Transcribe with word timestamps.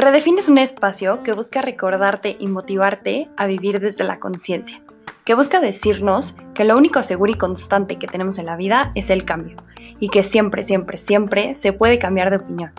Redefine 0.00 0.38
es 0.38 0.48
un 0.48 0.58
espacio 0.58 1.24
que 1.24 1.32
busca 1.32 1.60
recordarte 1.60 2.36
y 2.38 2.46
motivarte 2.46 3.28
a 3.36 3.46
vivir 3.46 3.80
desde 3.80 4.04
la 4.04 4.20
conciencia, 4.20 4.80
que 5.24 5.34
busca 5.34 5.58
decirnos 5.58 6.36
que 6.54 6.62
lo 6.62 6.76
único 6.76 7.02
seguro 7.02 7.32
y 7.32 7.34
constante 7.34 7.96
que 7.96 8.06
tenemos 8.06 8.38
en 8.38 8.46
la 8.46 8.54
vida 8.54 8.92
es 8.94 9.10
el 9.10 9.24
cambio, 9.24 9.56
y 9.98 10.08
que 10.08 10.22
siempre, 10.22 10.62
siempre, 10.62 10.98
siempre 10.98 11.56
se 11.56 11.72
puede 11.72 11.98
cambiar 11.98 12.30
de 12.30 12.36
opinión, 12.36 12.70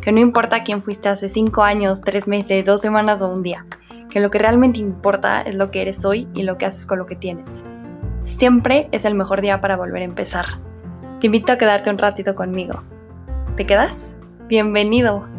que 0.00 0.12
no 0.12 0.20
importa 0.20 0.62
quién 0.62 0.84
fuiste 0.84 1.08
hace 1.08 1.28
cinco 1.28 1.64
años, 1.64 2.02
tres 2.02 2.28
meses, 2.28 2.64
dos 2.64 2.80
semanas 2.80 3.22
o 3.22 3.28
un 3.28 3.42
día, 3.42 3.66
que 4.08 4.20
lo 4.20 4.30
que 4.30 4.38
realmente 4.38 4.78
importa 4.78 5.42
es 5.42 5.56
lo 5.56 5.72
que 5.72 5.82
eres 5.82 6.04
hoy 6.04 6.28
y 6.32 6.44
lo 6.44 6.58
que 6.58 6.66
haces 6.66 6.86
con 6.86 7.00
lo 7.00 7.06
que 7.06 7.16
tienes. 7.16 7.64
Siempre 8.20 8.88
es 8.92 9.04
el 9.04 9.16
mejor 9.16 9.40
día 9.40 9.60
para 9.60 9.76
volver 9.76 10.02
a 10.02 10.04
empezar. 10.04 10.46
Te 11.20 11.26
invito 11.26 11.50
a 11.50 11.58
quedarte 11.58 11.90
un 11.90 11.98
ratito 11.98 12.36
conmigo. 12.36 12.84
¿Te 13.56 13.66
quedas? 13.66 13.96
Bienvenido. 14.46 15.31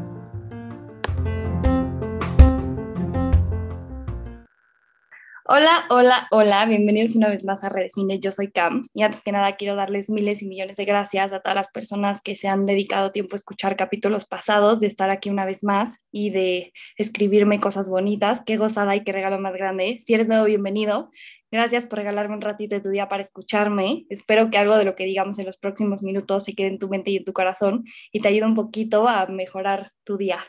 Hola, 5.56 5.86
hola, 5.92 6.28
hola, 6.32 6.66
bienvenidos 6.66 7.16
una 7.16 7.30
vez 7.30 7.46
más 7.46 7.64
a 7.64 7.70
Redefine, 7.70 8.20
yo 8.20 8.32
soy 8.32 8.50
Cam 8.50 8.88
y 8.92 9.04
antes 9.04 9.22
que 9.22 9.32
nada 9.32 9.56
quiero 9.56 9.76
darles 9.76 10.10
miles 10.10 10.42
y 10.42 10.48
millones 10.48 10.78
de 10.78 10.86
gracias 10.86 11.32
a 11.32 11.42
todas 11.42 11.56
las 11.56 11.72
personas 11.72 12.22
que 12.24 12.36
se 12.36 12.48
han 12.48 12.66
dedicado 12.66 13.12
tiempo 13.12 13.36
a 13.36 13.38
escuchar 13.38 13.76
capítulos 13.76 14.26
pasados, 14.26 14.80
de 14.80 14.88
estar 14.88 15.12
aquí 15.12 15.30
una 15.30 15.46
vez 15.46 15.64
más 15.64 16.04
y 16.12 16.32
de 16.32 16.74
escribirme 16.98 17.60
cosas 17.60 17.88
bonitas, 17.88 18.42
qué 18.44 18.58
gozada 18.58 18.96
y 18.96 19.04
qué 19.04 19.12
regalo 19.12 19.38
más 19.38 19.54
grande. 19.54 20.02
Si 20.08 20.16
eres 20.16 20.28
nuevo, 20.28 20.46
bienvenido. 20.46 21.12
Gracias 21.52 21.86
por 21.86 22.00
regalarme 22.00 22.34
un 22.34 22.42
ratito 22.42 22.74
de 22.74 22.82
tu 22.82 22.90
día 22.90 23.08
para 23.08 23.22
escucharme. 23.22 24.08
Espero 24.10 24.50
que 24.50 24.58
algo 24.58 24.76
de 24.76 24.86
lo 24.86 24.96
que 24.96 25.06
digamos 25.06 25.38
en 25.38 25.46
los 25.46 25.58
próximos 25.58 26.02
minutos 26.02 26.46
se 26.46 26.56
quede 26.56 26.70
en 26.70 26.80
tu 26.80 26.90
mente 26.90 27.12
y 27.12 27.18
en 27.18 27.26
tu 27.26 27.34
corazón 27.34 27.84
y 28.12 28.22
te 28.22 28.28
ayude 28.28 28.48
un 28.48 28.56
poquito 28.56 29.08
a 29.08 29.28
mejorar 29.28 29.92
tu 30.04 30.18
día. 30.18 30.40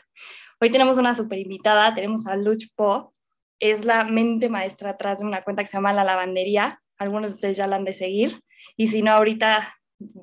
Hoy 0.59 0.71
tenemos 0.71 0.97
una 0.97 1.13
super 1.13 1.37
invitada, 1.37 1.93
tenemos 1.93 2.25
a 2.25 2.35
Luch 2.37 2.69
Po, 2.75 3.14
es 3.59 3.85
la 3.85 4.03
mente 4.03 4.49
maestra 4.49 4.91
atrás 4.91 5.19
de 5.19 5.25
una 5.25 5.43
cuenta 5.43 5.63
que 5.63 5.69
se 5.69 5.77
llama 5.77 5.93
La 5.93 6.03
Lavandería. 6.03 6.81
Algunos 6.97 7.31
de 7.31 7.35
ustedes 7.35 7.57
ya 7.57 7.67
la 7.67 7.75
han 7.75 7.85
de 7.85 7.93
seguir. 7.93 8.41
Y 8.77 8.87
si 8.87 9.01
no, 9.01 9.11
ahorita 9.11 9.75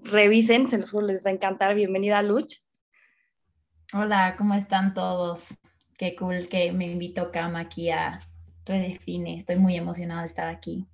revisen, 0.03 0.69
se 0.69 0.79
los 0.79 0.91
juro, 0.91 1.07
les 1.07 1.25
va 1.25 1.31
a 1.31 1.35
encantar. 1.35 1.75
Bienvenida, 1.75 2.23
Luch. 2.23 2.57
Hola, 3.93 4.37
¿cómo 4.37 4.55
están 4.55 4.95
todos? 4.95 5.55
Qué 5.99 6.17
cool 6.17 6.49
que 6.49 6.73
me 6.73 6.87
invitó 6.87 7.31
Cam 7.31 7.57
aquí 7.57 7.91
a 7.91 8.21
Redefine. 8.65 9.37
Estoy 9.37 9.57
muy 9.57 9.77
emocionada 9.77 10.23
de 10.23 10.29
estar 10.29 10.49
aquí. 10.49 10.87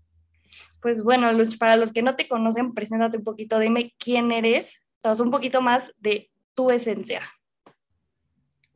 Pues 0.81 1.03
bueno, 1.03 1.33
Luch, 1.33 1.59
para 1.59 1.77
los 1.77 1.92
que 1.92 2.03
no 2.03 2.14
te 2.14 2.28
conocen, 2.28 2.75
preséntate 2.75 3.16
un 3.16 3.25
poquito, 3.25 3.59
dime 3.59 3.94
quién 3.98 4.31
eres, 4.33 4.81
o 5.03 5.22
un 5.22 5.31
poquito 5.31 5.61
más 5.61 5.92
de 5.98 6.31
tu 6.55 6.70
esencia. 6.70 7.22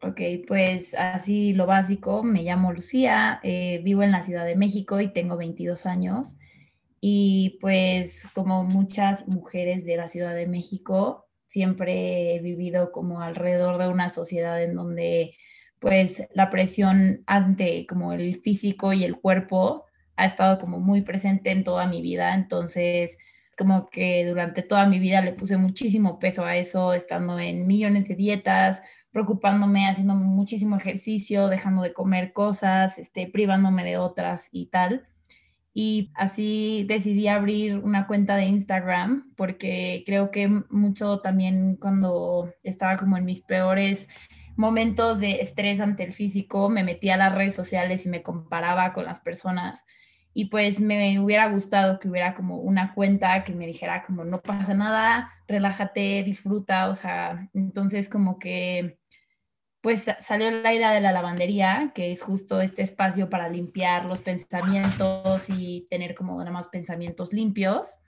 Ok, 0.04 0.20
pues 0.48 0.94
así 0.94 1.52
lo 1.52 1.66
básico, 1.66 2.24
me 2.24 2.42
llamo 2.42 2.72
Lucía, 2.72 3.38
eh, 3.44 3.80
vivo 3.84 4.02
en 4.02 4.10
la 4.10 4.22
Ciudad 4.22 4.44
de 4.44 4.56
México 4.56 5.00
y 5.00 5.12
tengo 5.12 5.36
22 5.36 5.86
años. 5.86 6.36
Y 7.00 7.58
pues 7.60 8.26
como 8.34 8.64
muchas 8.64 9.28
mujeres 9.28 9.84
de 9.84 9.96
la 9.96 10.08
Ciudad 10.08 10.34
de 10.34 10.48
México, 10.48 11.28
siempre 11.46 12.34
he 12.34 12.40
vivido 12.40 12.90
como 12.90 13.20
alrededor 13.20 13.78
de 13.78 13.88
una 13.88 14.08
sociedad 14.08 14.60
en 14.62 14.74
donde 14.74 15.36
pues 15.78 16.26
la 16.34 16.50
presión 16.50 17.22
ante 17.26 17.86
como 17.86 18.12
el 18.12 18.40
físico 18.40 18.92
y 18.92 19.04
el 19.04 19.20
cuerpo 19.20 19.84
ha 20.16 20.26
estado 20.26 20.58
como 20.58 20.80
muy 20.80 21.02
presente 21.02 21.50
en 21.52 21.62
toda 21.64 21.86
mi 21.86 22.02
vida. 22.02 22.34
Entonces, 22.34 23.18
como 23.56 23.88
que 23.88 24.24
durante 24.26 24.62
toda 24.62 24.86
mi 24.86 24.98
vida 24.98 25.20
le 25.20 25.32
puse 25.32 25.56
muchísimo 25.56 26.18
peso 26.18 26.44
a 26.44 26.56
eso, 26.56 26.92
estando 26.94 27.38
en 27.38 27.66
millones 27.66 28.08
de 28.08 28.16
dietas, 28.16 28.82
preocupándome, 29.12 29.86
haciendo 29.86 30.14
muchísimo 30.14 30.76
ejercicio, 30.76 31.48
dejando 31.48 31.82
de 31.82 31.92
comer 31.92 32.32
cosas, 32.32 32.98
este, 32.98 33.26
privándome 33.26 33.84
de 33.84 33.98
otras 33.98 34.48
y 34.52 34.66
tal. 34.66 35.06
Y 35.74 36.10
así 36.14 36.84
decidí 36.88 37.28
abrir 37.28 37.78
una 37.78 38.06
cuenta 38.06 38.36
de 38.36 38.44
Instagram 38.44 39.32
porque 39.36 40.02
creo 40.04 40.30
que 40.30 40.48
mucho 40.68 41.20
también 41.20 41.76
cuando 41.76 42.52
estaba 42.62 42.96
como 42.96 43.16
en 43.16 43.24
mis 43.24 43.40
peores 43.40 44.08
momentos 44.56 45.20
de 45.20 45.40
estrés 45.40 45.80
ante 45.80 46.04
el 46.04 46.12
físico, 46.12 46.68
me 46.68 46.84
metía 46.84 47.14
a 47.14 47.18
las 47.18 47.34
redes 47.34 47.54
sociales 47.54 48.04
y 48.04 48.10
me 48.10 48.22
comparaba 48.22 48.92
con 48.92 49.04
las 49.04 49.20
personas. 49.20 49.86
Y 50.34 50.46
pues 50.46 50.80
me 50.80 51.18
hubiera 51.20 51.48
gustado 51.48 51.98
que 51.98 52.08
hubiera 52.08 52.34
como 52.34 52.56
una 52.58 52.94
cuenta 52.94 53.44
que 53.44 53.54
me 53.54 53.66
dijera 53.66 54.04
como 54.04 54.24
no 54.24 54.40
pasa 54.42 54.74
nada, 54.74 55.30
relájate, 55.46 56.22
disfruta, 56.22 56.88
o 56.88 56.94
sea, 56.94 57.50
entonces 57.54 58.08
como 58.08 58.38
que 58.38 58.98
pues 59.82 60.06
salió 60.20 60.50
la 60.50 60.72
idea 60.72 60.92
de 60.92 61.00
la 61.00 61.10
lavandería, 61.10 61.90
que 61.92 62.12
es 62.12 62.22
justo 62.22 62.60
este 62.60 62.82
espacio 62.82 63.28
para 63.28 63.48
limpiar 63.48 64.04
los 64.04 64.20
pensamientos 64.20 65.50
y 65.50 65.88
tener 65.90 66.14
como 66.14 66.38
nada 66.38 66.52
más 66.52 66.68
pensamientos 66.68 67.32
limpios. 67.32 67.98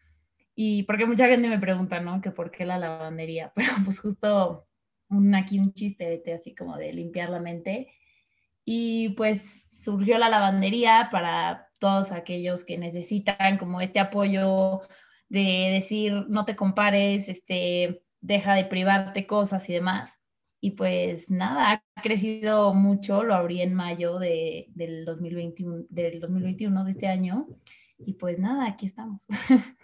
Y 0.54 0.84
porque 0.84 1.04
mucha 1.04 1.26
gente 1.26 1.48
me 1.48 1.58
pregunta, 1.58 1.98
¿no? 1.98 2.20
Que 2.20 2.30
por 2.30 2.52
qué 2.52 2.64
la 2.64 2.78
lavandería, 2.78 3.52
pero 3.56 3.72
pues 3.84 3.98
justo 3.98 4.68
un, 5.08 5.34
aquí 5.34 5.58
un 5.58 5.74
chiste 5.74 6.22
así 6.32 6.54
como 6.54 6.78
de 6.78 6.92
limpiar 6.92 7.28
la 7.28 7.40
mente. 7.40 7.88
Y 8.64 9.10
pues 9.10 9.66
surgió 9.68 10.16
la 10.16 10.28
lavandería 10.28 11.08
para 11.10 11.68
todos 11.80 12.12
aquellos 12.12 12.64
que 12.64 12.78
necesitan 12.78 13.58
como 13.58 13.80
este 13.80 13.98
apoyo 13.98 14.82
de 15.28 15.70
decir, 15.72 16.12
no 16.28 16.44
te 16.44 16.54
compares, 16.54 17.28
este, 17.28 18.04
deja 18.20 18.54
de 18.54 18.64
privarte 18.64 19.26
cosas 19.26 19.68
y 19.68 19.72
demás. 19.72 20.20
Y 20.64 20.70
pues 20.70 21.30
nada, 21.30 21.82
ha 21.94 22.02
crecido 22.02 22.72
mucho, 22.72 23.22
lo 23.22 23.34
abrí 23.34 23.60
en 23.60 23.74
mayo 23.74 24.18
de, 24.18 24.64
del, 24.70 25.04
2021, 25.04 25.84
del 25.90 26.20
2021 26.20 26.84
de 26.84 26.90
este 26.90 27.06
año. 27.06 27.46
Y 27.98 28.14
pues 28.14 28.38
nada, 28.38 28.66
aquí 28.68 28.86
estamos. 28.86 29.26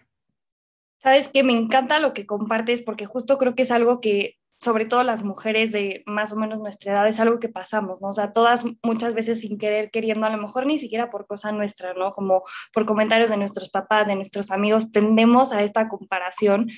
Sabes 1.02 1.28
que 1.28 1.42
me 1.42 1.52
encanta 1.52 2.00
lo 2.00 2.14
que 2.14 2.24
compartes 2.24 2.80
porque 2.80 3.04
justo 3.04 3.36
creo 3.36 3.54
que 3.54 3.64
es 3.64 3.70
algo 3.70 4.00
que, 4.00 4.38
sobre 4.58 4.86
todo 4.86 5.02
las 5.02 5.22
mujeres 5.22 5.70
de 5.72 6.02
más 6.06 6.32
o 6.32 6.36
menos 6.36 6.58
nuestra 6.58 6.94
edad, 6.94 7.08
es 7.08 7.20
algo 7.20 7.40
que 7.40 7.50
pasamos, 7.50 8.00
¿no? 8.00 8.08
O 8.08 8.14
sea, 8.14 8.32
todas 8.32 8.64
muchas 8.82 9.12
veces 9.12 9.40
sin 9.40 9.58
querer, 9.58 9.90
queriendo, 9.90 10.24
a 10.24 10.30
lo 10.30 10.38
mejor 10.38 10.64
ni 10.66 10.78
siquiera 10.78 11.10
por 11.10 11.26
cosa 11.26 11.52
nuestra, 11.52 11.92
¿no? 11.92 12.10
Como 12.10 12.42
por 12.72 12.86
comentarios 12.86 13.28
de 13.28 13.36
nuestros 13.36 13.68
papás, 13.68 14.06
de 14.06 14.14
nuestros 14.14 14.50
amigos, 14.50 14.92
tendemos 14.92 15.52
a 15.52 15.62
esta 15.62 15.90
comparación 15.90 16.70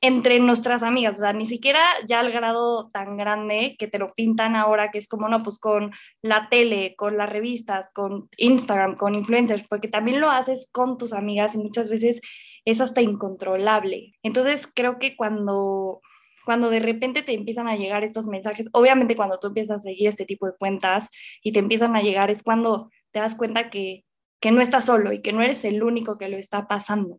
entre 0.00 0.38
nuestras 0.38 0.82
amigas, 0.82 1.16
o 1.18 1.20
sea, 1.20 1.32
ni 1.32 1.44
siquiera 1.46 1.80
ya 2.08 2.20
al 2.20 2.32
grado 2.32 2.90
tan 2.90 3.16
grande 3.16 3.76
que 3.78 3.86
te 3.86 3.98
lo 3.98 4.08
pintan 4.08 4.56
ahora, 4.56 4.90
que 4.90 4.98
es 4.98 5.06
como, 5.06 5.28
no, 5.28 5.42
pues 5.42 5.58
con 5.58 5.92
la 6.22 6.48
tele, 6.48 6.94
con 6.96 7.18
las 7.18 7.28
revistas, 7.28 7.90
con 7.92 8.28
Instagram, 8.38 8.96
con 8.96 9.14
influencers, 9.14 9.66
porque 9.68 9.88
también 9.88 10.20
lo 10.20 10.30
haces 10.30 10.68
con 10.72 10.96
tus 10.96 11.12
amigas 11.12 11.54
y 11.54 11.58
muchas 11.58 11.90
veces 11.90 12.20
es 12.64 12.80
hasta 12.80 13.02
incontrolable. 13.02 14.12
Entonces, 14.22 14.66
creo 14.74 14.98
que 14.98 15.16
cuando 15.16 16.00
cuando 16.44 16.70
de 16.70 16.80
repente 16.80 17.22
te 17.22 17.34
empiezan 17.34 17.68
a 17.68 17.76
llegar 17.76 18.02
estos 18.02 18.26
mensajes, 18.26 18.68
obviamente 18.72 19.14
cuando 19.14 19.38
tú 19.38 19.48
empiezas 19.48 19.78
a 19.78 19.82
seguir 19.82 20.08
este 20.08 20.24
tipo 20.24 20.46
de 20.46 20.56
cuentas 20.58 21.08
y 21.42 21.52
te 21.52 21.58
empiezan 21.60 21.94
a 21.94 22.02
llegar, 22.02 22.30
es 22.30 22.42
cuando 22.42 22.90
te 23.10 23.20
das 23.20 23.34
cuenta 23.34 23.70
que, 23.70 24.04
que 24.40 24.50
no 24.50 24.60
estás 24.60 24.86
solo 24.86 25.12
y 25.12 25.20
que 25.20 25.32
no 25.32 25.42
eres 25.42 25.64
el 25.64 25.82
único 25.82 26.18
que 26.18 26.28
lo 26.28 26.38
está 26.38 26.66
pasando. 26.66 27.18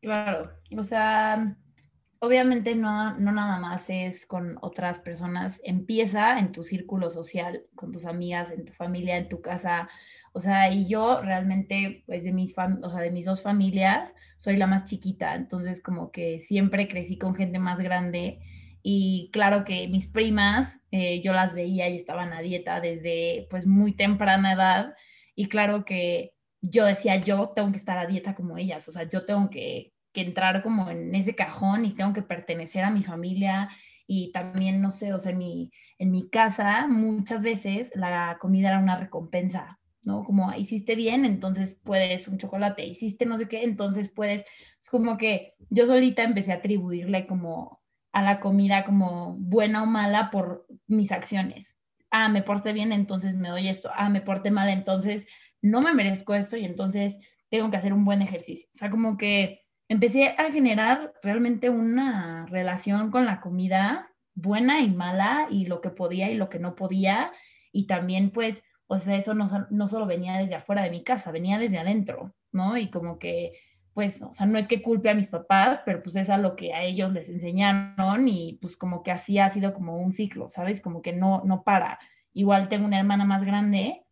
Claro, 0.00 0.52
o 0.76 0.82
sea, 0.82 1.56
obviamente 2.20 2.74
no, 2.74 3.16
no 3.18 3.32
nada 3.32 3.58
más 3.58 3.90
es 3.90 4.26
con 4.26 4.58
otras 4.60 4.98
personas, 4.98 5.60
empieza 5.64 6.38
en 6.38 6.52
tu 6.52 6.64
círculo 6.64 7.10
social, 7.10 7.64
con 7.74 7.92
tus 7.92 8.06
amigas, 8.06 8.50
en 8.50 8.64
tu 8.64 8.72
familia, 8.72 9.16
en 9.16 9.28
tu 9.28 9.40
casa. 9.40 9.88
O 10.32 10.40
sea, 10.40 10.70
y 10.72 10.88
yo 10.88 11.20
realmente, 11.22 12.02
pues 12.06 12.24
de 12.24 12.32
mis, 12.32 12.54
o 12.58 12.90
sea, 12.90 13.00
de 13.00 13.10
mis 13.10 13.24
dos 13.24 13.42
familias, 13.42 14.14
soy 14.36 14.56
la 14.56 14.66
más 14.66 14.84
chiquita, 14.84 15.34
entonces 15.34 15.82
como 15.82 16.10
que 16.10 16.38
siempre 16.38 16.88
crecí 16.88 17.18
con 17.18 17.34
gente 17.34 17.58
más 17.58 17.80
grande 17.80 18.40
y 18.82 19.30
claro 19.32 19.64
que 19.64 19.88
mis 19.88 20.06
primas, 20.06 20.80
eh, 20.90 21.20
yo 21.22 21.32
las 21.32 21.54
veía 21.54 21.88
y 21.88 21.96
estaban 21.96 22.32
a 22.32 22.40
dieta 22.40 22.80
desde 22.80 23.46
pues 23.50 23.66
muy 23.66 23.92
temprana 23.94 24.52
edad 24.52 24.94
y 25.34 25.48
claro 25.48 25.84
que 25.84 26.34
yo 26.60 26.84
decía, 26.84 27.16
yo 27.16 27.52
tengo 27.54 27.70
que 27.70 27.78
estar 27.78 27.98
a 27.98 28.06
dieta 28.06 28.34
como 28.34 28.58
ellas, 28.58 28.88
o 28.88 28.92
sea, 28.92 29.04
yo 29.08 29.24
tengo 29.24 29.50
que 29.50 29.92
que 30.18 30.26
entrar 30.26 30.62
como 30.62 30.90
en 30.90 31.14
ese 31.14 31.34
cajón 31.34 31.84
y 31.84 31.92
tengo 31.92 32.12
que 32.12 32.22
pertenecer 32.22 32.84
a 32.84 32.90
mi 32.90 33.02
familia 33.02 33.68
y 34.06 34.32
también, 34.32 34.80
no 34.80 34.90
sé, 34.90 35.12
o 35.12 35.20
sea, 35.20 35.32
en 35.32 35.38
mi, 35.38 35.70
en 35.98 36.10
mi 36.10 36.28
casa 36.28 36.86
muchas 36.88 37.42
veces 37.42 37.90
la 37.94 38.36
comida 38.40 38.68
era 38.68 38.78
una 38.78 38.96
recompensa, 38.96 39.78
¿no? 40.02 40.24
Como 40.24 40.52
hiciste 40.54 40.94
bien, 40.94 41.24
entonces 41.24 41.78
puedes 41.84 42.26
un 42.26 42.38
chocolate, 42.38 42.86
hiciste 42.86 43.26
no 43.26 43.36
sé 43.36 43.48
qué, 43.48 43.62
entonces 43.62 44.08
puedes, 44.08 44.44
es 44.80 44.90
como 44.90 45.16
que 45.18 45.54
yo 45.70 45.86
solita 45.86 46.22
empecé 46.24 46.52
a 46.52 46.56
atribuirle 46.56 47.26
como 47.26 47.80
a 48.12 48.22
la 48.22 48.40
comida 48.40 48.84
como 48.84 49.36
buena 49.38 49.82
o 49.82 49.86
mala 49.86 50.30
por 50.30 50.66
mis 50.86 51.12
acciones. 51.12 51.76
Ah, 52.10 52.28
me 52.28 52.42
porté 52.42 52.72
bien, 52.72 52.92
entonces 52.92 53.34
me 53.34 53.50
doy 53.50 53.68
esto. 53.68 53.90
Ah, 53.94 54.08
me 54.08 54.22
porté 54.22 54.50
mal, 54.50 54.70
entonces 54.70 55.26
no 55.60 55.82
me 55.82 55.94
merezco 55.94 56.34
esto 56.34 56.56
y 56.56 56.64
entonces 56.64 57.14
tengo 57.50 57.70
que 57.70 57.76
hacer 57.76 57.92
un 57.92 58.04
buen 58.04 58.22
ejercicio. 58.22 58.68
O 58.72 58.76
sea, 58.76 58.90
como 58.90 59.16
que 59.16 59.67
empecé 59.88 60.28
a 60.38 60.50
generar 60.50 61.12
realmente 61.22 61.70
una 61.70 62.46
relación 62.46 63.10
con 63.10 63.26
la 63.26 63.40
comida 63.40 64.10
buena 64.34 64.80
y 64.80 64.90
mala 64.90 65.48
y 65.50 65.66
lo 65.66 65.80
que 65.80 65.90
podía 65.90 66.30
y 66.30 66.34
lo 66.34 66.48
que 66.48 66.58
no 66.58 66.74
podía. 66.74 67.32
Y 67.72 67.86
también 67.86 68.30
pues, 68.30 68.62
o 68.86 68.98
sea, 68.98 69.16
eso 69.16 69.34
no, 69.34 69.48
no 69.70 69.88
solo 69.88 70.06
venía 70.06 70.38
desde 70.38 70.54
afuera 70.54 70.82
de 70.82 70.90
mi 70.90 71.02
casa, 71.02 71.32
venía 71.32 71.58
desde 71.58 71.78
adentro, 71.78 72.34
¿no? 72.52 72.76
Y 72.76 72.90
como 72.90 73.18
que 73.18 73.52
pues, 73.98 74.22
o 74.22 74.32
sea, 74.32 74.46
no 74.46 74.58
es 74.58 74.68
que 74.68 74.80
culpe 74.80 75.10
a 75.10 75.14
mis 75.14 75.26
papás, 75.26 75.80
pero 75.84 76.04
pues 76.04 76.14
es 76.14 76.30
a 76.30 76.38
lo 76.38 76.54
que 76.54 76.72
a 76.72 76.84
ellos 76.84 77.12
les 77.12 77.28
enseñaron 77.28 78.28
y 78.28 78.56
pues 78.60 78.76
como 78.76 79.02
que 79.02 79.10
así 79.10 79.40
ha 79.40 79.50
sido 79.50 79.74
como 79.74 79.96
un 79.98 80.12
ciclo, 80.12 80.48
¿sabes? 80.48 80.80
Como 80.80 81.02
que 81.02 81.12
no, 81.12 81.42
no 81.44 81.64
para. 81.64 81.98
Igual 82.32 82.68
tengo 82.68 82.86
una 82.86 83.00
hermana 83.00 83.24
más 83.24 83.42
grande, 83.42 84.06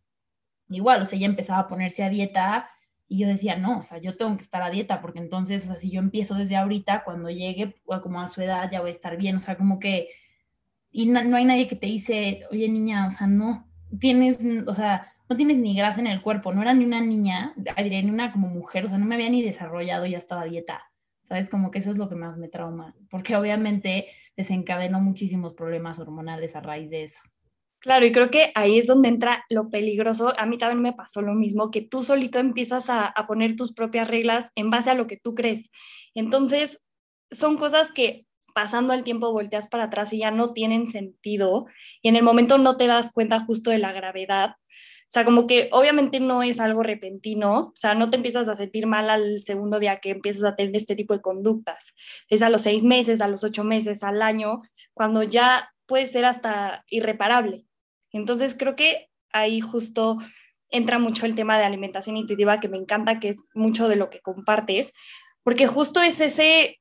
igual, 0.67 1.01
o 1.01 1.05
sea, 1.05 1.15
ella 1.15 1.27
empezaba 1.27 1.59
a 1.59 1.67
ponerse 1.69 2.03
a 2.03 2.09
dieta 2.09 2.69
y 3.09 3.19
yo 3.19 3.27
decía, 3.27 3.55
no, 3.55 3.79
o 3.79 3.83
sea, 3.83 3.99
yo 3.99 4.17
tengo 4.17 4.35
que 4.35 4.43
estar 4.43 4.61
a 4.61 4.69
dieta 4.69 5.01
porque 5.01 5.19
entonces, 5.19 5.63
o 5.63 5.67
sea, 5.67 5.75
si 5.75 5.89
yo 5.89 5.99
empiezo 5.99 6.35
desde 6.35 6.57
ahorita, 6.57 7.03
cuando 7.03 7.29
llegue 7.29 7.75
como 8.03 8.19
a 8.21 8.27
su 8.27 8.41
edad 8.41 8.69
ya 8.71 8.81
voy 8.81 8.89
a 8.89 8.91
estar 8.91 9.17
bien, 9.17 9.37
o 9.37 9.39
sea, 9.39 9.55
como 9.55 9.79
que, 9.79 10.09
y 10.91 11.05
no, 11.05 11.23
no 11.23 11.37
hay 11.37 11.45
nadie 11.45 11.67
que 11.67 11.75
te 11.75 11.87
dice, 11.87 12.41
oye 12.51 12.67
niña, 12.67 13.07
o 13.07 13.11
sea, 13.11 13.27
no, 13.27 13.67
tienes, 13.99 14.39
o 14.67 14.73
sea, 14.73 15.13
no 15.29 15.37
tienes 15.37 15.57
ni 15.57 15.75
grasa 15.75 16.01
en 16.01 16.07
el 16.07 16.21
cuerpo, 16.21 16.53
no 16.53 16.61
era 16.61 16.73
ni 16.73 16.85
una 16.85 17.01
niña, 17.01 17.53
diré, 17.55 18.03
ni 18.03 18.11
una 18.11 18.31
como 18.31 18.49
mujer, 18.49 18.85
o 18.85 18.89
sea, 18.89 18.97
no 18.97 19.05
me 19.05 19.15
había 19.15 19.29
ni 19.29 19.41
desarrollado, 19.41 20.05
ya 20.05 20.17
estaba 20.17 20.41
a 20.41 20.45
dieta, 20.45 20.83
¿sabes? 21.23 21.49
Como 21.49 21.71
que 21.71 21.79
eso 21.79 21.91
es 21.91 21.97
lo 21.97 22.09
que 22.09 22.15
más 22.15 22.37
me 22.37 22.49
trauma, 22.49 22.95
porque 23.09 23.35
obviamente 23.35 24.07
desencadenó 24.35 24.99
muchísimos 24.99 25.53
problemas 25.53 25.99
hormonales 25.99 26.55
a 26.55 26.61
raíz 26.61 26.89
de 26.89 27.03
eso. 27.03 27.21
Claro, 27.87 28.05
y 28.05 28.11
creo 28.11 28.29
que 28.29 28.51
ahí 28.53 28.79
es 28.79 28.87
donde 28.87 29.07
entra 29.07 29.45
lo 29.49 29.69
peligroso. 29.69 30.33
A 30.37 30.45
mí 30.45 30.57
también 30.57 30.81
me 30.81 30.91
pasó 30.91 31.21
lo 31.21 31.33
mismo, 31.33 31.71
que 31.71 31.81
tú 31.81 32.03
solito 32.03 32.37
empiezas 32.37 32.89
a, 32.89 33.13
poner 33.27 33.55
tus 33.55 33.73
propias 33.73 34.09
reglas 34.09 34.51
en 34.55 34.69
base 34.69 34.89
a 34.89 34.93
lo 34.93 35.07
que 35.07 35.15
tú 35.15 35.33
crees. 35.35 35.71
Entonces, 36.13 36.81
son 37.31 37.55
cosas 37.55 37.93
que 37.93 38.25
pasando 38.53 38.93
el 38.93 39.05
tiempo 39.05 39.31
volteas 39.31 39.69
para 39.69 39.85
atrás 39.85 40.11
y 40.11 40.19
ya 40.19 40.31
no 40.31 40.51
tienen 40.51 40.87
sentido 40.87 41.67
y 42.01 42.09
en 42.09 42.17
el 42.17 42.23
momento 42.23 42.57
no 42.57 42.75
te 42.75 42.87
das 42.87 43.13
cuenta 43.13 43.45
justo 43.45 43.69
de 43.71 43.77
la 43.77 43.93
gravedad 43.93 44.55
o 45.07 45.11
sea, 45.11 45.23
como 45.23 45.47
que 45.47 45.69
obviamente 45.71 46.19
no 46.19 46.43
es 46.43 46.59
algo 46.59 46.83
repentino, 46.83 47.67
o 47.67 47.73
sea, 47.75 47.95
no 47.95 48.09
te 48.09 48.17
empiezas 48.17 48.49
a 48.49 48.57
sentir 48.57 48.87
mal 48.87 49.09
al 49.09 49.41
segundo 49.43 49.79
día 49.79 49.99
que 50.01 50.09
empiezas 50.09 50.43
a 50.43 50.57
tener 50.57 50.75
este 50.75 50.97
tipo 50.97 51.13
de 51.13 51.21
conductas. 51.21 51.85
Es 52.29 52.41
a 52.41 52.49
los 52.49 52.63
seis 52.63 52.83
meses, 52.83 53.21
a 53.21 53.29
los 53.29 53.45
ocho 53.45 53.63
meses, 53.63 54.03
al 54.03 54.21
año, 54.21 54.63
cuando 54.93 55.23
ya 55.23 55.71
puede 55.85 56.07
ser 56.07 56.25
hasta 56.25 56.83
irreparable. 56.89 57.66
Entonces, 58.17 58.55
creo 58.57 58.75
que 58.75 59.09
ahí 59.31 59.61
justo 59.61 60.17
entra 60.69 60.99
mucho 60.99 61.25
el 61.25 61.35
tema 61.35 61.57
de 61.57 61.63
alimentación 61.63 62.17
intuitiva, 62.17 62.59
que 62.59 62.67
me 62.67 62.77
encanta, 62.77 63.19
que 63.19 63.29
es 63.29 63.37
mucho 63.53 63.87
de 63.87 63.95
lo 63.95 64.09
que 64.09 64.19
compartes, 64.19 64.93
porque 65.43 65.67
justo 65.67 66.01
es 66.01 66.19
ese, 66.19 66.79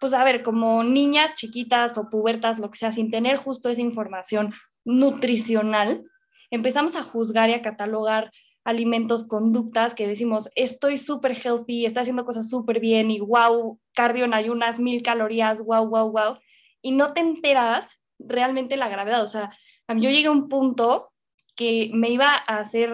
pues 0.00 0.12
a 0.12 0.22
ver, 0.22 0.42
como 0.42 0.84
niñas 0.84 1.34
chiquitas 1.34 1.98
o 1.98 2.08
pubertas, 2.10 2.58
lo 2.58 2.70
que 2.70 2.78
sea, 2.78 2.92
sin 2.92 3.10
tener 3.10 3.36
justo 3.36 3.68
esa 3.68 3.80
información 3.80 4.54
nutricional, 4.84 6.04
empezamos 6.50 6.94
a 6.94 7.02
juzgar 7.02 7.50
y 7.50 7.54
a 7.54 7.62
catalogar 7.62 8.30
alimentos, 8.64 9.26
conductas 9.26 9.94
que 9.94 10.06
decimos, 10.06 10.48
estoy 10.54 10.96
súper 10.96 11.36
healthy, 11.36 11.84
estoy 11.84 12.02
haciendo 12.02 12.24
cosas 12.24 12.48
súper 12.48 12.80
bien 12.80 13.10
y 13.10 13.20
wow, 13.20 13.78
cardio 13.94 14.24
en 14.24 14.34
ayunas, 14.34 14.78
mil 14.78 15.02
calorías, 15.02 15.62
wow, 15.64 15.86
wow, 15.86 16.10
wow, 16.10 16.38
y 16.80 16.92
no 16.92 17.12
te 17.12 17.20
enteras 17.20 18.00
realmente 18.18 18.76
la 18.76 18.88
gravedad. 18.88 19.22
O 19.22 19.26
sea, 19.26 19.50
yo 19.88 20.10
llegué 20.10 20.26
a 20.26 20.32
un 20.32 20.48
punto 20.48 21.12
que 21.56 21.90
me 21.92 22.10
iba 22.10 22.26
a 22.26 22.58
hacer 22.58 22.92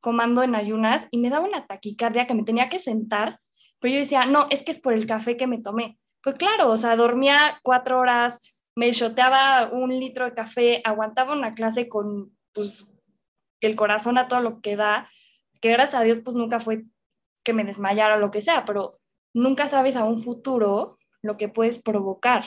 comando 0.00 0.42
en 0.42 0.54
ayunas 0.54 1.06
y 1.10 1.18
me 1.18 1.30
daba 1.30 1.46
una 1.46 1.66
taquicardia 1.66 2.26
que 2.26 2.34
me 2.34 2.44
tenía 2.44 2.68
que 2.68 2.78
sentar, 2.78 3.40
pero 3.80 3.94
yo 3.94 4.00
decía, 4.00 4.22
no, 4.22 4.46
es 4.50 4.62
que 4.62 4.72
es 4.72 4.80
por 4.80 4.92
el 4.92 5.06
café 5.06 5.36
que 5.36 5.46
me 5.46 5.58
tomé. 5.58 5.98
Pues 6.22 6.36
claro, 6.36 6.70
o 6.70 6.76
sea, 6.76 6.96
dormía 6.96 7.60
cuatro 7.62 7.98
horas, 7.98 8.40
me 8.74 8.92
shoteaba 8.92 9.70
un 9.72 9.90
litro 9.90 10.24
de 10.24 10.34
café, 10.34 10.80
aguantaba 10.84 11.32
una 11.32 11.54
clase 11.54 11.88
con, 11.88 12.36
pues, 12.52 12.92
el 13.60 13.76
corazón 13.76 14.18
a 14.18 14.28
todo 14.28 14.40
lo 14.40 14.60
que 14.60 14.76
da, 14.76 15.10
que 15.60 15.72
gracias 15.72 16.00
a 16.00 16.04
Dios 16.04 16.18
pues 16.24 16.36
nunca 16.36 16.60
fue 16.60 16.84
que 17.42 17.52
me 17.52 17.64
desmayara 17.64 18.16
o 18.16 18.20
lo 18.20 18.30
que 18.30 18.40
sea, 18.40 18.64
pero 18.64 19.00
nunca 19.34 19.68
sabes 19.68 19.96
a 19.96 20.04
un 20.04 20.22
futuro 20.22 20.98
lo 21.22 21.36
que 21.36 21.48
puedes 21.48 21.82
provocar. 21.82 22.44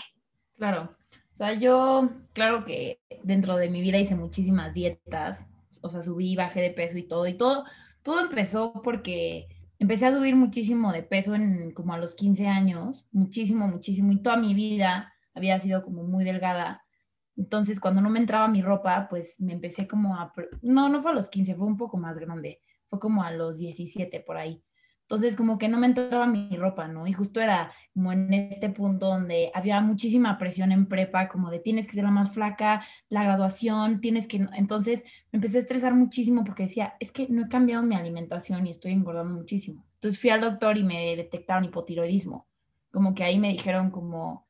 Claro, 0.56 0.96
o 1.12 1.36
sea, 1.36 1.54
yo, 1.54 2.10
claro 2.34 2.64
que 2.64 3.01
dentro 3.24 3.58
de 3.58 3.70
mi 3.70 3.82
vida 3.82 3.98
hice 3.98 4.16
muchísimas 4.16 4.74
dietas, 4.74 5.46
o 5.82 5.90
sea, 5.90 6.02
subí, 6.02 6.36
bajé 6.36 6.62
de 6.62 6.72
peso 6.72 6.98
y 6.98 7.04
todo, 7.04 7.28
y 7.28 7.38
todo, 7.38 7.66
todo 8.04 8.22
empezó 8.22 8.82
porque 8.84 9.48
empecé 9.80 10.06
a 10.08 10.16
subir 10.16 10.36
muchísimo 10.36 10.92
de 10.92 11.04
peso 11.04 11.36
en 11.36 11.72
como 11.72 11.94
a 11.94 11.98
los 11.98 12.16
15 12.16 12.48
años, 12.48 13.06
muchísimo, 13.12 13.68
muchísimo, 13.68 14.12
y 14.12 14.22
toda 14.22 14.38
mi 14.38 14.54
vida 14.54 15.14
había 15.34 15.60
sido 15.60 15.82
como 15.82 16.04
muy 16.04 16.24
delgada, 16.24 16.84
entonces, 17.38 17.80
cuando 17.80 18.02
no 18.02 18.10
me 18.10 18.20
entraba 18.20 18.48
mi 18.48 18.62
ropa, 18.62 19.08
pues 19.10 19.40
me 19.40 19.54
empecé 19.54 19.88
como 19.88 20.16
a... 20.16 20.34
No, 20.62 20.90
no 20.90 21.02
fue 21.02 21.12
a 21.12 21.16
los 21.16 21.30
15, 21.30 21.56
fue 21.56 21.66
un 21.66 21.78
poco 21.78 21.98
más 21.98 22.18
grande, 22.18 22.60
fue 22.90 23.00
como 23.00 23.24
a 23.24 23.32
los 23.32 23.58
17 23.58 24.20
por 24.20 24.38
ahí. 24.38 24.64
Entonces, 25.12 25.36
como 25.36 25.58
que 25.58 25.68
no 25.68 25.78
me 25.78 25.88
entraba 25.88 26.26
mi 26.26 26.56
ropa, 26.56 26.88
¿no? 26.88 27.06
Y 27.06 27.12
justo 27.12 27.42
era 27.42 27.74
como 27.94 28.14
en 28.14 28.34
este 28.34 28.70
punto 28.70 29.08
donde 29.08 29.52
había 29.54 29.82
muchísima 29.82 30.38
presión 30.38 30.72
en 30.72 30.86
prepa, 30.86 31.28
como 31.28 31.52
de 31.52 31.60
tienes 31.60 31.86
que 31.86 31.96
ser 31.96 32.06
la 32.06 32.12
más 32.12 32.32
flaca, 32.32 32.82
la 33.10 33.22
graduación, 33.26 34.00
tienes 34.00 34.26
que... 34.26 34.48
Entonces, 34.54 35.04
me 35.34 35.38
empecé 35.38 35.58
a 35.58 35.60
estresar 35.60 35.94
muchísimo 35.96 36.46
porque 36.46 36.64
decía, 36.64 36.94
es 37.02 37.12
que 37.12 37.28
no 37.28 37.44
he 37.44 37.50
cambiado 37.50 37.84
mi 37.84 37.94
alimentación 37.94 38.66
y 38.66 38.70
estoy 38.70 38.94
engordando 38.94 39.34
muchísimo. 39.34 39.86
Entonces, 39.96 40.18
fui 40.18 40.30
al 40.30 40.40
doctor 40.40 40.78
y 40.78 40.84
me 40.84 41.14
detectaron 41.18 41.66
hipotiroidismo. 41.66 42.48
Como 42.90 43.14
que 43.14 43.26
ahí 43.26 43.38
me 43.38 43.50
dijeron 43.50 43.92
como, 43.92 44.48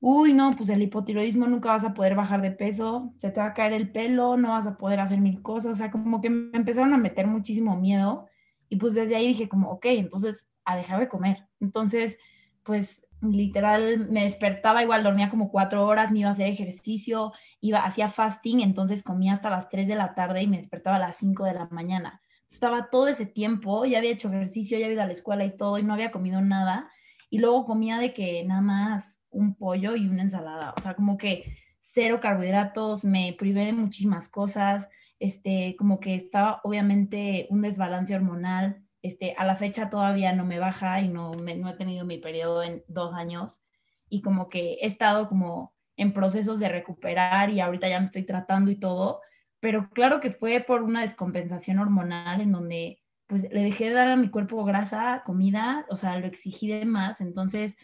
uy, 0.00 0.34
no, 0.34 0.54
pues 0.54 0.68
el 0.68 0.82
hipotiroidismo 0.82 1.46
nunca 1.46 1.70
vas 1.70 1.84
a 1.84 1.94
poder 1.94 2.14
bajar 2.14 2.42
de 2.42 2.50
peso, 2.50 3.14
se 3.16 3.30
te 3.30 3.40
va 3.40 3.46
a 3.46 3.54
caer 3.54 3.72
el 3.72 3.90
pelo, 3.90 4.36
no 4.36 4.50
vas 4.50 4.66
a 4.66 4.76
poder 4.76 5.00
hacer 5.00 5.22
mil 5.22 5.40
cosas, 5.40 5.72
o 5.72 5.74
sea, 5.74 5.90
como 5.90 6.20
que 6.20 6.28
me 6.28 6.58
empezaron 6.58 6.92
a 6.92 6.98
meter 6.98 7.26
muchísimo 7.26 7.74
miedo 7.80 8.28
y 8.74 8.76
pues 8.76 8.94
desde 8.94 9.14
ahí 9.14 9.28
dije 9.28 9.48
como, 9.48 9.70
ok, 9.70 9.86
entonces 9.86 10.48
a 10.64 10.74
dejar 10.74 10.98
de 10.98 11.06
comer. 11.06 11.46
Entonces, 11.60 12.18
pues 12.64 13.06
literal 13.22 14.08
me 14.10 14.24
despertaba, 14.24 14.82
igual 14.82 15.04
dormía 15.04 15.30
como 15.30 15.52
cuatro 15.52 15.86
horas, 15.86 16.10
me 16.10 16.18
iba 16.18 16.30
a 16.30 16.32
hacer 16.32 16.48
ejercicio, 16.48 17.32
iba, 17.60 17.84
hacía 17.84 18.08
fasting, 18.08 18.58
entonces 18.62 19.04
comía 19.04 19.32
hasta 19.32 19.48
las 19.48 19.68
tres 19.68 19.86
de 19.86 19.94
la 19.94 20.12
tarde 20.14 20.42
y 20.42 20.48
me 20.48 20.56
despertaba 20.56 20.96
a 20.96 20.98
las 20.98 21.14
cinco 21.14 21.44
de 21.44 21.54
la 21.54 21.66
mañana. 21.66 22.20
Estaba 22.50 22.90
todo 22.90 23.06
ese 23.06 23.26
tiempo, 23.26 23.84
ya 23.84 23.98
había 23.98 24.10
hecho 24.10 24.26
ejercicio, 24.26 24.76
ya 24.76 24.86
había 24.86 24.94
ido 24.94 25.02
a 25.04 25.06
la 25.06 25.12
escuela 25.12 25.44
y 25.44 25.56
todo 25.56 25.78
y 25.78 25.84
no 25.84 25.94
había 25.94 26.10
comido 26.10 26.40
nada. 26.40 26.90
Y 27.30 27.38
luego 27.38 27.66
comía 27.66 27.98
de 27.98 28.12
que 28.12 28.42
nada 28.44 28.60
más 28.60 29.22
un 29.30 29.54
pollo 29.54 29.94
y 29.94 30.08
una 30.08 30.22
ensalada. 30.22 30.74
O 30.76 30.80
sea, 30.80 30.94
como 30.94 31.16
que 31.16 31.56
cero 31.78 32.18
carbohidratos, 32.20 33.04
me 33.04 33.36
privé 33.38 33.66
de 33.66 33.72
muchísimas 33.72 34.28
cosas, 34.28 34.88
este, 35.24 35.74
como 35.78 36.00
que 36.00 36.14
estaba 36.14 36.60
obviamente 36.64 37.46
un 37.48 37.62
desbalance 37.62 38.14
hormonal. 38.14 38.84
Este, 39.00 39.34
a 39.38 39.46
la 39.46 39.56
fecha 39.56 39.88
todavía 39.88 40.34
no 40.34 40.44
me 40.44 40.58
baja 40.58 41.00
y 41.00 41.08
no, 41.08 41.32
no 41.32 41.70
he 41.70 41.74
tenido 41.76 42.04
mi 42.04 42.18
periodo 42.18 42.62
en 42.62 42.84
dos 42.88 43.14
años 43.14 43.62
y 44.10 44.20
como 44.20 44.50
que 44.50 44.74
he 44.74 44.86
estado 44.86 45.26
como 45.30 45.74
en 45.96 46.12
procesos 46.12 46.60
de 46.60 46.68
recuperar 46.68 47.48
y 47.48 47.60
ahorita 47.60 47.88
ya 47.88 48.00
me 48.00 48.04
estoy 48.04 48.24
tratando 48.24 48.70
y 48.70 48.76
todo, 48.76 49.22
pero 49.60 49.88
claro 49.90 50.20
que 50.20 50.30
fue 50.30 50.60
por 50.60 50.82
una 50.82 51.00
descompensación 51.00 51.78
hormonal 51.78 52.42
en 52.42 52.52
donde 52.52 53.02
pues 53.26 53.44
le 53.50 53.62
dejé 53.62 53.88
de 53.88 53.94
dar 53.94 54.08
a 54.08 54.16
mi 54.16 54.28
cuerpo 54.28 54.62
grasa, 54.64 55.22
comida, 55.24 55.86
o 55.88 55.96
sea, 55.96 56.18
lo 56.18 56.26
exigí 56.26 56.68
de 56.68 56.84
más, 56.84 57.22
entonces 57.22 57.76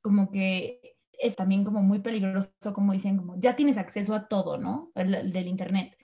como 0.00 0.32
que 0.32 0.96
es 1.12 1.36
también 1.36 1.62
como 1.62 1.80
muy 1.80 2.00
peligroso, 2.00 2.50
como 2.72 2.92
dicen, 2.92 3.18
como 3.18 3.38
ya 3.38 3.54
tienes 3.54 3.78
acceso 3.78 4.16
a 4.16 4.26
todo, 4.26 4.58
¿no? 4.58 4.90
El, 4.96 5.32
del 5.32 5.46
Internet. 5.46 5.97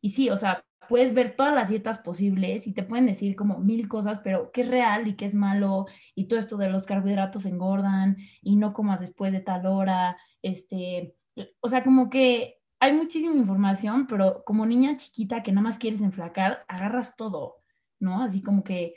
Y 0.00 0.10
sí, 0.10 0.30
o 0.30 0.36
sea, 0.36 0.64
puedes 0.88 1.12
ver 1.14 1.36
todas 1.36 1.54
las 1.54 1.68
dietas 1.68 1.98
posibles 1.98 2.66
y 2.66 2.72
te 2.72 2.82
pueden 2.82 3.06
decir 3.06 3.36
como 3.36 3.58
mil 3.58 3.88
cosas, 3.88 4.20
pero 4.20 4.50
qué 4.52 4.62
es 4.62 4.68
real 4.68 5.06
y 5.06 5.16
qué 5.16 5.26
es 5.26 5.34
malo, 5.34 5.86
y 6.14 6.28
todo 6.28 6.40
esto 6.40 6.56
de 6.56 6.70
los 6.70 6.86
carbohidratos 6.86 7.46
engordan 7.46 8.16
y 8.42 8.56
no 8.56 8.72
comas 8.72 9.00
después 9.00 9.32
de 9.32 9.40
tal 9.40 9.66
hora, 9.66 10.16
este, 10.42 11.14
o 11.60 11.68
sea, 11.68 11.82
como 11.82 12.10
que 12.10 12.58
hay 12.80 12.92
muchísima 12.92 13.34
información, 13.34 14.06
pero 14.06 14.44
como 14.44 14.64
niña 14.64 14.96
chiquita 14.96 15.42
que 15.42 15.52
nada 15.52 15.62
más 15.62 15.78
quieres 15.78 16.00
enflacar, 16.00 16.64
agarras 16.68 17.16
todo, 17.16 17.56
¿no? 18.00 18.22
Así 18.22 18.42
como 18.42 18.64
que 18.64 18.94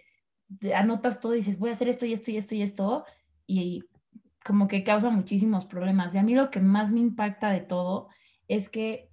anotas 0.73 1.19
todo 1.19 1.33
y 1.33 1.37
dices, 1.37 1.57
voy 1.57 1.71
a 1.71 1.73
hacer 1.73 1.89
esto 1.89 2.05
y 2.05 2.13
esto 2.13 2.31
y 2.31 2.37
esto 2.37 2.55
y 2.55 2.61
esto, 2.61 3.05
y 3.47 3.83
como 4.45 4.67
que 4.67 4.83
causa 4.83 5.09
muchísimos 5.09 5.65
problemas. 5.65 6.15
Y 6.15 6.19
a 6.19 6.23
mí 6.23 6.35
lo 6.35 6.51
que 6.51 6.59
más 6.59 6.91
me 6.91 6.99
impacta 6.99 7.49
de 7.49 7.61
todo 7.61 8.09
es 8.47 8.69
que, 8.69 9.10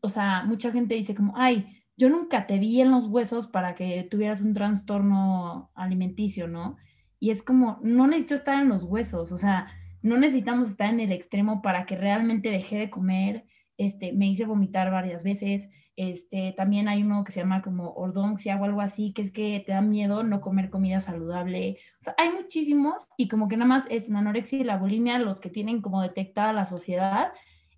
o 0.00 0.08
sea, 0.08 0.44
mucha 0.44 0.70
gente 0.72 0.94
dice 0.94 1.14
como, 1.14 1.34
ay, 1.36 1.82
yo 1.96 2.08
nunca 2.08 2.46
te 2.46 2.58
vi 2.58 2.80
en 2.80 2.90
los 2.90 3.06
huesos 3.06 3.46
para 3.46 3.74
que 3.74 4.06
tuvieras 4.10 4.40
un 4.40 4.54
trastorno 4.54 5.70
alimenticio, 5.74 6.48
¿no? 6.48 6.76
Y 7.20 7.30
es 7.30 7.42
como, 7.42 7.78
no 7.82 8.06
necesito 8.06 8.34
estar 8.34 8.60
en 8.60 8.68
los 8.68 8.82
huesos, 8.84 9.32
o 9.32 9.36
sea, 9.36 9.68
no 10.02 10.16
necesitamos 10.16 10.68
estar 10.68 10.90
en 10.90 11.00
el 11.00 11.12
extremo 11.12 11.62
para 11.62 11.86
que 11.86 11.96
realmente 11.96 12.50
dejé 12.50 12.76
de 12.76 12.90
comer, 12.90 13.44
este, 13.76 14.12
me 14.12 14.28
hice 14.28 14.46
vomitar 14.46 14.90
varias 14.90 15.22
veces, 15.22 15.68
este, 15.96 16.54
también 16.56 16.88
hay 16.88 17.02
uno 17.02 17.22
que 17.22 17.32
se 17.32 17.40
llama 17.40 17.62
como 17.62 17.92
ordoncia 17.92 18.56
o 18.56 18.64
algo 18.64 18.80
así, 18.80 19.12
que 19.12 19.22
es 19.22 19.30
que 19.30 19.62
te 19.64 19.72
da 19.72 19.82
miedo 19.82 20.22
no 20.22 20.40
comer 20.40 20.70
comida 20.70 21.00
saludable. 21.00 21.76
O 22.00 22.02
sea, 22.02 22.14
hay 22.16 22.30
muchísimos 22.30 23.08
y 23.16 23.28
como 23.28 23.48
que 23.48 23.56
nada 23.56 23.68
más 23.68 23.84
es 23.90 24.08
la 24.08 24.20
anorexia 24.20 24.58
y 24.58 24.64
la 24.64 24.78
bulimia 24.78 25.18
los 25.18 25.40
que 25.40 25.50
tienen 25.50 25.82
como 25.82 26.00
detectada 26.00 26.52
la 26.52 26.64
sociedad 26.64 27.32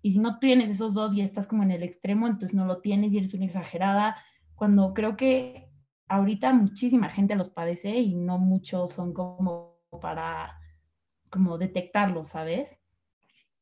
Y 0.05 0.11
si 0.11 0.19
no 0.19 0.37
tienes 0.37 0.69
esos 0.69 0.93
dos 0.93 1.15
y 1.15 1.21
estás 1.21 1.47
como 1.47 1.63
en 1.63 1.71
el 1.71 1.81
extremo, 1.81 2.27
entonces 2.27 2.53
no 2.53 2.65
lo 2.65 2.79
tienes 2.79 3.11
y 3.11 3.17
eres 3.17 3.33
una 3.33 3.45
exagerada, 3.45 4.15
cuando 4.53 4.93
creo 4.93 5.17
que 5.17 5.67
ahorita 6.07 6.53
muchísima 6.53 7.09
gente 7.09 7.35
los 7.35 7.49
padece 7.49 7.89
y 7.97 8.13
no 8.13 8.37
muchos 8.37 8.91
son 8.91 9.15
como 9.15 9.79
para 9.99 10.59
como 11.31 11.57
detectarlo, 11.57 12.23
¿sabes? 12.23 12.79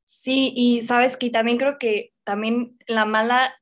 Sí, 0.03 0.51
y 0.53 0.81
sabes 0.81 1.15
que 1.15 1.29
también 1.29 1.57
creo 1.57 1.77
que 1.77 2.11
también 2.25 2.77
la 2.87 3.05
mala 3.05 3.53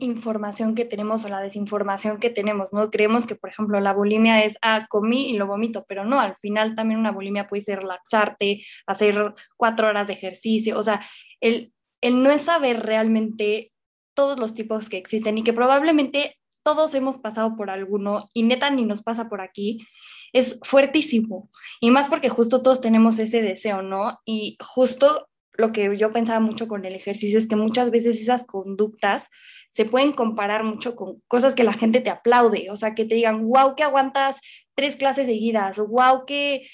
información 0.00 0.74
que 0.74 0.84
tenemos 0.84 1.24
o 1.24 1.30
la 1.30 1.40
desinformación 1.40 2.18
que 2.18 2.28
tenemos, 2.28 2.70
¿no? 2.70 2.90
Creemos 2.90 3.24
que, 3.24 3.36
por 3.36 3.48
ejemplo, 3.48 3.80
la 3.80 3.94
bulimia 3.94 4.44
es, 4.44 4.58
ah, 4.60 4.86
comí 4.90 5.30
y 5.30 5.38
lo 5.38 5.46
vomito, 5.46 5.86
pero 5.88 6.04
no, 6.04 6.20
al 6.20 6.36
final 6.36 6.74
también 6.74 7.00
una 7.00 7.12
bulimia 7.12 7.48
puede 7.48 7.62
ser 7.62 7.78
relaxarte, 7.78 8.62
hacer 8.86 9.34
cuatro 9.56 9.88
horas 9.88 10.08
de 10.08 10.12
ejercicio, 10.12 10.78
o 10.78 10.82
sea, 10.82 11.00
el, 11.40 11.72
el 12.06 12.22
no 12.22 12.38
saber 12.38 12.86
realmente 12.86 13.72
todos 14.14 14.38
los 14.38 14.54
tipos 14.54 14.88
que 14.88 14.96
existen 14.96 15.38
y 15.38 15.42
que 15.42 15.52
probablemente 15.52 16.38
todos 16.62 16.94
hemos 16.94 17.18
pasado 17.18 17.56
por 17.56 17.68
alguno 17.68 18.28
y 18.32 18.44
neta 18.44 18.70
ni 18.70 18.84
nos 18.84 19.02
pasa 19.02 19.28
por 19.28 19.40
aquí, 19.40 19.86
es 20.32 20.58
fuertísimo. 20.62 21.50
Y 21.80 21.90
más 21.90 22.08
porque 22.08 22.28
justo 22.28 22.62
todos 22.62 22.80
tenemos 22.80 23.18
ese 23.18 23.42
deseo, 23.42 23.82
¿no? 23.82 24.20
Y 24.24 24.56
justo 24.60 25.28
lo 25.52 25.72
que 25.72 25.96
yo 25.96 26.12
pensaba 26.12 26.38
mucho 26.38 26.68
con 26.68 26.84
el 26.84 26.94
ejercicio 26.94 27.38
es 27.38 27.48
que 27.48 27.56
muchas 27.56 27.90
veces 27.90 28.20
esas 28.20 28.46
conductas 28.46 29.28
se 29.70 29.84
pueden 29.84 30.12
comparar 30.12 30.62
mucho 30.62 30.94
con 30.94 31.22
cosas 31.26 31.54
que 31.56 31.64
la 31.64 31.72
gente 31.72 32.00
te 32.00 32.10
aplaude, 32.10 32.70
o 32.70 32.76
sea, 32.76 32.94
que 32.94 33.04
te 33.04 33.16
digan, 33.16 33.48
wow, 33.48 33.74
que 33.74 33.82
aguantas 33.82 34.40
tres 34.74 34.94
clases 34.94 35.26
seguidas, 35.26 35.78
wow, 35.78 36.24
que 36.24 36.68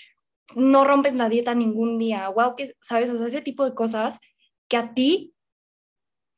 no 0.55 0.85
rompes 0.85 1.15
la 1.15 1.31
dieta 1.31 1.55
ningún 1.55 1.99
día, 1.99 2.29
wow, 2.29 2.55
que, 2.55 2.75
¿sabes? 2.83 3.09
O 3.09 3.17
sea, 3.17 3.29
ese 3.29 3.41
tipo 3.41 3.65
de 3.65 3.75
cosas 3.75 4.19
que 4.73 4.79
a 4.79 4.95
ti 4.95 5.35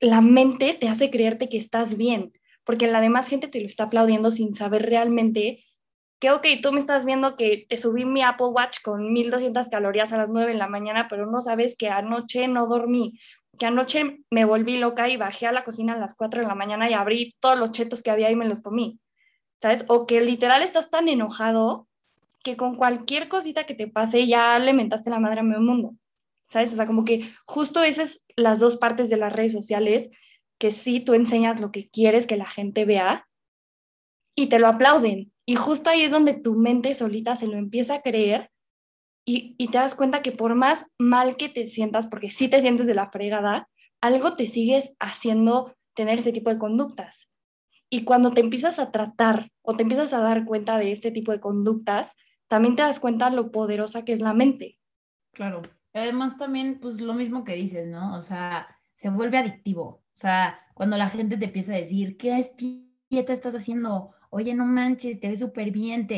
la 0.01 0.21
mente 0.21 0.75
te 0.75 0.89
hace 0.89 1.09
creerte 1.09 1.49
que 1.49 1.57
estás 1.57 1.97
bien, 1.97 2.33
porque 2.65 2.89
la 2.89 3.01
demás 3.01 3.29
gente 3.29 3.47
te 3.47 3.61
lo 3.61 3.67
está 3.69 3.85
aplaudiendo 3.85 4.33
sin 4.33 4.55
saber 4.55 4.83
realmente 4.83 5.65
que, 6.19 6.33
ok, 6.33 6.45
tú 6.61 6.73
me 6.73 6.81
estás 6.81 7.05
viendo 7.05 7.37
que 7.37 7.65
te 7.69 7.79
subí 7.79 8.05
mi 8.05 8.23
Apple 8.23 8.49
Watch 8.49 8.79
con 8.83 9.13
1200 9.13 9.69
calorías 9.69 10.13
a 10.13 10.17
las 10.17 10.31
9 10.31 10.51
de 10.51 10.59
la 10.59 10.67
mañana, 10.67 11.07
pero 11.09 11.27
no 11.31 11.43
sabes 11.43 11.77
que 11.77 11.91
anoche 11.91 12.49
no 12.49 12.67
dormí, 12.67 13.21
que 13.57 13.67
anoche 13.67 14.25
me 14.33 14.45
volví 14.45 14.79
loca 14.79 15.09
y 15.09 15.17
bajé 15.17 15.47
a 15.47 15.53
la 15.53 15.63
cocina 15.63 15.93
a 15.93 15.99
las 15.99 16.17
4 16.17 16.41
de 16.41 16.49
la 16.49 16.57
mañana 16.57 16.91
y 16.91 16.95
abrí 16.95 17.37
todos 17.39 17.57
los 17.57 17.71
chetos 17.71 18.03
que 18.03 18.11
había 18.11 18.33
y 18.33 18.37
me 18.37 18.49
los 18.49 18.63
comí, 18.63 18.99
¿sabes? 19.63 19.85
O 19.87 20.07
que 20.07 20.21
literal 20.21 20.63
estás 20.63 20.91
tan 20.91 21.07
enojado 21.07 21.87
que 22.43 22.57
con 22.57 22.75
cualquier 22.75 23.29
cosita 23.29 23.63
que 23.63 23.77
te 23.77 23.87
pase 23.87 24.27
ya 24.27 24.59
le 24.59 24.73
mentaste 24.73 25.09
la 25.09 25.21
madre 25.21 25.39
a 25.39 25.45
medio 25.45 25.61
mundo, 25.61 25.95
¿sabes? 26.55 26.73
O 26.73 26.77
sea, 26.77 26.87
como 26.87 27.05
que 27.05 27.33
justo 27.47 27.83
esas 27.83 28.25
las 28.37 28.61
dos 28.61 28.77
partes 28.77 29.11
de 29.11 29.17
las 29.17 29.33
redes 29.33 29.53
sociales 29.53 30.11
que 30.59 30.71
sí 30.71 31.01
tú 31.01 31.15
enseñas 31.15 31.61
lo 31.61 31.73
que 31.73 31.91
quieres 31.91 32.27
que 32.27 32.37
la 32.37 32.49
gente 32.49 32.85
vea 32.85 33.29
y 34.37 34.47
te 34.47 34.61
lo 34.61 34.69
aplauden. 34.69 35.33
Y 35.47 35.57
justo 35.57 35.91
ahí 35.91 36.03
es 36.03 36.13
donde 36.13 36.35
tu 36.35 36.55
mente 36.55 36.95
solita 36.95 37.35
se 37.35 37.49
lo 37.49 37.57
empieza 37.57 37.97
a 37.97 38.03
creer 38.03 38.51
y, 39.27 39.57
te 39.57 39.79
das 39.79 39.95
cuenta 39.97 40.23
que 40.23 40.33
por 40.33 40.55
más 40.55 40.87
mal 40.97 41.37
que 41.37 41.49
te 41.49 41.67
sientas, 41.67 42.07
porque 42.07 42.31
sí 42.31 42.49
te 42.49 42.61
sientes 42.61 42.87
de 42.87 42.95
la 42.95 43.11
fregada, 43.11 43.69
algo 44.01 44.37
te 44.37 44.47
sigues 44.47 44.95
haciendo 45.01 45.75
tener 45.95 46.19
ese 46.19 46.33
tipo 46.33 46.51
de 46.51 46.59
conductas. 46.59 47.33
Y 47.91 48.05
cuando 48.05 48.33
te 48.33 48.43
empiezas 48.43 48.79
a 48.79 48.93
tratar 48.93 49.51
o 49.63 49.77
te 49.77 49.83
empiezas 49.83 50.13
a 50.13 50.21
dar 50.21 50.45
cuenta 50.45 50.79
de 50.79 50.93
este 50.93 51.11
tipo 51.11 51.33
de 51.33 51.41
conductas, 51.41 52.13
también 52.49 52.77
te 52.77 52.83
das 52.83 53.01
cuenta 53.01 53.31
lo 53.31 53.51
poderosa 53.51 54.05
que 54.05 54.13
es 54.13 54.21
la 54.21 54.35
mente. 54.35 54.79
Claro. 55.33 55.63
Además 55.95 56.37
también, 56.37 56.79
pues 56.81 57.01
lo 57.01 57.15
mismo 57.15 57.45
que 57.45 57.55
dices, 57.55 57.87
¿no? 57.87 58.17
O 58.17 58.23
sea, 58.23 58.67
se 58.93 59.09
vuelve 59.09 59.39
adictivo. 59.39 59.85
O 59.85 60.17
sea, 60.17 60.59
cuando 60.75 60.97
la 60.97 61.09
gente 61.09 61.37
te 61.37 61.47
empieza 61.47 61.73
a 61.73 61.77
decir, 61.77 62.17
¿qué 62.17 62.45
dieta 63.09 63.33
estás 63.33 63.55
haciendo? 63.55 64.11
Oye, 64.31 64.55
no 64.55 64.67
manches, 64.67 65.21
te 65.21 65.29
ves 65.29 65.39
súper 65.39 65.71
bien, 65.71 66.09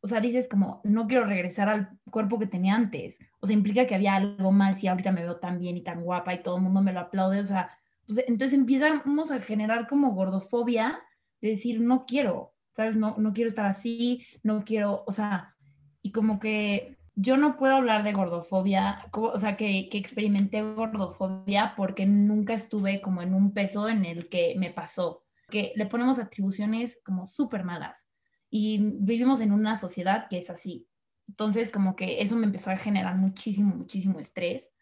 o 0.00 0.06
sea, 0.06 0.20
dices 0.20 0.48
como, 0.48 0.82
no 0.84 1.06
quiero 1.08 1.24
regresar 1.24 1.68
al 1.68 1.98
cuerpo 2.10 2.38
que 2.38 2.46
tenía 2.46 2.74
antes. 2.74 3.18
O 3.40 3.46
sea, 3.46 3.54
implica 3.54 3.86
que 3.86 3.94
había 3.94 4.14
algo 4.14 4.52
mal 4.52 4.74
si 4.74 4.86
ahorita 4.86 5.10
me 5.12 5.22
veo 5.22 5.36
tan 5.36 5.58
bien 5.58 5.78
y 5.78 5.82
tan 5.82 6.02
guapa 6.02 6.34
y 6.34 6.42
todo 6.42 6.56
el 6.56 6.62
mundo 6.62 6.82
me 6.82 6.92
lo 6.92 7.00
aplaude. 7.00 7.40
O 7.40 7.44
sea, 7.44 7.70
pues, 8.06 8.22
entonces 8.28 8.52
empezamos 8.52 9.30
a 9.30 9.40
generar 9.40 9.86
como 9.88 10.12
gordofobia 10.12 11.00
de 11.40 11.48
decir, 11.50 11.80
no 11.80 12.04
quiero, 12.04 12.52
¿sabes? 12.72 12.98
No, 12.98 13.16
no 13.16 13.32
quiero 13.32 13.48
estar 13.48 13.64
así, 13.64 14.26
no 14.42 14.62
quiero, 14.62 15.04
o 15.06 15.12
sea, 15.12 15.56
y 16.02 16.12
como 16.12 16.38
que 16.38 16.98
yo 17.16 17.36
no 17.36 17.56
puedo 17.56 17.74
hablar 17.76 18.02
de 18.02 18.12
gordofobia, 18.12 19.06
o 19.12 19.38
sea, 19.38 19.56
que, 19.56 19.88
que 19.88 19.98
experimenté 19.98 20.62
gordofobia 20.62 21.74
porque 21.76 22.06
nunca 22.06 22.54
estuve 22.54 23.00
como 23.00 23.22
en 23.22 23.34
un 23.34 23.52
peso 23.52 23.88
en 23.88 24.04
el 24.04 24.28
que 24.28 24.54
me 24.58 24.70
pasó, 24.70 25.24
que 25.48 25.72
le 25.76 25.86
ponemos 25.86 26.18
atribuciones 26.18 26.98
como 27.04 27.26
súper 27.26 27.64
malas 27.64 28.08
y 28.50 28.78
vivimos 29.00 29.40
en 29.40 29.52
una 29.52 29.78
sociedad 29.78 30.28
que 30.28 30.38
es 30.38 30.50
así. 30.50 30.86
Entonces, 31.28 31.70
como 31.70 31.96
que 31.96 32.22
eso 32.22 32.36
me 32.36 32.46
empezó 32.46 32.70
a 32.70 32.76
generar 32.76 33.16
muchísimo, 33.16 33.74
muchísimo 33.74 34.20
estrés. 34.20 34.72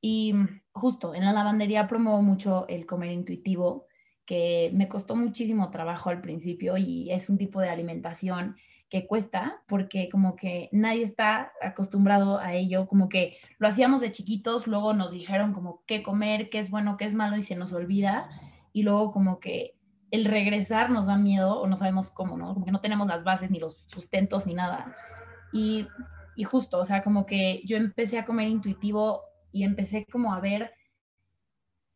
Y 0.00 0.34
justo 0.72 1.14
en 1.14 1.24
la 1.24 1.32
lavandería 1.32 1.86
promuevo 1.86 2.22
mucho 2.22 2.66
el 2.68 2.86
comer 2.86 3.12
intuitivo, 3.12 3.86
que 4.24 4.70
me 4.74 4.88
costó 4.88 5.16
muchísimo 5.16 5.70
trabajo 5.70 6.10
al 6.10 6.20
principio 6.20 6.76
y 6.76 7.10
es 7.10 7.28
un 7.28 7.36
tipo 7.36 7.60
de 7.60 7.68
alimentación 7.68 8.56
que 8.90 9.06
cuesta 9.06 9.62
porque 9.68 10.08
como 10.10 10.34
que 10.34 10.68
nadie 10.72 11.02
está 11.02 11.52
acostumbrado 11.62 12.38
a 12.38 12.54
ello, 12.54 12.88
como 12.88 13.08
que 13.08 13.38
lo 13.58 13.68
hacíamos 13.68 14.00
de 14.00 14.10
chiquitos, 14.10 14.66
luego 14.66 14.92
nos 14.92 15.12
dijeron 15.12 15.52
como 15.52 15.84
qué 15.86 16.02
comer, 16.02 16.50
qué 16.50 16.58
es 16.58 16.70
bueno, 16.70 16.96
qué 16.96 17.04
es 17.04 17.14
malo 17.14 17.36
y 17.36 17.44
se 17.44 17.54
nos 17.54 17.72
olvida 17.72 18.28
y 18.72 18.82
luego 18.82 19.12
como 19.12 19.38
que 19.38 19.76
el 20.10 20.24
regresar 20.24 20.90
nos 20.90 21.06
da 21.06 21.16
miedo 21.16 21.60
o 21.60 21.68
no 21.68 21.76
sabemos 21.76 22.10
cómo, 22.10 22.36
¿no? 22.36 22.52
Como 22.52 22.66
que 22.66 22.72
no 22.72 22.80
tenemos 22.80 23.06
las 23.06 23.22
bases 23.22 23.52
ni 23.52 23.60
los 23.60 23.84
sustentos 23.86 24.44
ni 24.44 24.54
nada. 24.54 24.96
Y, 25.52 25.86
y 26.34 26.42
justo, 26.42 26.80
o 26.80 26.84
sea, 26.84 27.04
como 27.04 27.26
que 27.26 27.62
yo 27.64 27.76
empecé 27.76 28.18
a 28.18 28.24
comer 28.24 28.48
intuitivo 28.48 29.22
y 29.52 29.62
empecé 29.62 30.04
como 30.06 30.34
a 30.34 30.40
ver 30.40 30.72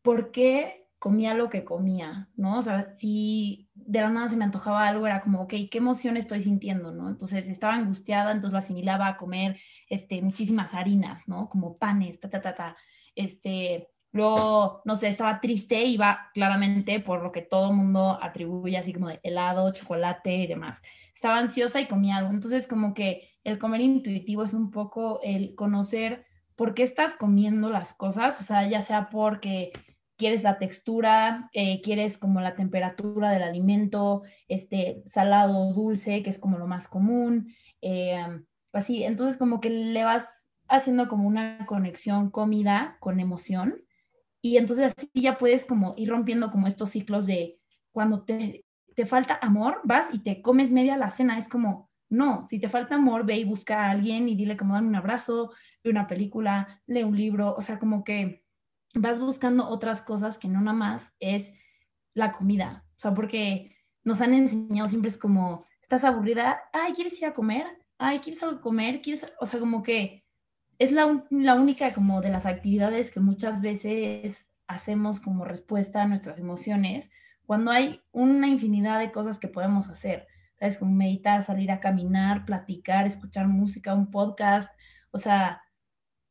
por 0.01 0.31
qué 0.31 0.84
comía 0.99 1.33
lo 1.33 1.49
que 1.49 1.63
comía, 1.63 2.29
¿no? 2.35 2.59
O 2.59 2.61
sea, 2.61 2.91
si 2.93 3.69
de 3.73 4.01
la 4.01 4.09
nada 4.09 4.29
se 4.29 4.37
me 4.37 4.45
antojaba 4.45 4.87
algo, 4.87 5.05
era 5.05 5.21
como, 5.21 5.41
ok, 5.41 5.53
¿qué 5.69 5.77
emoción 5.77 6.17
estoy 6.17 6.41
sintiendo, 6.41 6.91
no? 6.91 7.09
Entonces 7.09 7.47
estaba 7.49 7.75
angustiada, 7.75 8.31
entonces 8.31 8.53
lo 8.53 8.59
asimilaba 8.59 9.07
a 9.07 9.17
comer 9.17 9.59
este, 9.89 10.21
muchísimas 10.21 10.73
harinas, 10.73 11.27
¿no? 11.27 11.49
Como 11.49 11.77
panes, 11.77 12.19
ta, 12.19 12.29
ta, 12.29 12.41
ta, 12.41 12.55
ta. 12.55 12.77
Este, 13.15 13.89
Luego, 14.15 14.81
no 14.85 14.95
sé, 14.95 15.09
estaba 15.09 15.41
triste, 15.41 15.83
iba 15.83 16.29
claramente 16.33 17.01
por 17.01 17.21
lo 17.21 17.33
que 17.33 17.41
todo 17.41 17.73
mundo 17.73 18.17
atribuye, 18.21 18.77
así 18.77 18.93
como 18.93 19.09
de 19.09 19.19
helado, 19.23 19.73
chocolate 19.73 20.33
y 20.37 20.47
demás. 20.47 20.81
Estaba 21.13 21.37
ansiosa 21.37 21.81
y 21.81 21.87
comía 21.89 22.15
algo. 22.15 22.31
Entonces, 22.31 22.65
como 22.65 22.93
que 22.93 23.27
el 23.43 23.59
comer 23.59 23.81
intuitivo 23.81 24.45
es 24.45 24.53
un 24.53 24.71
poco 24.71 25.19
el 25.21 25.53
conocer 25.53 26.25
por 26.55 26.73
qué 26.73 26.83
estás 26.83 27.13
comiendo 27.13 27.69
las 27.69 27.93
cosas, 27.93 28.39
o 28.39 28.45
sea, 28.45 28.65
ya 28.69 28.81
sea 28.81 29.09
porque 29.09 29.73
quieres 30.17 30.43
la 30.43 30.57
textura, 30.57 31.49
eh, 31.53 31.81
quieres 31.81 32.17
como 32.17 32.41
la 32.41 32.55
temperatura 32.55 33.31
del 33.31 33.43
alimento, 33.43 34.23
este 34.47 35.03
salado, 35.05 35.73
dulce, 35.73 36.23
que 36.23 36.29
es 36.29 36.39
como 36.39 36.57
lo 36.57 36.67
más 36.67 36.87
común, 36.87 37.53
eh, 37.81 38.17
así. 38.73 39.03
Entonces, 39.03 39.37
como 39.37 39.61
que 39.61 39.69
le 39.69 40.03
vas 40.03 40.27
haciendo 40.67 41.07
como 41.07 41.27
una 41.27 41.65
conexión 41.65 42.31
comida 42.31 42.97
con 42.99 43.19
emoción 43.19 43.85
y 44.45 44.57
entonces 44.57 44.93
así 44.95 45.09
ya 45.15 45.39
puedes 45.39 45.65
como 45.65 45.95
ir 45.97 46.09
rompiendo 46.09 46.51
como 46.51 46.67
estos 46.67 46.91
ciclos 46.91 47.25
de 47.25 47.59
cuando 47.91 48.25
te, 48.25 48.63
te 48.95 49.07
falta 49.07 49.39
amor, 49.41 49.81
vas 49.85 50.13
y 50.13 50.19
te 50.19 50.43
comes 50.43 50.69
media 50.69 50.97
la 50.97 51.09
cena. 51.09 51.39
Es 51.39 51.47
como, 51.49 51.89
no, 52.09 52.45
si 52.45 52.59
te 52.59 52.69
falta 52.69 52.93
amor, 52.93 53.25
ve 53.25 53.37
y 53.37 53.43
busca 53.43 53.85
a 53.85 53.89
alguien 53.89 54.29
y 54.29 54.35
dile 54.35 54.55
como 54.55 54.75
dame 54.75 54.89
un 54.89 54.97
abrazo, 54.97 55.51
ve 55.83 55.89
una 55.89 56.05
película, 56.05 56.79
lee 56.85 57.01
un 57.01 57.17
libro. 57.17 57.55
O 57.57 57.61
sea, 57.63 57.79
como 57.79 58.03
que 58.03 58.44
vas 58.95 59.19
buscando 59.19 59.67
otras 59.67 60.01
cosas 60.01 60.37
que 60.37 60.47
no 60.47 60.61
nada 60.61 60.77
más 60.77 61.13
es 61.19 61.51
la 62.13 62.31
comida. 62.31 62.85
O 62.95 62.99
sea, 62.99 63.13
porque 63.13 63.75
nos 64.03 64.21
han 64.21 64.33
enseñado 64.33 64.87
siempre 64.87 65.09
es 65.09 65.17
como, 65.17 65.65
estás 65.81 66.03
aburrida, 66.03 66.61
ay, 66.73 66.93
¿quieres 66.93 67.19
ir 67.19 67.27
a 67.27 67.33
comer? 67.33 67.65
Ay, 67.97 68.19
¿quieres 68.19 68.41
algo 68.43 68.61
comer? 68.61 69.01
¿Quieres? 69.01 69.25
O 69.39 69.45
sea, 69.45 69.59
como 69.59 69.83
que 69.83 70.23
es 70.79 70.91
la, 70.91 71.23
la, 71.29 71.55
única 71.55 71.93
como 71.93 72.21
de 72.21 72.29
las 72.29 72.45
actividades 72.45 73.11
que 73.11 73.19
muchas 73.19 73.61
veces 73.61 74.51
hacemos 74.67 75.19
como 75.19 75.45
respuesta 75.45 76.01
a 76.01 76.07
nuestras 76.07 76.39
emociones, 76.39 77.09
cuando 77.45 77.71
hay 77.71 78.01
una 78.11 78.47
infinidad 78.47 78.99
de 78.99 79.11
cosas 79.11 79.39
que 79.39 79.47
podemos 79.47 79.87
hacer, 79.89 80.27
¿sabes? 80.59 80.77
Como 80.77 80.91
meditar, 80.91 81.43
salir 81.45 81.71
a 81.71 81.79
caminar, 81.79 82.45
platicar, 82.45 83.05
escuchar 83.05 83.47
música, 83.47 83.93
un 83.93 84.11
podcast, 84.11 84.73
o 85.11 85.17
sea, 85.17 85.61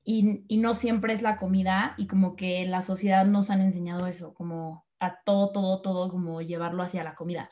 y, 0.05 0.59
no 0.59 0.75
siempre 0.75 1.15
es 1.15 1.23
la 1.23 1.37
comida 1.39 1.95
y 1.97 2.07
como 2.07 2.37
que 2.37 2.67
la 2.67 2.83
sociedad 2.83 3.25
nos 3.25 3.51
han 3.51 3.61
enseñado 3.61 4.07
eso, 4.07 4.35
como 4.35 4.87
a 5.01 5.23
todo, 5.25 5.51
todo, 5.53 5.83
todo, 5.83 6.11
como 6.11 6.43
llevarlo 6.43 6.83
hacia 6.83 7.05
la 7.05 7.15
comida. 7.15 7.51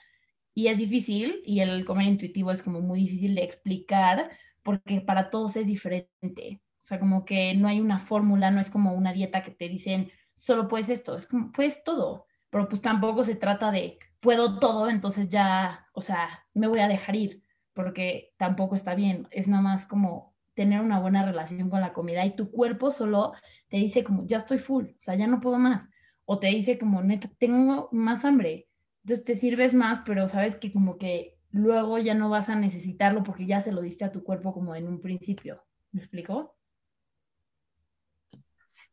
Y 0.54 0.68
es 0.68 0.78
difícil 0.78 1.42
y 1.47 1.61
el 1.61 1.85
comer 1.85 2.06
intuitivo 2.09 2.50
es 2.50 2.62
como 2.62 2.80
muy 2.80 3.00
difícil 3.00 3.35
de 3.35 3.44
explicar 3.44 4.30
porque 4.62 5.00
para 5.00 5.30
todos 5.30 5.56
es 5.56 5.66
diferente. 5.66 6.61
O 6.82 6.85
sea, 6.85 7.00
como 7.00 7.25
que 7.25 7.54
no 7.54 7.68
hay 7.68 7.80
una 7.80 7.99
fórmula, 7.99 8.50
no 8.50 8.61
es 8.61 8.71
como 8.71 8.92
una 8.94 9.12
dieta 9.12 9.42
que 9.42 9.52
te 9.52 9.68
dicen, 9.68 10.11
solo 10.35 10.68
puedes 10.68 10.90
esto, 10.90 11.16
es 11.16 11.26
como, 11.26 11.52
puedes 11.52 11.85
todo, 11.85 12.26
pero 12.50 12.68
pues 12.68 12.82
tampoco 12.82 13.25
se 13.25 13.35
trata 13.35 13.71
de 13.71 13.99
puedo 14.21 14.59
todo, 14.61 14.88
entonces 14.88 15.28
ya, 15.28 15.87
o 15.94 16.00
sea, 16.00 16.47
me 16.54 16.68
voy 16.68 16.80
a 16.80 16.88
dejar 16.88 17.16
ir, 17.16 17.42
porque 17.73 18.35
tampoco 18.37 18.76
está 18.76 18.94
bien, 18.94 19.26
es 19.30 19.49
nada 19.49 19.62
más 19.62 19.87
como 19.87 20.31
tener 20.54 20.80
una 20.80 21.00
buena 21.00 21.25
relación 21.25 21.71
con 21.71 21.80
la 21.80 21.92
comida 21.92 22.25
y 22.25 22.37
tu 22.37 22.50
cuerpo 22.50 22.90
solo 22.90 23.32
te 23.68 23.78
dice 23.78 24.04
como, 24.04 24.26
ya 24.26 24.38
estoy 24.38 24.59
full, 24.59 24.85
o 24.85 25.00
sea, 25.00 25.14
ya 25.14 25.26
no 25.26 25.40
puedo 25.40 25.59
más, 25.59 25.90
o 26.25 26.38
te 26.38 26.49
dice 26.49 26.78
como, 26.78 27.02
neta, 27.02 27.30
tengo 27.38 27.88
más 27.92 28.25
hambre, 28.25 28.68
entonces 29.02 29.25
te 29.25 29.35
sirves 29.35 29.75
más, 29.75 30.00
pero 30.04 30.28
sabes 30.28 30.56
que 30.56 30.71
como 30.71 30.97
que 30.97 31.37
luego 31.50 31.99
ya 31.99 32.14
no 32.14 32.30
vas 32.30 32.49
a 32.49 32.54
necesitarlo 32.54 33.23
porque 33.23 33.47
ya 33.47 33.61
se 33.61 33.73
lo 33.73 33.82
diste 33.82 34.04
a 34.04 34.12
tu 34.12 34.23
cuerpo 34.25 34.52
como 34.52 34.75
en 34.75 34.88
un 34.88 35.00
principio. 35.00 35.62
¿Me 35.92 36.00
explico? 36.00 36.56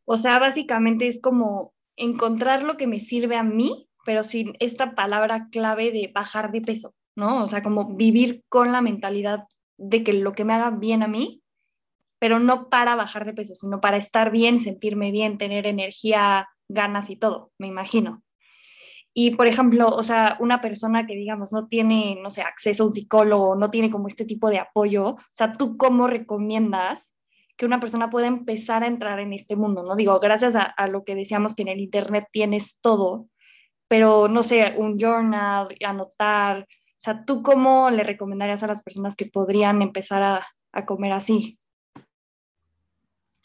O 0.05 0.17
sea, 0.17 0.39
básicamente 0.39 1.07
es 1.07 1.21
como 1.21 1.73
encontrar 1.95 2.63
lo 2.63 2.77
que 2.77 2.87
me 2.87 2.99
sirve 2.99 3.37
a 3.37 3.43
mí, 3.43 3.89
pero 4.05 4.23
sin 4.23 4.53
esta 4.59 4.95
palabra 4.95 5.49
clave 5.51 5.91
de 5.91 6.11
bajar 6.13 6.51
de 6.51 6.61
peso, 6.61 6.95
¿no? 7.15 7.43
O 7.43 7.47
sea, 7.47 7.61
como 7.61 7.95
vivir 7.95 8.43
con 8.49 8.71
la 8.71 8.81
mentalidad 8.81 9.43
de 9.77 10.03
que 10.03 10.13
lo 10.13 10.33
que 10.33 10.45
me 10.45 10.53
haga 10.53 10.71
bien 10.71 11.03
a 11.03 11.07
mí, 11.07 11.38
pero 12.19 12.39
no 12.39 12.69
para 12.69 12.95
bajar 12.95 13.25
de 13.25 13.33
peso, 13.33 13.55
sino 13.55 13.81
para 13.81 13.97
estar 13.97 14.31
bien, 14.31 14.59
sentirme 14.59 15.11
bien, 15.11 15.37
tener 15.37 15.65
energía, 15.65 16.49
ganas 16.67 17.09
y 17.09 17.15
todo, 17.15 17.51
me 17.57 17.67
imagino. 17.67 18.23
Y, 19.13 19.31
por 19.31 19.47
ejemplo, 19.47 19.89
o 19.89 20.03
sea, 20.03 20.37
una 20.39 20.61
persona 20.61 21.05
que, 21.05 21.15
digamos, 21.15 21.51
no 21.51 21.67
tiene, 21.67 22.17
no 22.21 22.29
sé, 22.29 22.41
acceso 22.41 22.83
a 22.83 22.87
un 22.87 22.93
psicólogo, 22.93 23.55
no 23.55 23.71
tiene 23.71 23.89
como 23.89 24.07
este 24.07 24.25
tipo 24.25 24.49
de 24.49 24.59
apoyo, 24.59 25.15
o 25.15 25.19
sea, 25.33 25.53
¿tú 25.53 25.77
cómo 25.77 26.07
recomiendas 26.07 27.13
que 27.57 27.65
una 27.65 27.79
persona 27.79 28.09
pueda 28.09 28.27
empezar 28.27 28.83
a 28.83 28.87
entrar 28.87 29.19
en 29.19 29.33
este 29.33 29.55
mundo? 29.55 29.83
No 29.83 29.95
digo, 29.95 30.19
gracias 30.19 30.55
a, 30.55 30.87
lo 30.87 31.03
que 31.03 31.15
decíamos 31.15 31.55
que 31.55 31.63
en 31.63 31.69
el 31.69 31.79
Internet 31.79 32.27
tienes 32.31 32.79
todo, 32.81 33.27
pero, 33.87 34.27
no 34.27 34.43
sé, 34.43 34.75
un 34.77 34.97
journal, 34.99 35.67
anotar, 35.85 36.61
o 36.61 37.01
sea, 37.01 37.25
¿tú 37.25 37.41
cómo 37.43 37.89
le 37.89 38.03
recomendarías 38.03 38.63
a 38.63 38.67
las 38.67 38.83
personas 38.83 39.15
que 39.15 39.25
podrían 39.25 39.81
empezar 39.81 40.21
a, 40.23 40.47
a 40.71 40.85
comer 40.85 41.13
así? 41.13 41.58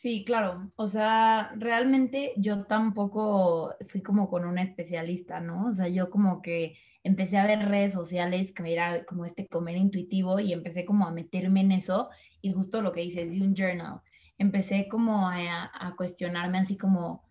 Sí, 0.04 0.22
claro. 0.26 0.70
O 0.76 0.86
sea, 0.86 1.50
realmente 1.56 2.34
yo 2.36 2.66
tampoco 2.66 3.74
fui 3.88 4.02
como 4.02 4.28
con 4.28 4.44
una 4.44 4.60
especialista, 4.60 5.40
¿no? 5.40 5.68
O 5.68 5.72
sea, 5.72 5.88
yo 5.88 6.10
como 6.10 6.42
que 6.42 6.76
empecé 7.02 7.38
a 7.38 7.46
ver 7.46 7.66
redes 7.70 7.94
sociales 7.94 8.52
que 8.52 8.70
era 8.70 9.06
como 9.06 9.24
este 9.24 9.46
comer 9.48 9.78
intuitivo 9.78 10.40
y 10.40 10.52
empecé 10.52 10.84
como 10.84 11.06
a 11.06 11.10
meterme 11.10 11.62
en 11.62 11.72
eso 11.72 12.10
y 12.42 12.52
justo 12.52 12.82
lo 12.82 12.92
que 12.92 13.00
dices 13.00 13.32
de 13.32 13.40
un 13.40 13.54
journal. 13.54 14.02
Empecé 14.36 14.88
como 14.90 15.26
a, 15.26 15.94
cuestionarme 15.96 16.58
así 16.58 16.76
como, 16.76 17.22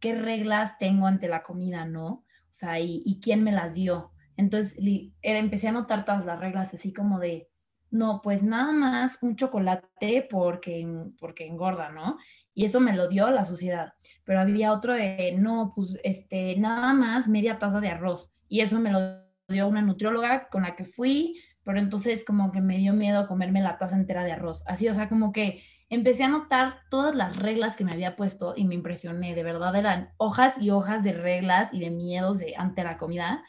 ¿qué 0.00 0.14
reglas 0.14 0.78
tengo 0.78 1.06
ante 1.06 1.28
la 1.28 1.42
comida, 1.42 1.84
no? 1.84 2.06
O 2.08 2.24
sea, 2.50 2.80
y, 2.80 3.02
y 3.04 3.20
quién 3.20 3.44
me 3.44 3.52
las 3.52 3.74
dio. 3.74 4.10
Entonces, 4.38 4.74
era, 5.20 5.38
empecé 5.38 5.68
a 5.68 5.72
notar 5.72 6.06
todas 6.06 6.24
las 6.24 6.40
reglas 6.40 6.72
así 6.72 6.94
como 6.94 7.18
de, 7.18 7.50
no, 7.92 8.22
pues 8.22 8.42
nada 8.42 8.72
más 8.72 9.18
un 9.20 9.36
chocolate 9.36 10.26
porque, 10.30 10.88
porque 11.20 11.46
engorda, 11.46 11.90
¿no? 11.90 12.16
Y 12.54 12.64
eso 12.64 12.80
me 12.80 12.96
lo 12.96 13.06
dio 13.06 13.30
la 13.30 13.44
sociedad. 13.44 13.92
Pero 14.24 14.40
había 14.40 14.72
otro 14.72 14.94
de, 14.94 15.36
no, 15.38 15.74
pues 15.76 15.98
este, 16.02 16.56
nada 16.56 16.94
más 16.94 17.28
media 17.28 17.58
taza 17.58 17.80
de 17.80 17.90
arroz. 17.90 18.32
Y 18.48 18.60
eso 18.60 18.80
me 18.80 18.90
lo 18.90 18.98
dio 19.46 19.68
una 19.68 19.82
nutrióloga 19.82 20.48
con 20.48 20.62
la 20.62 20.74
que 20.74 20.86
fui, 20.86 21.38
pero 21.64 21.78
entonces 21.78 22.24
como 22.24 22.50
que 22.50 22.62
me 22.62 22.78
dio 22.78 22.94
miedo 22.94 23.28
comerme 23.28 23.60
la 23.60 23.76
taza 23.76 23.96
entera 23.96 24.24
de 24.24 24.32
arroz. 24.32 24.62
Así, 24.66 24.88
o 24.88 24.94
sea, 24.94 25.10
como 25.10 25.30
que 25.30 25.62
empecé 25.90 26.24
a 26.24 26.28
notar 26.28 26.78
todas 26.88 27.14
las 27.14 27.36
reglas 27.36 27.76
que 27.76 27.84
me 27.84 27.92
había 27.92 28.16
puesto 28.16 28.54
y 28.56 28.64
me 28.64 28.74
impresioné. 28.74 29.34
De 29.34 29.42
verdad 29.42 29.76
eran 29.76 30.14
hojas 30.16 30.56
y 30.58 30.70
hojas 30.70 31.04
de 31.04 31.12
reglas 31.12 31.74
y 31.74 31.80
de 31.80 31.90
miedos 31.90 32.38
de, 32.38 32.54
ante 32.56 32.84
la 32.84 32.96
comida 32.96 33.44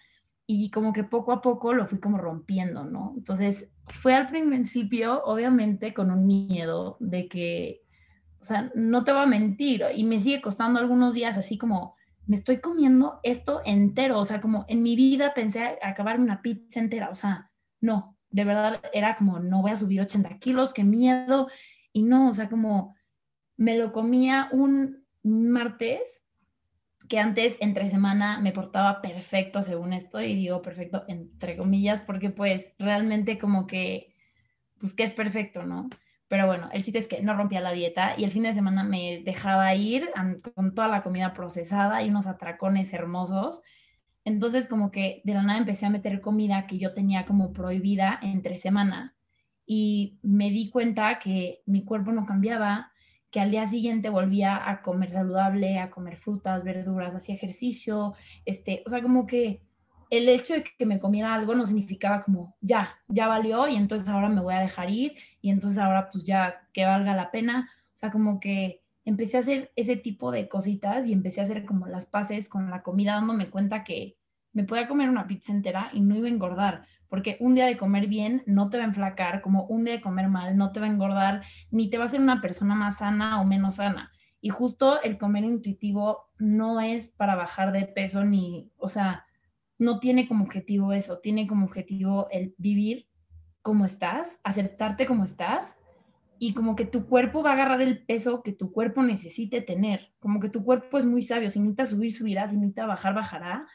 y 0.45 0.69
como 0.71 0.93
que 0.93 1.03
poco 1.03 1.31
a 1.31 1.41
poco 1.41 1.73
lo 1.73 1.87
fui 1.87 1.99
como 1.99 2.17
rompiendo, 2.17 2.83
¿no? 2.83 3.13
Entonces, 3.17 3.69
fue 3.87 4.13
al 4.13 4.27
principio, 4.27 5.23
obviamente, 5.23 5.93
con 5.93 6.11
un 6.11 6.25
miedo 6.25 6.97
de 6.99 7.27
que, 7.27 7.81
o 8.41 8.43
sea, 8.43 8.71
no 8.75 9.03
te 9.03 9.11
voy 9.11 9.21
a 9.21 9.27
mentir, 9.27 9.83
y 9.95 10.03
me 10.03 10.19
sigue 10.19 10.41
costando 10.41 10.79
algunos 10.79 11.13
días 11.13 11.37
así 11.37 11.57
como, 11.57 11.95
me 12.25 12.35
estoy 12.35 12.57
comiendo 12.57 13.19
esto 13.23 13.61
entero, 13.65 14.19
o 14.19 14.25
sea, 14.25 14.41
como 14.41 14.65
en 14.67 14.81
mi 14.83 14.95
vida 14.95 15.33
pensé 15.33 15.77
acabarme 15.81 16.23
una 16.23 16.41
pizza 16.41 16.79
entera, 16.79 17.09
o 17.09 17.15
sea, 17.15 17.51
no, 17.81 18.17
de 18.29 18.45
verdad 18.45 18.81
era 18.93 19.15
como, 19.15 19.39
no 19.39 19.61
voy 19.61 19.71
a 19.71 19.77
subir 19.77 20.01
80 20.01 20.37
kilos, 20.39 20.73
qué 20.73 20.83
miedo, 20.83 21.47
y 21.91 22.03
no, 22.03 22.29
o 22.29 22.33
sea, 22.33 22.49
como 22.49 22.95
me 23.57 23.77
lo 23.77 23.91
comía 23.91 24.49
un 24.51 25.05
martes 25.23 26.22
que 27.13 27.19
antes 27.19 27.57
entre 27.59 27.91
semana 27.91 28.39
me 28.39 28.53
portaba 28.53 28.99
perfecto 28.99 29.61
según 29.61 29.93
esto 29.93 30.19
y 30.19 30.33
digo 30.33 30.63
perfecto 30.63 31.05
entre 31.07 31.55
comillas 31.55 32.01
porque 32.01 32.31
pues 32.31 32.73
realmente 32.79 33.37
como 33.37 33.67
que 33.67 34.15
pues 34.79 34.95
que 34.95 35.03
es 35.03 35.11
perfecto, 35.11 35.61
¿no? 35.63 35.91
Pero 36.27 36.47
bueno, 36.47 36.71
el 36.73 36.83
sitio 36.83 36.99
es 36.99 37.07
que 37.07 37.21
no 37.21 37.35
rompía 37.35 37.61
la 37.61 37.71
dieta 37.71 38.15
y 38.17 38.23
el 38.23 38.31
fin 38.31 38.41
de 38.41 38.53
semana 38.53 38.83
me 38.83 39.21
dejaba 39.23 39.75
ir 39.75 40.09
con 40.55 40.73
toda 40.73 40.87
la 40.87 41.03
comida 41.03 41.33
procesada 41.33 42.01
y 42.01 42.09
unos 42.09 42.25
atracones 42.25 42.91
hermosos. 42.93 43.61
Entonces 44.25 44.67
como 44.67 44.89
que 44.89 45.21
de 45.23 45.35
la 45.35 45.43
nada 45.43 45.59
empecé 45.59 45.85
a 45.85 45.91
meter 45.91 46.19
comida 46.19 46.65
que 46.65 46.79
yo 46.79 46.95
tenía 46.95 47.25
como 47.25 47.53
prohibida 47.53 48.17
entre 48.23 48.57
semana 48.57 49.15
y 49.67 50.17
me 50.23 50.49
di 50.49 50.71
cuenta 50.71 51.19
que 51.19 51.61
mi 51.67 51.85
cuerpo 51.85 52.11
no 52.11 52.25
cambiaba, 52.25 52.91
que 53.33 53.39
al 53.39 53.49
día 53.49 53.65
siguiente 53.65 54.11
volvía 54.11 54.69
a 54.69 54.83
comer 54.83 55.09
saludable, 55.09 55.79
a 55.79 55.89
comer 55.89 56.17
frutas, 56.17 56.63
verduras, 56.63 57.15
hacía 57.15 57.33
ejercicio, 57.33 58.13
este, 58.45 58.83
o 58.85 58.91
sea, 58.91 59.01
como 59.01 59.25
que 59.25 59.63
el 60.11 60.29
hecho 60.29 60.53
de 60.53 60.63
que 60.63 60.85
me 60.85 60.99
comiera 60.99 61.33
algo 61.33 61.55
no 61.55 61.65
significaba 61.65 62.21
como, 62.21 62.55
ya, 62.61 62.95
ya 63.07 63.27
valió 63.27 63.67
y 63.67 63.75
entonces 63.75 64.07
ahora 64.07 64.29
me 64.29 64.39
voy 64.39 64.53
a 64.53 64.59
dejar 64.59 64.91
ir 64.91 65.15
y 65.41 65.49
entonces 65.49 65.79
ahora 65.79 66.09
pues 66.11 66.23
ya 66.23 66.67
que 66.73 66.85
valga 66.85 67.15
la 67.15 67.31
pena, 67.31 67.71
o 67.87 67.97
sea, 67.97 68.11
como 68.11 68.39
que 68.39 68.83
empecé 69.03 69.37
a 69.37 69.39
hacer 69.39 69.71
ese 69.75 69.95
tipo 69.95 70.31
de 70.31 70.47
cositas 70.47 71.07
y 71.07 71.13
empecé 71.13 71.39
a 71.39 71.45
hacer 71.45 71.65
como 71.65 71.87
las 71.87 72.05
paces 72.05 72.47
con 72.47 72.69
la 72.69 72.83
comida, 72.83 73.15
dándome 73.15 73.49
cuenta 73.49 73.83
que 73.83 74.15
me 74.51 74.63
podía 74.63 74.87
comer 74.87 75.09
una 75.09 75.25
pizza 75.25 75.51
entera 75.51 75.89
y 75.91 76.01
no 76.01 76.15
iba 76.15 76.27
a 76.27 76.31
engordar, 76.31 76.85
porque 77.13 77.37
un 77.39 77.53
día 77.53 77.67
de 77.67 77.77
comer 77.77 78.07
bien 78.07 78.41
no 78.47 78.71
te 78.71 78.77
va 78.77 78.85
a 78.85 78.87
enflacar, 78.87 79.41
como 79.41 79.67
un 79.67 79.83
día 79.83 79.93
de 79.93 80.01
comer 80.01 80.29
mal 80.29 80.57
no 80.57 80.71
te 80.71 80.79
va 80.79 80.87
a 80.87 80.89
engordar, 80.89 81.43
ni 81.69 81.87
te 81.87 81.99
va 81.99 82.05
a 82.05 82.07
hacer 82.07 82.19
una 82.19 82.41
persona 82.41 82.73
más 82.73 82.97
sana 82.97 83.39
o 83.39 83.45
menos 83.45 83.75
sana. 83.75 84.11
Y 84.41 84.49
justo 84.49 84.99
el 84.99 85.19
comer 85.19 85.43
intuitivo 85.43 86.31
no 86.39 86.81
es 86.81 87.09
para 87.09 87.35
bajar 87.35 87.71
de 87.71 87.85
peso 87.85 88.23
ni, 88.23 88.71
o 88.77 88.89
sea, 88.89 89.27
no 89.77 89.99
tiene 89.99 90.27
como 90.27 90.43
objetivo 90.43 90.91
eso, 90.91 91.19
tiene 91.19 91.45
como 91.45 91.67
objetivo 91.67 92.29
el 92.31 92.55
vivir 92.57 93.07
como 93.61 93.85
estás, 93.85 94.39
aceptarte 94.43 95.05
como 95.05 95.23
estás 95.23 95.77
y 96.39 96.55
como 96.55 96.75
que 96.75 96.85
tu 96.85 97.05
cuerpo 97.05 97.43
va 97.43 97.51
a 97.51 97.53
agarrar 97.53 97.83
el 97.83 98.03
peso 98.03 98.41
que 98.41 98.53
tu 98.53 98.71
cuerpo 98.71 99.03
necesite 99.03 99.61
tener, 99.61 100.15
como 100.17 100.39
que 100.39 100.49
tu 100.49 100.63
cuerpo 100.63 100.97
es 100.97 101.05
muy 101.05 101.21
sabio, 101.21 101.51
si 101.51 101.59
necesita 101.59 101.85
subir, 101.85 102.11
subirá, 102.11 102.47
si 102.47 102.55
necesita 102.55 102.87
bajar, 102.87 103.13
bajará, 103.13 103.67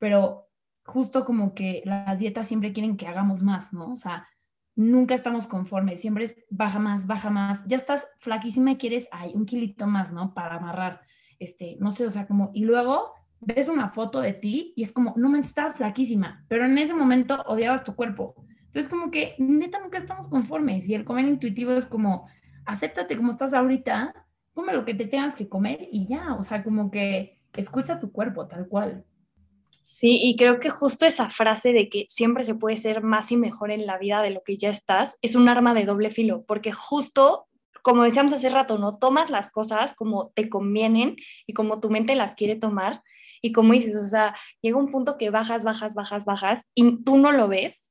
pero 0.00 0.49
justo 0.90 1.24
como 1.24 1.54
que 1.54 1.82
las 1.84 2.18
dietas 2.18 2.48
siempre 2.48 2.72
quieren 2.72 2.96
que 2.96 3.06
hagamos 3.06 3.42
más, 3.42 3.72
¿no? 3.72 3.92
O 3.92 3.96
sea, 3.96 4.28
nunca 4.74 5.14
estamos 5.14 5.46
conformes, 5.46 6.00
siempre 6.00 6.24
es 6.24 6.36
baja 6.50 6.78
más, 6.78 7.06
baja 7.06 7.30
más, 7.30 7.62
ya 7.66 7.76
estás 7.76 8.06
flaquísima 8.18 8.72
y 8.72 8.76
quieres, 8.76 9.08
ay, 9.12 9.32
un 9.34 9.46
kilito 9.46 9.86
más, 9.86 10.12
¿no? 10.12 10.34
Para 10.34 10.56
amarrar, 10.56 11.00
este, 11.38 11.76
no 11.80 11.92
sé, 11.92 12.06
o 12.06 12.10
sea, 12.10 12.26
como, 12.26 12.50
y 12.54 12.64
luego 12.64 13.14
ves 13.40 13.68
una 13.68 13.88
foto 13.88 14.20
de 14.20 14.32
ti 14.32 14.72
y 14.76 14.82
es 14.82 14.92
como, 14.92 15.14
no 15.16 15.28
me 15.28 15.38
está 15.38 15.70
flaquísima, 15.70 16.44
pero 16.48 16.64
en 16.64 16.76
ese 16.76 16.94
momento 16.94 17.42
odiabas 17.46 17.84
tu 17.84 17.94
cuerpo. 17.94 18.34
Entonces, 18.66 18.88
como 18.88 19.10
que 19.10 19.34
neta 19.38 19.80
nunca 19.80 19.98
estamos 19.98 20.28
conformes 20.28 20.88
y 20.88 20.94
el 20.94 21.04
comer 21.04 21.26
intuitivo 21.26 21.72
es 21.72 21.86
como, 21.86 22.26
acéptate 22.66 23.16
como 23.16 23.30
estás 23.30 23.52
ahorita, 23.52 24.14
come 24.52 24.72
lo 24.72 24.84
que 24.84 24.94
te 24.94 25.06
tengas 25.06 25.36
que 25.36 25.48
comer 25.48 25.88
y 25.90 26.06
ya, 26.06 26.34
o 26.34 26.42
sea, 26.42 26.62
como 26.62 26.90
que 26.90 27.40
escucha 27.54 27.98
tu 27.98 28.12
cuerpo 28.12 28.46
tal 28.46 28.68
cual. 28.68 29.04
Sí, 29.82 30.18
y 30.22 30.36
creo 30.36 30.60
que 30.60 30.70
justo 30.70 31.06
esa 31.06 31.30
frase 31.30 31.72
de 31.72 31.88
que 31.88 32.06
siempre 32.08 32.44
se 32.44 32.54
puede 32.54 32.76
ser 32.76 33.02
más 33.02 33.32
y 33.32 33.36
mejor 33.36 33.70
en 33.70 33.86
la 33.86 33.98
vida 33.98 34.22
de 34.22 34.30
lo 34.30 34.42
que 34.42 34.56
ya 34.56 34.68
estás 34.68 35.18
es 35.22 35.34
un 35.34 35.48
arma 35.48 35.74
de 35.74 35.84
doble 35.84 36.10
filo, 36.10 36.44
porque 36.46 36.70
justo, 36.72 37.48
como 37.82 38.04
decíamos 38.04 38.32
hace 38.32 38.50
rato, 38.50 38.78
no 38.78 38.98
tomas 38.98 39.30
las 39.30 39.50
cosas 39.50 39.94
como 39.94 40.32
te 40.34 40.48
convienen 40.50 41.16
y 41.46 41.54
como 41.54 41.80
tu 41.80 41.90
mente 41.90 42.14
las 42.14 42.34
quiere 42.34 42.56
tomar. 42.56 43.02
Y 43.42 43.52
como 43.52 43.72
dices, 43.72 43.96
o 43.96 44.06
sea, 44.06 44.36
llega 44.60 44.76
un 44.76 44.90
punto 44.90 45.16
que 45.16 45.30
bajas, 45.30 45.64
bajas, 45.64 45.94
bajas, 45.94 46.24
bajas 46.26 46.70
y 46.74 47.02
tú 47.02 47.16
no 47.16 47.32
lo 47.32 47.48
ves. 47.48 47.82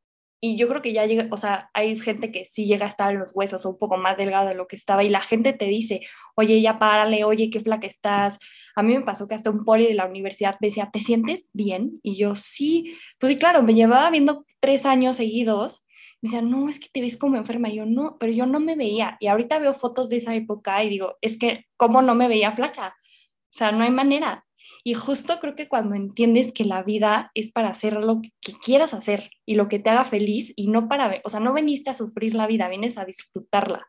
Y 0.42 0.56
yo 0.58 0.68
creo 0.70 0.82
que 0.82 0.94
ya 0.94 1.06
llega, 1.06 1.28
o 1.32 1.38
sea, 1.38 1.70
hay 1.74 1.98
gente 2.00 2.32
que 2.32 2.46
sí 2.46 2.66
llega 2.66 2.86
a 2.86 2.90
estar 2.90 3.12
en 3.12 3.20
los 3.20 3.36
huesos 3.36 3.66
o 3.66 3.72
un 3.72 3.78
poco 3.78 3.98
más 3.98 4.16
delgado 4.16 4.48
de 4.48 4.56
lo 4.56 4.68
que 4.68 4.78
estaba 4.78 5.04
y 5.04 5.10
la 5.10 5.22
gente 5.22 5.54
te 5.54 5.66
dice, 5.66 6.02
oye, 6.36 6.62
ya 6.62 6.80
párale, 6.80 7.26
oye, 7.26 7.50
qué 7.50 7.60
flaca 7.60 7.88
estás, 7.88 8.40
a 8.76 8.84
mí 8.84 8.94
me 8.94 9.02
pasó 9.02 9.28
que 9.28 9.36
hasta 9.36 9.50
un 9.50 9.66
poli 9.66 9.88
de 9.88 9.94
la 9.94 10.06
universidad 10.06 10.58
me 10.60 10.68
decía, 10.68 10.90
¿te 10.92 11.02
sientes 11.02 11.50
bien? 11.54 12.00
Y 12.04 12.16
yo, 12.16 12.36
sí, 12.36 12.96
pues 13.20 13.34
sí, 13.34 13.40
claro, 13.40 13.64
me 13.64 13.74
llevaba 13.74 14.10
viendo 14.10 14.46
tres 14.60 14.86
años 14.86 15.18
seguidos. 15.18 15.84
Me 16.22 16.30
decía, 16.30 16.42
no, 16.42 16.70
es 16.70 16.80
que 16.80 16.88
te 16.92 17.02
ves 17.02 17.18
como 17.18 17.38
enferma. 17.38 17.70
Y 17.70 17.76
yo, 17.76 17.86
no, 17.86 18.18
pero 18.20 18.32
yo 18.32 18.46
no 18.46 18.60
me 18.60 18.76
veía. 18.76 19.18
Y 19.20 19.28
ahorita 19.28 19.60
veo 19.60 19.74
fotos 19.74 20.10
de 20.10 20.18
esa 20.18 20.36
época 20.36 20.84
y 20.84 20.90
digo, 20.90 21.18
es 21.22 21.38
que, 21.38 21.66
¿cómo 21.78 22.02
no 22.02 22.16
me 22.16 22.28
veía 22.28 22.52
flaca? 22.52 22.96
O 22.98 23.52
sea, 23.52 23.72
no 23.72 23.84
hay 23.84 23.92
manera. 23.92 24.46
Y 24.84 24.94
justo 24.94 25.40
creo 25.40 25.56
que 25.56 25.68
cuando 25.68 25.96
entiendes 25.96 26.54
que 26.54 26.64
la 26.64 26.84
vida 26.84 27.32
es 27.34 27.52
para 27.52 27.70
hacer 27.70 27.94
lo 27.94 28.22
que 28.42 28.54
quieras 28.54 28.94
hacer 28.94 29.32
y 29.46 29.56
lo 29.56 29.68
que 29.68 29.80
te 29.80 29.90
haga 29.90 30.06
feliz 30.06 30.54
y 30.56 30.68
no 30.68 30.88
para, 30.88 31.22
o 31.24 31.30
sea, 31.30 31.40
no 31.40 31.54
veniste 31.54 31.90
a 31.90 31.94
sufrir 31.94 32.34
la 32.34 32.48
vida, 32.48 32.70
vienes 32.70 32.98
a 32.98 33.06
disfrutarla. 33.06 33.88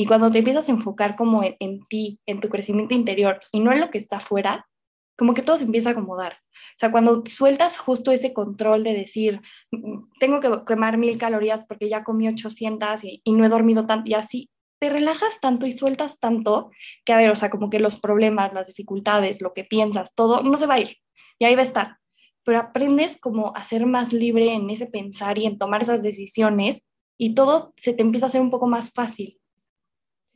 Y 0.00 0.06
cuando 0.06 0.30
te 0.30 0.38
empiezas 0.38 0.68
a 0.68 0.70
enfocar 0.70 1.16
como 1.16 1.42
en, 1.42 1.82
ti, 1.88 2.20
en 2.24 2.38
tu 2.38 2.48
crecimiento 2.48 2.94
interior 2.94 3.40
y 3.50 3.58
no 3.58 3.72
en 3.72 3.80
lo 3.80 3.90
que 3.90 3.98
está 3.98 4.18
afuera, 4.18 4.68
como 5.16 5.34
que 5.34 5.42
todo 5.42 5.58
se 5.58 5.64
empieza 5.64 5.88
a 5.88 5.92
acomodar. 5.92 6.34
O 6.34 6.78
sea, 6.78 6.92
cuando 6.92 7.24
sueltas 7.26 7.78
justo 7.78 8.12
ese 8.12 8.32
control 8.32 8.84
de 8.84 8.94
decir, 8.94 9.40
mm, 9.72 10.04
tengo 10.20 10.38
que 10.38 10.50
quemar 10.64 10.98
mil 10.98 11.18
calorías 11.18 11.64
porque 11.66 11.88
ya 11.88 12.04
comí 12.04 12.28
800 12.28 13.02
y, 13.02 13.22
y 13.24 13.32
no 13.32 13.44
he 13.44 13.48
dormido 13.48 13.86
tanto 13.86 14.08
y 14.08 14.14
así, 14.14 14.50
te 14.80 14.88
relajas 14.88 15.40
tanto 15.40 15.66
y 15.66 15.72
sueltas 15.72 16.20
tanto 16.20 16.70
que, 17.04 17.12
a 17.12 17.16
ver, 17.16 17.30
o 17.30 17.34
sea, 17.34 17.50
como 17.50 17.68
que 17.68 17.80
los 17.80 17.98
problemas, 17.98 18.54
las 18.54 18.68
dificultades, 18.68 19.42
lo 19.42 19.52
que 19.52 19.64
piensas, 19.64 20.14
todo, 20.14 20.44
no 20.44 20.58
se 20.58 20.66
va 20.66 20.74
a 20.74 20.80
ir 20.80 20.96
y 21.40 21.44
ahí 21.44 21.56
va 21.56 21.62
a 21.62 21.64
estar. 21.64 21.96
Pero 22.44 22.60
aprendes 22.60 23.20
como 23.20 23.52
a 23.56 23.64
ser 23.64 23.84
más 23.84 24.12
libre 24.12 24.52
en 24.52 24.70
ese 24.70 24.86
pensar 24.86 25.38
y 25.38 25.46
en 25.46 25.58
tomar 25.58 25.82
esas 25.82 26.04
decisiones 26.04 26.88
y 27.18 27.34
todo 27.34 27.72
se 27.76 27.94
te 27.94 28.02
empieza 28.02 28.26
a 28.26 28.28
hacer 28.28 28.40
un 28.40 28.52
poco 28.52 28.68
más 28.68 28.92
fácil. 28.92 29.37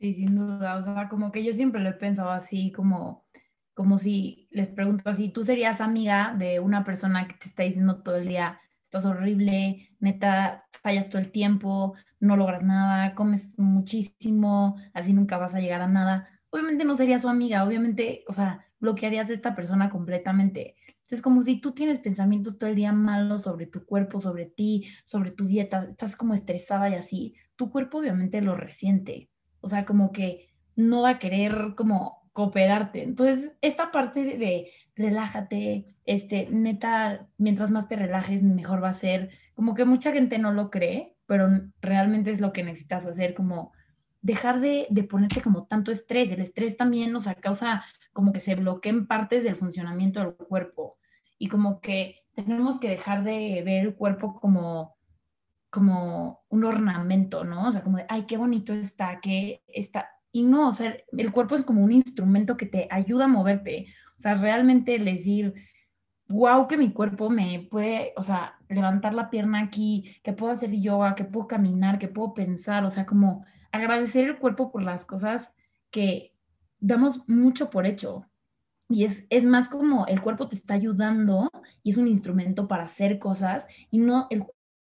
Sí, 0.03 0.11
sin 0.11 0.35
duda, 0.35 0.75
o 0.75 0.81
sea, 0.83 1.07
como 1.07 1.31
que 1.31 1.45
yo 1.45 1.53
siempre 1.53 1.79
lo 1.81 1.87
he 1.87 1.93
pensado 1.93 2.31
así, 2.31 2.73
como, 2.73 3.25
como 3.73 3.97
si 3.97 4.49
les 4.51 4.67
pregunto 4.67 5.09
así, 5.09 5.29
¿tú 5.29 5.45
serías 5.45 5.79
amiga 5.79 6.35
de 6.37 6.59
una 6.59 6.83
persona 6.83 7.25
que 7.25 7.35
te 7.35 7.47
está 7.47 7.63
diciendo 7.63 8.03
todo 8.03 8.17
el 8.17 8.27
día, 8.27 8.59
estás 8.83 9.05
horrible, 9.05 9.95
neta, 10.01 10.65
fallas 10.71 11.07
todo 11.07 11.21
el 11.21 11.31
tiempo, 11.31 11.93
no 12.19 12.35
logras 12.35 12.63
nada, 12.63 13.15
comes 13.15 13.57
muchísimo, 13.57 14.75
así 14.93 15.13
nunca 15.13 15.37
vas 15.37 15.55
a 15.55 15.61
llegar 15.61 15.81
a 15.81 15.87
nada. 15.87 16.27
Obviamente 16.49 16.83
no 16.83 16.95
sería 16.95 17.17
su 17.17 17.29
amiga, 17.29 17.63
obviamente, 17.63 18.25
o 18.27 18.33
sea, 18.33 18.65
bloquearías 18.81 19.29
a 19.29 19.33
esta 19.33 19.55
persona 19.55 19.89
completamente. 19.89 20.75
Entonces, 21.03 21.21
como 21.21 21.41
si 21.43 21.61
tú 21.61 21.71
tienes 21.71 21.99
pensamientos 21.99 22.57
todo 22.59 22.69
el 22.69 22.75
día 22.75 22.91
malos 22.91 23.43
sobre 23.43 23.67
tu 23.67 23.85
cuerpo, 23.85 24.19
sobre 24.19 24.47
ti, 24.47 24.85
sobre 25.05 25.31
tu 25.31 25.45
dieta, 25.47 25.85
estás 25.87 26.17
como 26.17 26.33
estresada 26.33 26.89
y 26.89 26.95
así, 26.95 27.35
tu 27.55 27.71
cuerpo 27.71 27.99
obviamente 27.99 28.41
lo 28.41 28.55
resiente. 28.57 29.29
O 29.63 29.67
sea, 29.67 29.85
como 29.85 30.11
que 30.11 30.49
no 30.75 31.01
va 31.01 31.11
a 31.11 31.19
querer 31.19 31.73
como 31.75 32.29
cooperarte. 32.33 33.01
Entonces, 33.01 33.57
esta 33.61 33.91
parte 33.91 34.23
de, 34.37 34.71
relájate, 34.95 35.95
este, 36.05 36.49
neta, 36.51 37.27
mientras 37.37 37.71
más 37.71 37.87
te 37.87 37.95
relajes, 37.95 38.43
mejor 38.43 38.83
va 38.83 38.89
a 38.89 38.93
ser. 38.93 39.29
Como 39.55 39.73
que 39.73 39.85
mucha 39.85 40.11
gente 40.11 40.37
no 40.37 40.51
lo 40.51 40.69
cree, 40.69 41.15
pero 41.25 41.47
realmente 41.81 42.31
es 42.31 42.41
lo 42.41 42.51
que 42.53 42.63
necesitas 42.63 43.05
hacer, 43.05 43.33
como 43.33 43.71
dejar 44.21 44.59
de, 44.59 44.87
de 44.89 45.03
ponerte 45.03 45.41
como 45.41 45.65
tanto 45.65 45.91
estrés. 45.91 46.29
El 46.29 46.41
estrés 46.41 46.77
también 46.77 47.11
nos 47.11 47.25
causa 47.41 47.83
como 48.11 48.33
que 48.33 48.39
se 48.39 48.55
bloqueen 48.55 49.07
partes 49.07 49.43
del 49.43 49.55
funcionamiento 49.55 50.19
del 50.19 50.33
cuerpo 50.35 50.97
y 51.37 51.47
como 51.47 51.81
que 51.81 52.23
tenemos 52.35 52.79
que 52.79 52.89
dejar 52.89 53.23
de 53.23 53.61
ver 53.65 53.85
el 53.85 53.95
cuerpo 53.95 54.39
como 54.39 54.95
como 55.73 56.43
un 56.49 56.63
ornamento, 56.65 57.43
¿no? 57.43 57.67
O 57.67 57.71
sea, 57.71 57.81
como 57.81 57.97
de, 57.97 58.05
ay, 58.07 58.25
qué 58.27 58.37
bonito 58.37 58.73
está, 58.73 59.19
que 59.19 59.63
está. 59.67 60.07
Y 60.31 60.43
no, 60.43 60.69
o 60.69 60.71
sea, 60.71 60.95
el 61.11 61.31
cuerpo 61.31 61.55
es 61.55 61.63
como 61.63 61.83
un 61.83 61.91
instrumento 61.91 62.57
que 62.57 62.67
te 62.67 62.87
ayuda 62.91 63.25
a 63.25 63.27
moverte. 63.27 63.87
O 64.15 64.19
sea, 64.19 64.35
realmente 64.35 64.93
el 64.93 65.05
decir, 65.05 65.55
wow, 66.27 66.67
que 66.67 66.77
mi 66.77 66.93
cuerpo 66.93 67.31
me 67.31 67.67
puede, 67.71 68.13
o 68.17 68.21
sea, 68.21 68.59
levantar 68.69 69.15
la 69.15 69.31
pierna 69.31 69.61
aquí, 69.61 70.15
que 70.23 70.31
puedo 70.33 70.51
hacer 70.51 70.69
yoga, 70.79 71.15
que 71.15 71.25
puedo 71.25 71.47
caminar, 71.47 71.97
que 71.97 72.07
puedo 72.07 72.35
pensar, 72.35 72.85
o 72.85 72.91
sea, 72.91 73.07
como 73.07 73.43
agradecer 73.71 74.25
el 74.25 74.37
cuerpo 74.37 74.71
por 74.71 74.83
las 74.83 75.05
cosas 75.05 75.53
que 75.89 76.35
damos 76.79 77.27
mucho 77.27 77.71
por 77.71 77.87
hecho. 77.87 78.27
Y 78.89 79.05
es, 79.05 79.25
es 79.31 79.43
más 79.43 79.69
como 79.69 80.05
el 80.05 80.21
cuerpo 80.21 80.47
te 80.47 80.55
está 80.55 80.75
ayudando 80.75 81.49
y 81.81 81.89
es 81.89 81.97
un 81.97 82.07
instrumento 82.07 82.67
para 82.67 82.83
hacer 82.83 83.17
cosas 83.17 83.67
y 83.89 83.97
no 83.97 84.27
el 84.29 84.45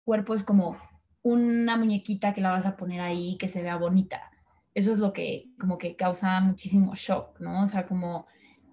cuerpo 0.03 0.33
es 0.33 0.43
como 0.43 0.77
una 1.23 1.77
muñequita 1.77 2.33
que 2.33 2.41
la 2.41 2.51
vas 2.51 2.65
a 2.65 2.77
poner 2.77 3.01
ahí 3.01 3.37
que 3.37 3.47
se 3.47 3.61
vea 3.61 3.77
bonita. 3.77 4.31
Eso 4.73 4.93
es 4.93 4.99
lo 4.99 5.13
que 5.13 5.49
como 5.59 5.77
que 5.77 5.95
causa 5.95 6.39
muchísimo 6.39 6.93
shock, 6.95 7.39
¿no? 7.39 7.63
O 7.63 7.67
sea, 7.67 7.85
como 7.85 8.25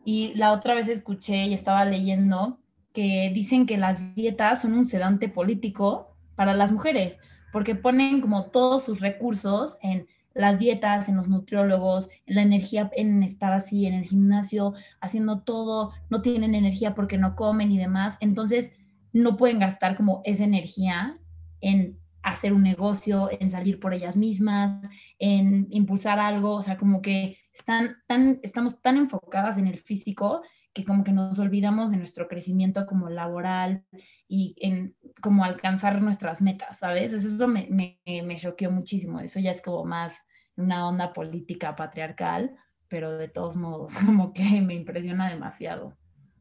y 0.05 0.35
la 0.37 0.53
otra 0.53 0.75
vez 0.75 0.89
escuché 0.89 1.47
y 1.47 1.55
estaba 1.55 1.85
leyendo 1.85 2.61
que 2.95 3.31
dicen 3.35 3.67
que 3.67 3.77
las 3.77 4.15
dietas 4.15 4.63
son 4.63 4.73
un 4.73 4.87
sedante 4.87 5.29
político 5.29 6.17
para 6.35 6.55
las 6.55 6.73
mujeres, 6.73 7.19
porque 7.53 7.75
ponen 7.75 8.21
como 8.21 8.47
todos 8.47 8.85
sus 8.85 9.01
recursos 9.01 9.77
en 9.83 10.07
las 10.35 10.59
dietas, 10.59 11.09
en 11.09 11.17
los 11.17 11.29
nutriólogos, 11.29 12.09
en 12.27 12.37
la 12.37 12.43
energía, 12.43 12.91
en 12.97 13.23
estar 13.23 13.53
así 13.53 13.87
en 13.87 13.95
el 13.95 14.05
gimnasio, 14.05 14.73
haciendo 15.01 15.41
todo, 15.41 15.93
no 16.11 16.23
tienen 16.23 16.55
energía 16.55 16.95
porque 16.95 17.19
no 17.19 17.37
comen 17.37 17.73
y 17.73 17.79
demás, 17.79 18.17
entonces 18.21 18.73
no 19.13 19.37
pueden 19.37 19.59
gastar 19.59 19.97
como 19.97 20.23
esa 20.25 20.45
energía 20.45 21.19
en 21.61 21.99
hacer 22.23 22.53
un 22.53 22.63
negocio, 22.63 23.29
en 23.31 23.51
salir 23.51 23.81
por 23.81 23.95
ellas 23.95 24.17
mismas, 24.17 24.81
en 25.19 25.67
impulsar 25.71 26.19
algo, 26.19 26.55
o 26.55 26.63
sea, 26.63 26.77
como 26.77 27.01
que 27.01 27.39
están 27.53 27.97
tan, 28.07 28.41
estamos 28.43 28.81
tan 28.83 28.97
enfocadas 28.97 29.59
en 29.59 29.67
el 29.67 29.79
físico 29.79 30.43
que 30.75 30.85
como 30.85 31.03
que 31.03 31.13
nos 31.13 31.39
olvidamos 31.39 31.91
de 31.91 31.97
nuestro 31.97 32.29
crecimiento 32.29 32.87
como 32.87 33.09
laboral 33.09 33.85
y 34.29 34.55
en 34.61 34.95
como 35.21 35.45
alcanzar 35.45 36.01
nuestras 36.03 36.41
metas, 36.41 36.79
¿sabes? 36.79 37.13
Eso 37.13 37.49
me, 37.49 37.67
me, 37.71 38.01
me 38.23 38.37
choqueó 38.37 38.71
muchísimo, 38.71 39.21
eso 39.21 39.41
ya 39.41 39.51
es 39.51 39.63
como 39.63 39.85
más 39.85 40.19
una 40.57 40.87
onda 40.87 41.13
política 41.13 41.75
patriarcal, 41.75 42.57
pero 42.89 43.17
de 43.17 43.29
todos 43.29 43.57
modos 43.57 43.93
como 44.07 44.33
que 44.33 44.61
me 44.61 44.75
impresiona 44.75 45.29
demasiado. 45.29 45.97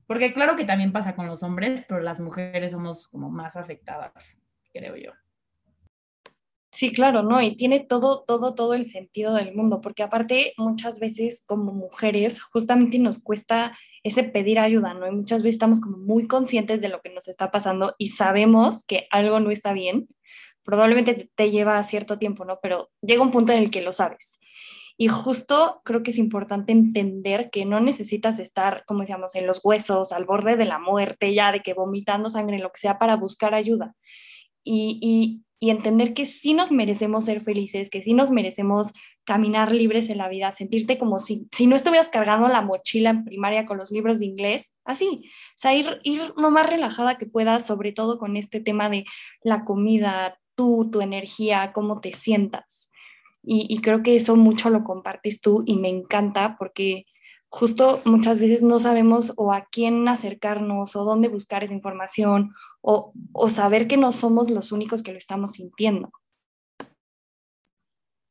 Porque 0.08 0.34
claro 0.34 0.56
que 0.56 0.64
también 0.64 0.92
pasa 0.92 1.16
con 1.16 1.28
los 1.28 1.44
hombres, 1.44 1.84
pero 1.88 2.00
las 2.02 2.20
mujeres 2.20 2.72
somos 2.72 3.08
como 3.10 3.30
más 3.30 3.58
afectadas, 3.58 4.40
creo 4.74 4.96
yo. 4.96 5.12
Sí, 6.72 6.94
claro, 6.94 7.24
¿no? 7.24 7.42
Y 7.42 7.56
tiene 7.58 7.80
todo, 7.80 8.24
todo, 8.26 8.54
todo 8.54 8.74
el 8.76 8.86
sentido 8.86 9.34
del 9.34 9.56
mundo, 9.56 9.82
porque 9.82 10.04
aparte 10.04 10.54
muchas 10.58 11.00
veces 11.00 11.44
como 11.46 11.74
mujeres 11.74 12.42
justamente 12.42 13.00
nos 13.00 13.22
cuesta 13.22 13.76
ese 14.04 14.24
pedir 14.24 14.60
ayuda, 14.60 14.94
¿no? 14.94 15.08
Y 15.08 15.12
muchas 15.12 15.42
veces 15.42 15.56
estamos 15.56 15.82
como 15.82 15.98
muy 15.98 16.28
conscientes 16.28 16.80
de 16.80 16.90
lo 16.90 17.02
que 17.02 17.10
nos 17.10 17.28
está 17.28 17.50
pasando 17.52 17.96
y 17.98 18.10
sabemos 18.10 18.86
que 18.86 19.08
algo 19.10 19.40
no 19.40 19.50
está 19.50 19.74
bien. 19.74 20.08
Probablemente 20.64 21.32
te 21.34 21.50
lleva 21.50 21.84
cierto 21.84 22.20
tiempo, 22.20 22.46
¿no? 22.46 22.60
Pero 22.62 22.90
llega 23.02 23.24
un 23.24 23.32
punto 23.32 23.54
en 23.54 23.60
el 23.60 23.72
que 23.72 23.82
lo 23.82 23.92
sabes. 23.92 24.37
Y 24.98 25.10
justo 25.10 25.82
creo 25.86 26.02
que 26.02 26.12
es 26.12 26.18
importante 26.18 26.72
entender 26.72 27.50
que 27.52 27.66
no 27.66 27.80
necesitas 27.80 28.40
estar, 28.40 28.84
como 28.88 29.02
decíamos, 29.02 29.36
en 29.36 29.46
los 29.46 29.64
huesos, 29.64 30.12
al 30.12 30.26
borde 30.26 30.58
de 30.58 30.66
la 30.66 30.80
muerte, 30.80 31.34
ya 31.34 31.52
de 31.52 31.62
que 31.62 31.76
vomitando 31.76 32.30
sangre, 32.30 32.60
lo 32.60 32.72
que 32.72 32.80
sea, 32.80 32.98
para 32.98 33.16
buscar 33.16 33.54
ayuda. 33.54 33.96
Y, 34.64 35.00
y, 35.02 35.44
y 35.60 35.70
entender 35.70 36.14
que 36.14 36.26
sí 36.26 36.54
nos 36.54 36.72
merecemos 36.72 37.26
ser 37.26 37.42
felices, 37.42 37.90
que 37.90 38.02
sí 38.02 38.14
nos 38.14 38.32
merecemos 38.32 38.92
caminar 39.24 39.72
libres 39.72 40.10
en 40.10 40.20
la 40.20 40.30
vida, 40.30 40.52
sentirte 40.52 40.98
como 40.98 41.20
si, 41.20 41.48
si 41.52 41.68
no 41.68 41.76
estuvieras 41.76 42.08
cargando 42.08 42.48
la 42.48 42.62
mochila 42.62 43.10
en 43.10 43.26
primaria 43.26 43.66
con 43.66 43.78
los 43.78 43.92
libros 43.92 44.20
de 44.20 44.26
inglés, 44.26 44.74
así, 44.86 45.06
o 45.26 45.58
sea, 45.58 45.76
ir, 45.76 46.00
ir 46.04 46.32
lo 46.38 46.50
más 46.50 46.70
relajada 46.70 47.18
que 47.18 47.26
puedas, 47.26 47.66
sobre 47.66 47.92
todo 47.92 48.20
con 48.20 48.38
este 48.38 48.62
tema 48.62 48.90
de 48.90 49.04
la 49.44 49.66
comida, 49.66 50.40
tú, 50.56 50.90
tu 50.92 51.02
energía, 51.02 51.72
cómo 51.74 52.00
te 52.00 52.14
sientas. 52.14 52.90
Y, 53.50 53.80
creo 53.80 54.04
que 54.04 54.18
eso 54.18 54.36
mucho 54.36 54.70
lo 54.70 54.84
compartes 54.84 55.40
tú 55.40 55.64
y 55.66 55.78
me 55.78 55.88
encanta 55.88 56.58
porque 56.60 57.06
justo 57.48 58.02
muchas 58.04 58.42
veces 58.42 58.62
no 58.62 58.78
sabemos 58.78 59.32
o 59.38 59.54
a 59.54 59.68
quién 59.72 60.06
acercarnos 60.10 60.98
o 60.98 61.06
dónde 61.06 61.30
buscar 61.30 61.64
esa 61.64 61.74
información 61.74 62.54
o, 62.82 63.14
o 63.32 63.50
saber 63.50 63.88
que 63.88 63.96
no 63.96 64.12
somos 64.12 64.50
los 64.50 64.74
únicos 64.74 65.02
que 65.02 65.14
lo 65.14 65.18
estamos 65.18 65.54
sintiendo. 65.54 66.12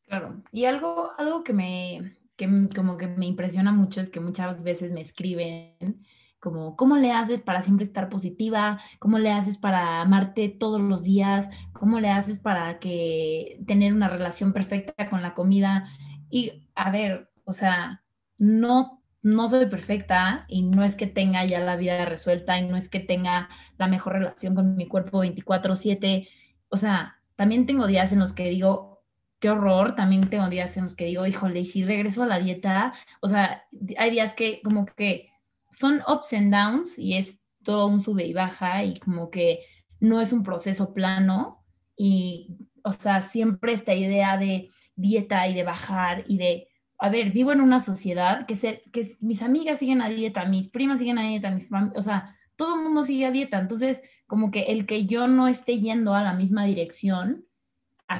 Claro, 0.06 0.42
y 0.52 0.66
algo, 0.66 1.12
algo 1.16 1.42
que 1.42 1.54
me, 1.54 2.16
que 2.36 2.68
como 2.74 2.98
que 2.98 3.06
me 3.06 3.24
impresiona 3.24 3.72
mucho 3.72 4.02
es 4.02 4.10
que 4.10 4.20
muchas 4.20 4.62
veces 4.62 4.92
me 4.92 5.00
escriben 5.00 6.04
como, 6.46 6.76
¿cómo 6.76 6.96
le 6.96 7.10
haces 7.10 7.40
para 7.40 7.60
siempre 7.62 7.84
estar 7.84 8.08
positiva? 8.08 8.78
¿Cómo 9.00 9.18
le 9.18 9.32
haces 9.32 9.58
para 9.58 10.00
amarte 10.00 10.48
todos 10.48 10.80
los 10.80 11.02
días? 11.02 11.48
¿Cómo 11.72 11.98
le 11.98 12.08
haces 12.08 12.38
para 12.38 12.78
que 12.78 13.60
tener 13.66 13.92
una 13.92 14.08
relación 14.08 14.52
perfecta 14.52 15.10
con 15.10 15.22
la 15.22 15.34
comida? 15.34 15.88
Y 16.30 16.68
a 16.76 16.92
ver, 16.92 17.32
o 17.42 17.52
sea, 17.52 18.04
no 18.38 19.02
no 19.22 19.48
soy 19.48 19.66
perfecta 19.66 20.44
y 20.46 20.62
no 20.62 20.84
es 20.84 20.94
que 20.94 21.08
tenga 21.08 21.44
ya 21.44 21.58
la 21.58 21.74
vida 21.74 22.04
resuelta 22.04 22.60
y 22.60 22.68
no 22.68 22.76
es 22.76 22.88
que 22.88 23.00
tenga 23.00 23.48
la 23.76 23.88
mejor 23.88 24.12
relación 24.12 24.54
con 24.54 24.76
mi 24.76 24.86
cuerpo 24.86 25.18
24/7. 25.18 26.28
O 26.68 26.76
sea, 26.76 27.20
también 27.34 27.66
tengo 27.66 27.88
días 27.88 28.12
en 28.12 28.20
los 28.20 28.32
que 28.32 28.48
digo, 28.50 29.04
qué 29.40 29.50
horror, 29.50 29.96
también 29.96 30.30
tengo 30.30 30.48
días 30.48 30.76
en 30.76 30.84
los 30.84 30.94
que 30.94 31.06
digo, 31.06 31.26
híjole, 31.26 31.58
y 31.58 31.64
si 31.64 31.84
regreso 31.84 32.22
a 32.22 32.26
la 32.26 32.38
dieta, 32.38 32.94
o 33.20 33.26
sea, 33.26 33.64
hay 33.98 34.10
días 34.12 34.34
que 34.34 34.60
como 34.62 34.86
que 34.86 35.32
son 35.78 36.02
ups 36.08 36.32
and 36.32 36.52
downs 36.52 36.98
y 36.98 37.16
es 37.16 37.38
todo 37.62 37.86
un 37.86 38.02
sube 38.02 38.26
y 38.26 38.32
baja 38.32 38.84
y 38.84 38.98
como 38.98 39.30
que 39.30 39.60
no 40.00 40.20
es 40.20 40.32
un 40.32 40.42
proceso 40.42 40.94
plano 40.94 41.64
y, 41.96 42.56
o 42.82 42.92
sea, 42.92 43.22
siempre 43.22 43.72
esta 43.72 43.94
idea 43.94 44.36
de 44.38 44.68
dieta 44.94 45.48
y 45.48 45.54
de 45.54 45.64
bajar 45.64 46.24
y 46.28 46.38
de 46.38 46.68
a 46.98 47.10
ver, 47.10 47.30
vivo 47.30 47.52
en 47.52 47.60
una 47.60 47.80
sociedad 47.80 48.46
que, 48.46 48.56
se, 48.56 48.82
que 48.90 49.16
mis 49.20 49.42
amigas 49.42 49.78
siguen 49.78 50.00
a 50.00 50.08
dieta, 50.08 50.46
mis 50.46 50.68
primas 50.68 50.98
siguen 50.98 51.18
a 51.18 51.28
dieta, 51.28 51.50
mis 51.50 51.68
o 51.94 52.00
sea, 52.00 52.34
todo 52.56 52.76
el 52.76 52.82
mundo 52.82 53.04
sigue 53.04 53.26
a 53.26 53.30
dieta. 53.30 53.58
Entonces, 53.58 54.00
como 54.26 54.50
que 54.50 54.62
el 54.62 54.86
que 54.86 55.04
yo 55.06 55.28
no 55.28 55.46
esté 55.46 55.78
yendo 55.78 56.14
a 56.14 56.22
la 56.22 56.32
misma 56.32 56.64
dirección 56.64 57.44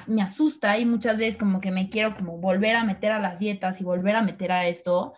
me 0.08 0.20
asusta 0.20 0.78
y 0.78 0.84
muchas 0.84 1.16
veces 1.16 1.36
como 1.36 1.60
que 1.60 1.70
me 1.70 1.88
quiero 1.88 2.14
como 2.14 2.38
volver 2.38 2.74
a 2.76 2.84
meter 2.84 3.12
a 3.12 3.20
las 3.20 3.38
dietas 3.38 3.80
y 3.80 3.84
volver 3.84 4.16
a 4.16 4.22
meter 4.22 4.52
a 4.52 4.66
esto. 4.66 5.14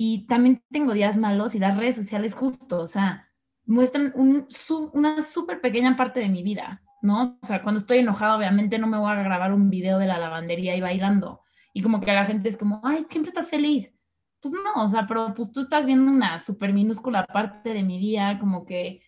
Y 0.00 0.26
también 0.26 0.62
tengo 0.70 0.92
días 0.92 1.16
malos 1.16 1.56
y 1.56 1.58
las 1.58 1.76
redes 1.76 1.96
sociales 1.96 2.34
justo, 2.34 2.80
o 2.80 2.86
sea, 2.86 3.28
muestran 3.66 4.12
una 4.14 5.22
súper 5.22 5.60
pequeña 5.60 5.96
parte 5.96 6.20
de 6.20 6.28
mi 6.28 6.44
vida, 6.44 6.82
¿no? 7.02 7.36
O 7.42 7.46
sea, 7.46 7.62
cuando 7.62 7.80
estoy 7.80 7.98
enojada, 7.98 8.36
obviamente 8.36 8.78
no 8.78 8.86
me 8.86 8.96
voy 8.96 9.10
a 9.10 9.22
grabar 9.22 9.52
un 9.52 9.68
video 9.70 9.98
de 9.98 10.06
la 10.06 10.18
lavandería 10.18 10.76
y 10.76 10.80
bailando. 10.80 11.42
Y 11.74 11.82
como 11.82 12.00
que 12.00 12.12
la 12.12 12.24
gente 12.24 12.48
es 12.48 12.56
como, 12.56 12.80
ay, 12.84 13.06
siempre 13.10 13.30
estás 13.30 13.50
feliz. 13.50 13.92
Pues 14.40 14.54
no, 14.54 14.84
o 14.84 14.88
sea, 14.88 15.06
pero 15.08 15.34
pues 15.34 15.50
tú 15.50 15.60
estás 15.60 15.84
viendo 15.84 16.10
una 16.10 16.38
súper 16.38 16.72
minúscula 16.72 17.26
parte 17.26 17.74
de 17.74 17.82
mi 17.82 17.98
día, 17.98 18.38
como 18.38 18.64
que 18.64 19.02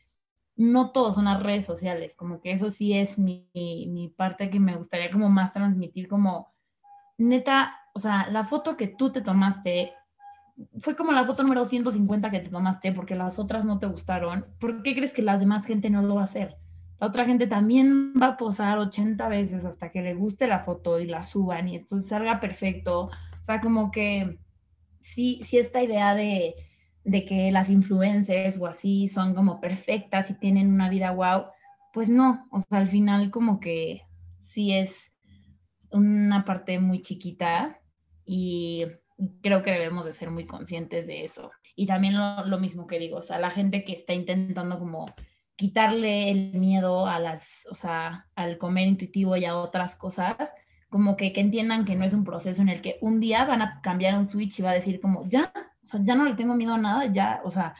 no 0.57 0.90
todos 0.90 1.14
son 1.14 1.26
las 1.26 1.42
redes 1.42 1.64
sociales, 1.64 2.16
como 2.16 2.40
que 2.40 2.50
eso 2.53 2.68
sí 2.68 2.92
es 2.92 3.18
mi, 3.18 3.48
mi 3.55 4.09
parte 4.09 4.50
que 4.50 4.61
me 4.61 4.76
gustaría 4.76 5.11
como 5.11 5.29
más 5.31 5.55
transmitir, 5.55 6.09
como 6.09 6.53
neta, 7.16 7.76
o 7.94 7.98
sea, 7.98 8.29
la 8.29 8.44
foto 8.44 8.76
que 8.76 8.88
tú 8.88 9.12
te 9.12 9.22
tomaste 9.22 9.94
fue 10.79 10.96
como 10.96 11.12
la 11.12 11.25
foto 11.25 11.42
número 11.42 11.64
150 11.64 12.31
que 12.31 12.40
te 12.40 12.51
tomaste 12.51 12.92
porque 12.92 13.14
las 13.14 13.38
otras 13.38 13.64
no 13.64 13.79
te 13.79 13.87
gustaron. 13.87 14.46
¿Por 14.59 14.83
qué 14.83 14.94
crees 14.94 15.12
que 15.12 15.23
la 15.23 15.38
demás 15.38 15.66
gente 15.66 15.90
no 15.90 16.03
lo 16.03 16.16
va 16.16 16.23
a 16.23 16.25
hacer? 16.25 16.57
La 16.99 17.07
otra 17.07 17.25
gente 17.25 17.46
también 17.46 18.12
va 18.20 18.29
a 18.29 18.37
posar 18.37 18.79
80 18.79 19.29
veces 19.29 19.64
hasta 19.64 19.90
que 19.90 20.03
le 20.03 20.14
guste 20.14 20.46
la 20.46 20.61
foto 20.61 21.01
y 21.01 21.07
la 21.07 21.23
suban 21.23 21.68
y 21.68 21.77
esto 21.77 21.99
salga 22.01 22.40
perfecto. 22.40 23.05
O 23.05 23.44
sea, 23.44 23.61
como 23.61 23.90
que 23.90 24.38
sí, 25.01 25.40
sí 25.42 25.59
esta 25.59 25.83
idea 25.83 26.14
de, 26.14 26.55
de 27.05 27.25
que 27.25 27.51
las 27.53 27.70
influencers 27.70 28.59
o 28.59 28.66
así 28.66 29.09
son 29.09 29.35
como 29.35 29.61
perfectas 29.61 30.31
y 30.31 30.35
tienen 30.35 30.73
una 30.73 30.90
vida 30.90 31.12
wow, 31.12 31.46
pues 31.92 32.11
no, 32.11 32.46
o 32.51 32.61
sea, 32.61 32.79
al 32.79 32.88
final 32.88 33.31
como 33.31 33.61
que 33.61 34.03
sí 34.38 34.73
es 34.73 35.12
una 35.90 36.44
parte 36.44 36.79
muy 36.79 37.03
chiquita 37.03 37.81
y 38.25 38.87
creo 39.43 39.63
que 39.63 39.73
debemos 39.73 40.05
de 40.05 40.13
ser 40.13 40.31
muy 40.31 40.47
conscientes 40.47 41.07
de 41.07 41.25
eso. 41.25 41.51
Y 41.77 41.87
también 41.87 42.17
lo, 42.17 42.45
lo, 42.47 42.59
mismo 42.59 42.87
que 42.87 42.99
digo, 42.99 43.19
o 43.19 43.23
sea, 43.23 43.39
la 43.39 43.51
gente 43.51 43.85
que 43.85 43.93
está 43.93 44.13
intentando 44.13 44.79
como 44.79 45.07
quitarle 45.57 46.31
el 46.31 46.55
miedo 46.55 47.07
a 47.07 47.19
las, 47.19 47.67
o 47.71 47.75
sea, 47.75 48.27
al 48.35 48.59
comer 48.59 48.89
intuitivo 48.89 49.37
y 49.37 49.45
a 49.45 49.57
otras 49.57 49.95
cosas, 49.95 50.55
como 50.89 51.17
que, 51.17 51.33
que 51.33 51.41
entiendan 51.41 51.85
que 51.85 51.95
no 51.95 52.05
es 52.05 52.13
un 52.13 52.25
proceso 52.25 52.63
en 52.63 52.69
el 52.69 52.81
que 52.81 52.99
un 53.01 53.21
día 53.21 53.45
van 53.45 53.63
a 53.63 53.81
cambiar 53.83 54.19
un 54.19 54.29
switch 54.29 54.59
y 54.59 54.63
va 54.63 54.71
a 54.71 54.75
decir 54.75 55.01
como, 55.01 55.27
ya, 55.29 55.53
o 55.83 55.87
sea, 55.87 56.01
ya 56.03 56.15
no 56.15 56.25
le 56.25 56.35
tengo 56.35 56.55
miedo 56.55 56.75
a 56.75 56.79
nada, 56.79 57.13
ya, 57.13 57.41
o 57.45 57.51
sea, 57.51 57.75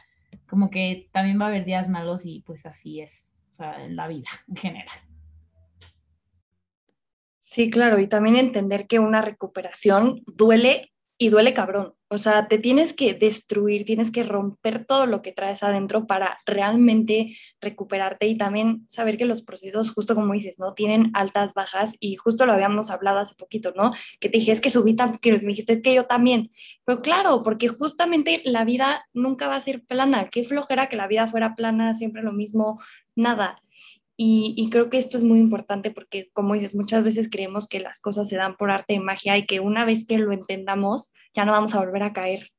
como 0.47 0.69
que 0.69 1.09
también 1.11 1.39
va 1.39 1.45
a 1.45 1.47
haber 1.49 1.65
días 1.65 1.89
malos 1.89 2.25
y 2.25 2.41
pues 2.45 2.65
así 2.65 3.01
es, 3.01 3.29
o 3.51 3.53
sea, 3.53 3.83
en 3.83 3.95
la 3.95 4.07
vida 4.07 4.29
en 4.47 4.55
general. 4.55 4.97
Sí, 7.39 7.69
claro, 7.69 7.99
y 7.99 8.07
también 8.07 8.37
entender 8.37 8.87
que 8.87 8.99
una 8.99 9.21
recuperación 9.21 10.21
duele 10.25 10.93
y 11.21 11.29
duele 11.29 11.53
cabrón. 11.53 11.93
O 12.07 12.17
sea, 12.17 12.47
te 12.47 12.57
tienes 12.57 12.93
que 12.95 13.13
destruir, 13.13 13.85
tienes 13.85 14.11
que 14.11 14.23
romper 14.23 14.85
todo 14.85 15.05
lo 15.05 15.21
que 15.21 15.31
traes 15.31 15.61
adentro 15.61 16.07
para 16.07 16.39
realmente 16.47 17.37
recuperarte 17.61 18.25
y 18.25 18.39
también 18.39 18.87
saber 18.87 19.19
que 19.19 19.25
los 19.25 19.43
procesos, 19.43 19.91
justo 19.91 20.15
como 20.15 20.33
dices, 20.33 20.57
¿no? 20.57 20.73
Tienen 20.73 21.11
altas, 21.13 21.53
bajas 21.53 21.95
y 21.99 22.15
justo 22.15 22.47
lo 22.47 22.53
habíamos 22.53 22.89
hablado 22.89 23.19
hace 23.19 23.35
poquito, 23.35 23.71
¿no? 23.75 23.91
Que 24.19 24.29
te 24.29 24.39
dije, 24.39 24.59
que 24.59 24.71
subí 24.71 24.95
tantos 24.95 25.21
kilos, 25.21 25.43
me 25.43 25.49
dijiste, 25.49 25.73
es 25.73 25.83
que 25.83 25.93
yo 25.93 26.05
también. 26.05 26.49
Pero 26.85 27.03
claro, 27.03 27.43
porque 27.43 27.67
justamente 27.67 28.41
la 28.43 28.65
vida 28.65 29.05
nunca 29.13 29.47
va 29.47 29.57
a 29.57 29.61
ser 29.61 29.83
plana. 29.85 30.27
Qué 30.29 30.43
flojera 30.43 30.89
que 30.89 30.95
la 30.95 31.05
vida 31.05 31.27
fuera 31.27 31.53
plana, 31.53 31.93
siempre 31.93 32.23
lo 32.23 32.33
mismo, 32.33 32.81
nada. 33.15 33.57
Y, 34.23 34.69
creo 34.69 34.91
que 34.91 34.99
esto 34.99 35.17
es 35.17 35.23
muy 35.23 35.39
importante 35.39 35.89
porque, 35.89 36.29
como 36.31 36.53
dices, 36.53 36.75
muchas 36.75 37.03
veces 37.03 37.27
creemos 37.27 37.67
que 37.67 37.79
las 37.79 37.99
cosas 37.99 38.29
se 38.29 38.35
dan 38.35 38.55
por 38.55 38.69
arte 38.69 38.93
de 38.93 38.99
magia 38.99 39.35
y 39.35 39.47
que 39.47 39.59
una 39.59 39.83
vez 39.83 40.05
que 40.05 40.19
lo 40.19 40.31
entendamos, 40.31 41.11
ya 41.33 41.43
no 41.43 41.53
vamos 41.53 41.73
a 41.73 41.79
volver 41.79 42.03
a 42.03 42.13
caer. 42.13 42.51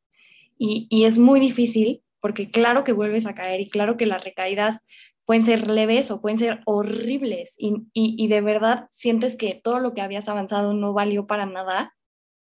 Y, 0.59 1.05
es 1.05 1.18
muy 1.18 1.38
difícil 1.38 2.03
porque 2.18 2.51
claro 2.51 2.83
que 2.83 2.90
vuelves 2.90 3.27
a 3.27 3.37
caer 3.37 3.61
y 3.61 3.70
claro 3.70 3.96
que 3.96 4.07
las 4.07 4.25
recaídas 4.25 4.81
pueden 5.25 5.44
ser 5.46 5.70
leves 5.70 6.11
o 6.11 6.20
pueden 6.20 6.38
ser 6.38 6.62
horribles 6.66 7.55
y, 7.57 7.87
y, 7.92 8.27
de 8.27 8.40
verdad 8.40 8.88
sientes 8.90 9.37
que 9.37 9.61
todo 9.62 9.79
lo 9.79 9.94
que 9.94 10.01
habías 10.01 10.29
avanzado 10.29 10.75
no 10.75 10.92
valió 10.92 11.29
para 11.29 11.46
nada, 11.46 11.94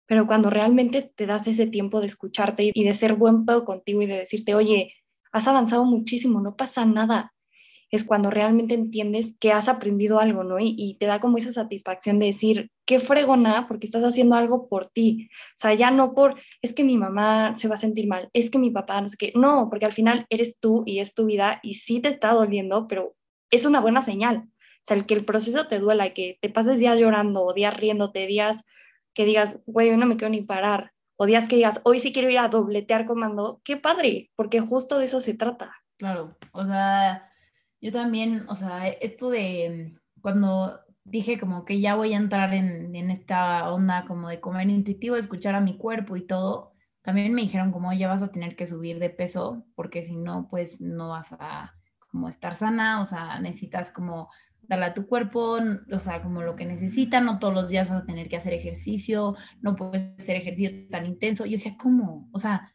pero 0.07 0.27
cuando 0.27 0.48
realmente 0.48 1.12
te 1.14 1.27
das 1.27 1.46
ese 1.46 1.66
tiempo 1.66 2.01
de 2.01 2.07
escucharte 2.07 2.70
y 2.72 2.85
de 2.85 2.94
ser 2.94 3.12
buen 3.12 3.44
pedo 3.44 3.66
contigo 3.66 4.01
y 4.01 4.07
de 4.07 4.20
decirte, 4.20 4.55
oye, 4.55 4.94
has 5.33 5.46
avanzado 5.48 5.85
muchísimo, 5.85 6.40
no 6.40 6.57
pasa 6.57 6.87
nada, 6.87 7.35
es 7.92 8.05
cuando 8.05 8.31
realmente 8.31 8.74
entiendes 8.74 9.37
que 9.38 9.52
has 9.52 9.68
aprendido 9.68 10.18
algo, 10.18 10.44
¿no? 10.44 10.57
Y, 10.59 10.96
te 10.98 11.07
da 11.07 11.20
como 11.20 11.37
esa 11.37 11.52
satisfacción 11.52 12.18
de 12.18 12.26
decir, 12.26 12.70
qué 12.87 12.98
fregona, 12.98 13.68
porque 13.68 13.87
estás 13.87 14.02
haciendo 14.02 14.35
algo 14.35 14.66
por 14.66 14.87
ti. 14.87 15.28
O 15.50 15.59
sea, 15.59 15.74
ya 15.74 15.90
no 15.90 16.14
por, 16.14 16.40
es 16.62 16.74
que 16.74 16.85
mi 16.85 16.96
mamá 16.96 17.55
se 17.55 17.68
va 17.68 17.74
a 17.74 17.78
sentir 17.78 18.09
mal, 18.09 18.31
es 18.33 18.50
que 18.50 18.59
mi 18.59 18.70
papá, 18.70 19.00
no 19.02 19.09
sé 19.09 19.16
qué. 19.18 19.33
No, 19.37 19.68
porque 19.68 19.85
al 19.85 19.92
final 19.92 20.26
eres 20.31 20.59
tú 20.59 20.85
y 20.87 21.00
es 21.00 21.14
tu 21.14 21.26
vida 21.26 21.61
y 21.62 21.74
sí 21.74 22.00
te 22.00 22.09
está 22.09 22.33
doliendo, 22.33 22.88
pero 22.88 23.14
es 23.50 23.66
una 23.66 23.81
buena 23.81 24.00
señal. 24.02 24.44
O 24.46 24.85
sea, 24.85 24.96
el 24.96 25.05
que 25.05 25.14
el 25.14 25.26
proceso 25.26 25.66
te 25.66 25.78
duela 25.78 26.14
que 26.14 26.38
te 26.40 26.48
pases 26.48 26.81
días 26.81 26.98
llorando 26.98 27.44
o 27.44 27.52
días 27.52 27.76
riéndote, 27.76 28.26
días 28.26 28.64
que 29.12 29.26
digas, 29.26 29.59
güey, 29.66 29.90
hoy 29.90 29.98
no 29.98 30.07
me 30.07 30.16
quiero 30.16 30.31
ni 30.31 30.40
parar, 30.40 30.92
o 31.16 31.26
días 31.26 31.46
que 31.46 31.57
digas, 31.57 31.83
hoy 31.85 32.00
sí 32.00 32.11
quiero 32.11 32.31
ir 32.31 32.38
a 32.38 32.48
dobletear 32.48 33.05
comando, 33.05 33.61
qué 33.64 33.76
padre, 33.76 34.31
porque 34.35 34.61
justo 34.61 34.98
de 34.98 35.05
eso 35.05 35.20
se 35.20 35.35
trata. 35.35 35.76
Claro, 35.98 36.38
o 36.52 36.64
sea, 36.64 37.32
yo 37.83 37.92
también, 37.92 38.47
o 38.49 38.55
sea, 38.55 38.88
esto 38.88 39.29
de 39.29 39.92
cuando 40.23 40.81
dije 41.05 41.38
como 41.38 41.64
que 41.64 41.81
ya 41.81 41.97
voy 41.97 42.14
a 42.14 42.16
entrar 42.16 42.55
en, 42.55 42.95
en, 42.95 43.11
esta 43.11 43.71
onda 43.73 44.05
como 44.07 44.29
de 44.29 44.40
comer 44.40 44.71
intuitivo, 44.71 45.16
escuchar 45.16 45.57
a 45.57 45.61
mi 45.61 45.77
cuerpo 45.77 46.16
y 46.16 46.25
todo, 46.25 46.73
también 47.03 47.35
me 47.35 47.42
dijeron 47.42 47.73
como 47.73 47.92
ya 47.92 48.09
vas 48.09 48.23
a 48.23 48.31
tener 48.31 48.55
que 48.55 48.66
subir 48.66 49.01
de 49.01 49.11
peso 49.11 49.66
porque 49.75 50.05
si 50.05 50.16
no, 50.16 50.49
pues 50.49 50.81
no 50.81 51.09
vas 51.09 51.33
a 51.33 51.75
como 52.09 52.29
estar 52.29 52.55
sana, 52.55 53.01
o 53.01 53.05
sea, 53.05 53.40
necesitas 53.40 53.90
como 53.90 54.31
darle 54.62 54.87
a 54.87 54.95
tu 54.95 55.07
cuerpo, 55.07 55.59
o 55.90 55.99
sea, 55.99 56.23
como 56.23 56.42
lo 56.42 56.55
que 56.55 56.64
necesita, 56.64 57.21
no 57.21 57.40
todos 57.40 57.53
los 57.53 57.68
días 57.68 57.88
vas 57.88 58.03
a 58.03 58.07
tener 58.07 58.29
que 58.29 58.37
hacer 58.37 58.53
ejercicio, 58.53 59.35
no 59.61 59.75
puedes 59.75 60.14
hacer 60.18 60.37
ejercicio 60.37 60.88
tan 60.88 61.05
intenso. 61.05 61.45
Yo 61.47 61.53
decía, 61.53 61.77
¿cómo? 61.77 62.29
O 62.33 62.38
sea, 62.38 62.73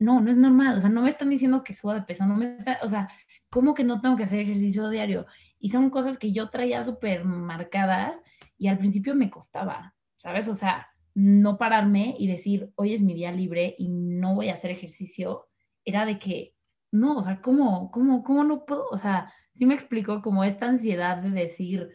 no, 0.00 0.20
no 0.20 0.30
es 0.30 0.36
normal, 0.36 0.78
o 0.78 0.80
sea, 0.80 0.90
no 0.90 1.02
me 1.02 1.10
están 1.10 1.30
diciendo 1.30 1.62
que 1.62 1.74
suba 1.74 1.94
de 1.94 2.02
peso, 2.02 2.24
no 2.26 2.36
me 2.36 2.56
está, 2.56 2.78
o 2.82 2.88
sea, 2.88 3.08
¿cómo 3.50 3.74
que 3.74 3.84
no 3.84 4.00
tengo 4.00 4.16
que 4.16 4.24
hacer 4.24 4.40
ejercicio 4.40 4.88
diario? 4.88 5.26
Y 5.58 5.70
son 5.70 5.90
cosas 5.90 6.18
que 6.18 6.32
yo 6.32 6.50
traía 6.50 6.84
súper 6.84 7.24
marcadas 7.24 8.22
y 8.56 8.68
al 8.68 8.78
principio 8.78 9.14
me 9.14 9.30
costaba, 9.30 9.94
¿sabes? 10.16 10.48
O 10.48 10.54
sea, 10.54 10.88
no 11.14 11.58
pararme 11.58 12.14
y 12.18 12.28
decir, 12.28 12.72
hoy 12.76 12.94
es 12.94 13.02
mi 13.02 13.14
día 13.14 13.32
libre 13.32 13.74
y 13.78 13.88
no 13.88 14.34
voy 14.34 14.50
a 14.50 14.54
hacer 14.54 14.70
ejercicio, 14.70 15.48
era 15.84 16.06
de 16.06 16.18
que, 16.18 16.54
no, 16.92 17.18
o 17.18 17.22
sea, 17.22 17.40
¿cómo, 17.40 17.90
cómo, 17.90 18.22
cómo 18.22 18.44
no 18.44 18.64
puedo? 18.64 18.86
O 18.90 18.96
sea, 18.96 19.32
sí 19.52 19.66
me 19.66 19.74
explico 19.74 20.22
como 20.22 20.44
esta 20.44 20.66
ansiedad 20.66 21.18
de 21.18 21.30
decir, 21.30 21.88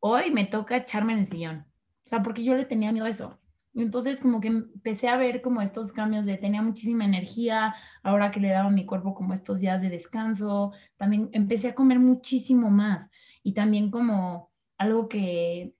hoy 0.00 0.30
me 0.30 0.44
toca 0.44 0.76
echarme 0.76 1.12
en 1.12 1.20
el 1.20 1.26
sillón. 1.26 1.66
O 2.04 2.08
sea, 2.08 2.22
porque 2.22 2.42
yo 2.44 2.54
le 2.54 2.64
tenía 2.64 2.92
miedo 2.92 3.06
a 3.06 3.10
eso. 3.10 3.39
Entonces 3.74 4.20
como 4.20 4.40
que 4.40 4.48
empecé 4.48 5.08
a 5.08 5.16
ver 5.16 5.42
como 5.42 5.62
estos 5.62 5.92
cambios 5.92 6.26
de 6.26 6.36
tenía 6.36 6.62
muchísima 6.62 7.04
energía, 7.04 7.74
ahora 8.02 8.30
que 8.30 8.40
le 8.40 8.48
daba 8.48 8.68
a 8.68 8.72
mi 8.72 8.84
cuerpo 8.84 9.14
como 9.14 9.32
estos 9.34 9.60
días 9.60 9.80
de 9.80 9.90
descanso, 9.90 10.72
también 10.96 11.28
empecé 11.32 11.68
a 11.68 11.74
comer 11.74 11.98
muchísimo 12.00 12.70
más 12.70 13.10
y 13.42 13.52
también 13.54 13.90
como 13.90 14.50
algo 14.76 15.08
que, 15.08 15.74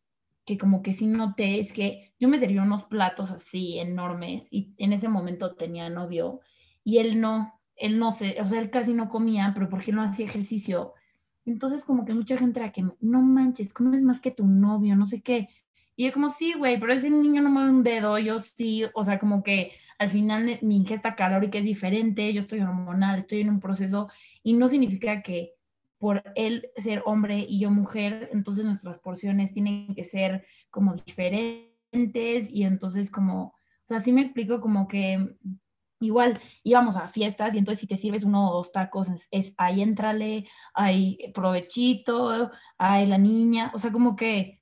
que 0.44 0.56
como 0.58 0.82
que 0.82 0.92
sí 0.92 1.06
noté 1.06 1.58
es 1.58 1.72
que 1.72 2.14
yo 2.18 2.28
me 2.28 2.38
serví 2.38 2.58
unos 2.58 2.84
platos 2.84 3.30
así 3.30 3.78
enormes 3.78 4.48
y 4.50 4.74
en 4.78 4.92
ese 4.92 5.08
momento 5.08 5.54
tenía 5.56 5.90
novio 5.90 6.40
y 6.84 6.98
él 6.98 7.20
no, 7.20 7.60
él 7.76 7.98
no 7.98 8.12
sé, 8.12 8.36
o 8.40 8.46
sea, 8.46 8.60
él 8.60 8.70
casi 8.70 8.92
no 8.92 9.08
comía, 9.08 9.52
pero 9.54 9.68
porque 9.68 9.92
no 9.92 10.02
hacía 10.02 10.26
ejercicio. 10.26 10.94
Entonces 11.44 11.84
como 11.84 12.04
que 12.04 12.14
mucha 12.14 12.36
gente 12.36 12.60
era 12.60 12.72
que, 12.72 12.84
no 13.00 13.22
manches, 13.22 13.72
comes 13.72 14.02
más 14.02 14.20
que 14.20 14.30
tu 14.30 14.46
novio, 14.46 14.96
no 14.96 15.06
sé 15.06 15.22
qué. 15.22 15.48
Y 16.00 16.06
yo 16.06 16.14
como, 16.14 16.30
sí, 16.30 16.54
güey, 16.54 16.80
pero 16.80 16.94
ese 16.94 17.10
niño 17.10 17.42
no 17.42 17.50
mueve 17.50 17.68
un 17.68 17.82
dedo, 17.82 18.18
yo 18.18 18.38
sí, 18.38 18.84
o 18.94 19.04
sea, 19.04 19.18
como 19.18 19.42
que 19.42 19.72
al 19.98 20.08
final 20.08 20.58
mi 20.62 20.76
ingesta 20.76 21.14
calórica 21.14 21.58
es 21.58 21.66
diferente, 21.66 22.32
yo 22.32 22.40
estoy 22.40 22.60
hormonal, 22.60 23.18
estoy 23.18 23.42
en 23.42 23.50
un 23.50 23.60
proceso 23.60 24.08
y 24.42 24.54
no 24.54 24.66
significa 24.66 25.20
que 25.20 25.56
por 25.98 26.22
él 26.36 26.70
ser 26.76 27.02
hombre 27.04 27.44
y 27.46 27.60
yo 27.60 27.70
mujer, 27.70 28.30
entonces 28.32 28.64
nuestras 28.64 28.98
porciones 28.98 29.52
tienen 29.52 29.94
que 29.94 30.04
ser 30.04 30.46
como 30.70 30.94
diferentes 30.94 32.50
y 32.50 32.62
entonces 32.62 33.10
como, 33.10 33.48
o 33.48 33.54
sea, 33.86 34.00
sí 34.00 34.10
me 34.10 34.22
explico 34.22 34.62
como 34.62 34.88
que 34.88 35.36
igual 36.00 36.40
íbamos 36.62 36.96
a 36.96 37.08
fiestas 37.08 37.54
y 37.54 37.58
entonces 37.58 37.80
si 37.80 37.86
te 37.86 37.98
sirves 37.98 38.24
uno 38.24 38.48
o 38.48 38.54
dos 38.54 38.72
tacos 38.72 39.10
es, 39.10 39.28
es 39.32 39.52
ahí 39.58 39.82
entrale, 39.82 40.48
hay 40.72 41.18
provechito, 41.34 42.50
hay 42.78 43.06
la 43.06 43.18
niña, 43.18 43.70
o 43.74 43.78
sea, 43.78 43.92
como 43.92 44.16
que 44.16 44.59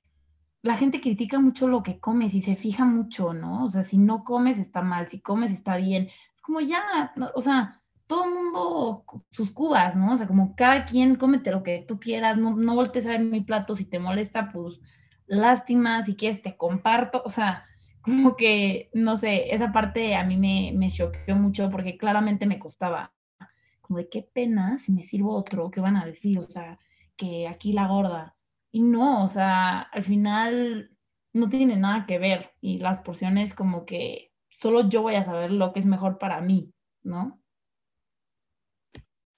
la 0.61 0.75
gente 0.75 1.01
critica 1.01 1.39
mucho 1.39 1.67
lo 1.67 1.83
que 1.83 1.99
comes 1.99 2.33
y 2.33 2.41
se 2.41 2.55
fija 2.55 2.85
mucho, 2.85 3.33
¿no? 3.33 3.63
O 3.63 3.69
sea, 3.69 3.83
si 3.83 3.97
no 3.97 4.23
comes 4.23 4.59
está 4.59 4.81
mal, 4.81 5.07
si 5.07 5.21
comes 5.21 5.51
está 5.51 5.77
bien. 5.77 6.09
Es 6.33 6.41
como 6.41 6.59
ya, 6.59 7.13
o 7.33 7.41
sea, 7.41 7.81
todo 8.07 8.25
el 8.25 8.33
mundo 8.33 9.05
sus 9.31 9.51
cubas, 9.51 9.95
¿no? 9.95 10.13
O 10.13 10.17
sea, 10.17 10.27
como 10.27 10.55
cada 10.55 10.85
quien 10.85 11.15
cómete 11.15 11.51
lo 11.51 11.63
que 11.63 11.85
tú 11.87 11.99
quieras, 11.99 12.37
no, 12.37 12.55
no 12.55 12.75
voltees 12.75 13.05
a 13.07 13.11
ver 13.11 13.21
mi 13.21 13.41
plato, 13.41 13.75
si 13.75 13.85
te 13.85 13.99
molesta, 13.99 14.51
pues 14.51 14.81
lástima, 15.27 16.01
si 16.01 16.15
quieres 16.15 16.41
te 16.41 16.57
comparto, 16.57 17.21
o 17.23 17.29
sea, 17.29 17.65
como 18.01 18.35
que, 18.35 18.89
no 18.93 19.17
sé, 19.17 19.53
esa 19.53 19.71
parte 19.71 20.15
a 20.15 20.23
mí 20.23 20.37
me, 20.37 20.71
me 20.75 20.91
choqueó 20.91 21.35
mucho 21.35 21.69
porque 21.69 21.97
claramente 21.97 22.45
me 22.45 22.59
costaba, 22.59 23.13
como 23.81 23.99
de 23.99 24.09
qué 24.09 24.23
pena 24.23 24.77
si 24.77 24.91
me 24.91 25.03
sirvo 25.03 25.35
otro, 25.35 25.71
¿qué 25.71 25.79
van 25.79 25.97
a 25.97 26.05
decir? 26.05 26.39
O 26.39 26.43
sea, 26.43 26.79
que 27.15 27.47
aquí 27.47 27.73
la 27.73 27.87
gorda. 27.87 28.35
Y 28.71 28.81
no, 28.81 29.23
o 29.23 29.27
sea, 29.27 29.81
al 29.81 30.03
final 30.03 30.91
no 31.33 31.49
tiene 31.49 31.75
nada 31.75 32.05
que 32.05 32.19
ver 32.19 32.51
y 32.61 32.79
las 32.79 32.99
porciones 32.99 33.53
como 33.53 33.85
que 33.85 34.31
solo 34.49 34.87
yo 34.89 35.01
voy 35.01 35.15
a 35.15 35.23
saber 35.23 35.51
lo 35.51 35.73
que 35.73 35.79
es 35.79 35.85
mejor 35.85 36.17
para 36.17 36.41
mí, 36.41 36.71
¿no? 37.03 37.39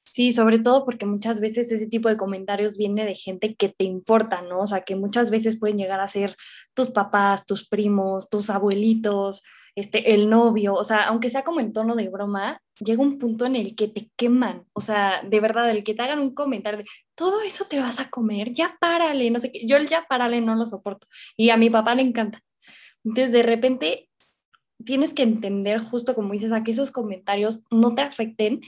Sí, 0.03 0.33
sobre 0.33 0.59
todo 0.59 0.83
porque 0.83 1.05
muchas 1.05 1.39
veces 1.39 1.71
ese 1.71 1.87
tipo 1.87 2.09
de 2.09 2.17
comentarios 2.17 2.75
viene 2.75 3.05
de 3.05 3.15
gente 3.15 3.55
que 3.55 3.69
te 3.69 3.85
importa, 3.85 4.41
¿no? 4.41 4.59
O 4.59 4.67
sea, 4.67 4.81
que 4.81 4.97
muchas 4.97 5.31
veces 5.31 5.57
pueden 5.57 5.77
llegar 5.77 6.01
a 6.01 6.07
ser 6.09 6.35
tus 6.73 6.89
papás, 6.89 7.45
tus 7.45 7.65
primos, 7.65 8.29
tus 8.29 8.49
abuelitos, 8.49 9.43
este, 9.75 10.13
el 10.13 10.29
novio, 10.29 10.73
o 10.73 10.83
sea, 10.83 11.03
aunque 11.03 11.29
sea 11.29 11.43
como 11.43 11.61
en 11.61 11.71
tono 11.71 11.95
de 11.95 12.09
broma, 12.09 12.61
llega 12.83 13.01
un 13.01 13.19
punto 13.19 13.45
en 13.45 13.55
el 13.55 13.75
que 13.75 13.87
te 13.87 14.09
queman, 14.15 14.65
o 14.73 14.81
sea, 14.81 15.21
de 15.23 15.39
verdad, 15.39 15.69
el 15.69 15.83
que 15.83 15.93
te 15.93 16.01
hagan 16.01 16.19
un 16.19 16.33
comentario 16.33 16.79
de, 16.79 16.85
todo 17.15 17.41
eso 17.41 17.65
te 17.65 17.79
vas 17.79 17.99
a 17.99 18.09
comer, 18.09 18.53
ya 18.53 18.77
párale, 18.79 19.29
no 19.29 19.39
sé 19.39 19.51
qué, 19.51 19.65
yo 19.65 19.77
el 19.77 19.87
ya 19.87 20.05
párale 20.07 20.41
no 20.41 20.55
lo 20.55 20.65
soporto 20.65 21.07
y 21.37 21.49
a 21.49 21.57
mi 21.57 21.69
papá 21.69 21.95
le 21.95 22.01
encanta. 22.03 22.41
Entonces, 23.03 23.31
de 23.31 23.43
repente, 23.43 24.09
tienes 24.85 25.13
que 25.13 25.23
entender 25.23 25.79
justo 25.79 26.15
como 26.15 26.33
dices, 26.33 26.51
a 26.51 26.63
que 26.63 26.71
esos 26.71 26.91
comentarios 26.91 27.61
no 27.71 27.95
te 27.95 28.01
afecten 28.01 28.61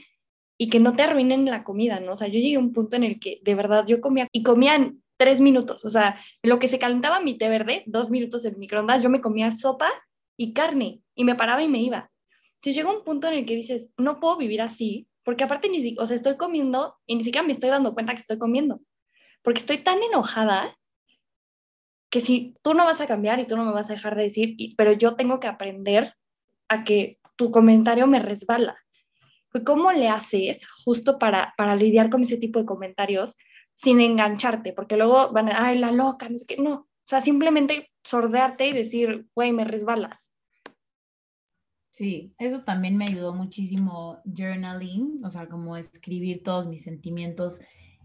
y 0.58 0.70
que 0.70 0.80
no 0.80 0.94
te 0.94 1.02
arruinen 1.02 1.44
la 1.46 1.64
comida, 1.64 2.00
¿no? 2.00 2.12
O 2.12 2.16
sea, 2.16 2.28
yo 2.28 2.34
llegué 2.34 2.56
a 2.56 2.60
un 2.60 2.72
punto 2.72 2.96
en 2.96 3.04
el 3.04 3.18
que 3.18 3.40
de 3.42 3.54
verdad 3.54 3.84
yo 3.86 4.00
comía 4.00 4.28
y 4.32 4.42
comían 4.42 5.02
tres 5.16 5.40
minutos, 5.40 5.84
o 5.84 5.90
sea, 5.90 6.18
lo 6.42 6.58
que 6.58 6.68
se 6.68 6.78
calentaba 6.78 7.20
mi 7.20 7.38
té 7.38 7.48
verde, 7.48 7.84
dos 7.86 8.10
minutos 8.10 8.44
en 8.44 8.58
microondas, 8.58 9.02
yo 9.02 9.10
me 9.10 9.20
comía 9.20 9.52
sopa 9.52 9.88
y 10.36 10.52
carne 10.52 11.00
y 11.14 11.24
me 11.24 11.36
paraba 11.36 11.62
y 11.62 11.68
me 11.68 11.80
iba. 11.80 12.10
Entonces 12.64 12.76
llega 12.76 12.96
un 12.96 13.04
punto 13.04 13.28
en 13.28 13.34
el 13.34 13.44
que 13.44 13.56
dices, 13.56 13.90
no 13.98 14.20
puedo 14.20 14.38
vivir 14.38 14.62
así, 14.62 15.06
porque 15.22 15.44
aparte 15.44 15.68
ni 15.68 15.82
siquiera, 15.82 16.02
o 16.02 16.06
sea, 16.06 16.16
estoy 16.16 16.38
comiendo 16.38 16.96
y 17.04 17.14
ni 17.14 17.22
siquiera 17.22 17.46
me 17.46 17.52
estoy 17.52 17.68
dando 17.68 17.92
cuenta 17.92 18.14
que 18.14 18.20
estoy 18.20 18.38
comiendo, 18.38 18.80
porque 19.42 19.60
estoy 19.60 19.84
tan 19.84 20.02
enojada 20.02 20.74
que 22.08 22.22
si 22.22 22.54
tú 22.62 22.72
no 22.72 22.86
vas 22.86 23.02
a 23.02 23.06
cambiar 23.06 23.38
y 23.38 23.46
tú 23.46 23.58
no 23.58 23.66
me 23.66 23.72
vas 23.72 23.90
a 23.90 23.92
dejar 23.92 24.16
de 24.16 24.22
decir, 24.22 24.56
pero 24.78 24.92
yo 24.92 25.14
tengo 25.14 25.40
que 25.40 25.46
aprender 25.46 26.14
a 26.68 26.84
que 26.84 27.18
tu 27.36 27.50
comentario 27.50 28.06
me 28.06 28.18
resbala. 28.18 28.78
¿Cómo 29.66 29.92
le 29.92 30.08
haces 30.08 30.66
justo 30.86 31.18
para, 31.18 31.52
para 31.58 31.76
lidiar 31.76 32.08
con 32.08 32.22
ese 32.22 32.38
tipo 32.38 32.60
de 32.60 32.64
comentarios 32.64 33.36
sin 33.74 34.00
engancharte? 34.00 34.72
Porque 34.72 34.96
luego 34.96 35.30
van 35.32 35.50
ay, 35.52 35.76
la 35.76 35.92
loca, 35.92 36.30
no 36.30 36.38
sé 36.38 36.46
qué. 36.46 36.56
No, 36.56 36.74
o 36.74 36.88
sea, 37.06 37.20
simplemente 37.20 37.90
sordearte 38.02 38.68
y 38.68 38.72
decir, 38.72 39.26
güey, 39.34 39.52
me 39.52 39.64
resbalas. 39.64 40.33
Sí, 41.94 42.34
eso 42.38 42.64
también 42.64 42.96
me 42.96 43.04
ayudó 43.04 43.32
muchísimo 43.34 44.18
journaling, 44.24 45.24
o 45.24 45.30
sea, 45.30 45.46
como 45.46 45.76
escribir 45.76 46.42
todos 46.42 46.66
mis 46.66 46.82
sentimientos 46.82 47.60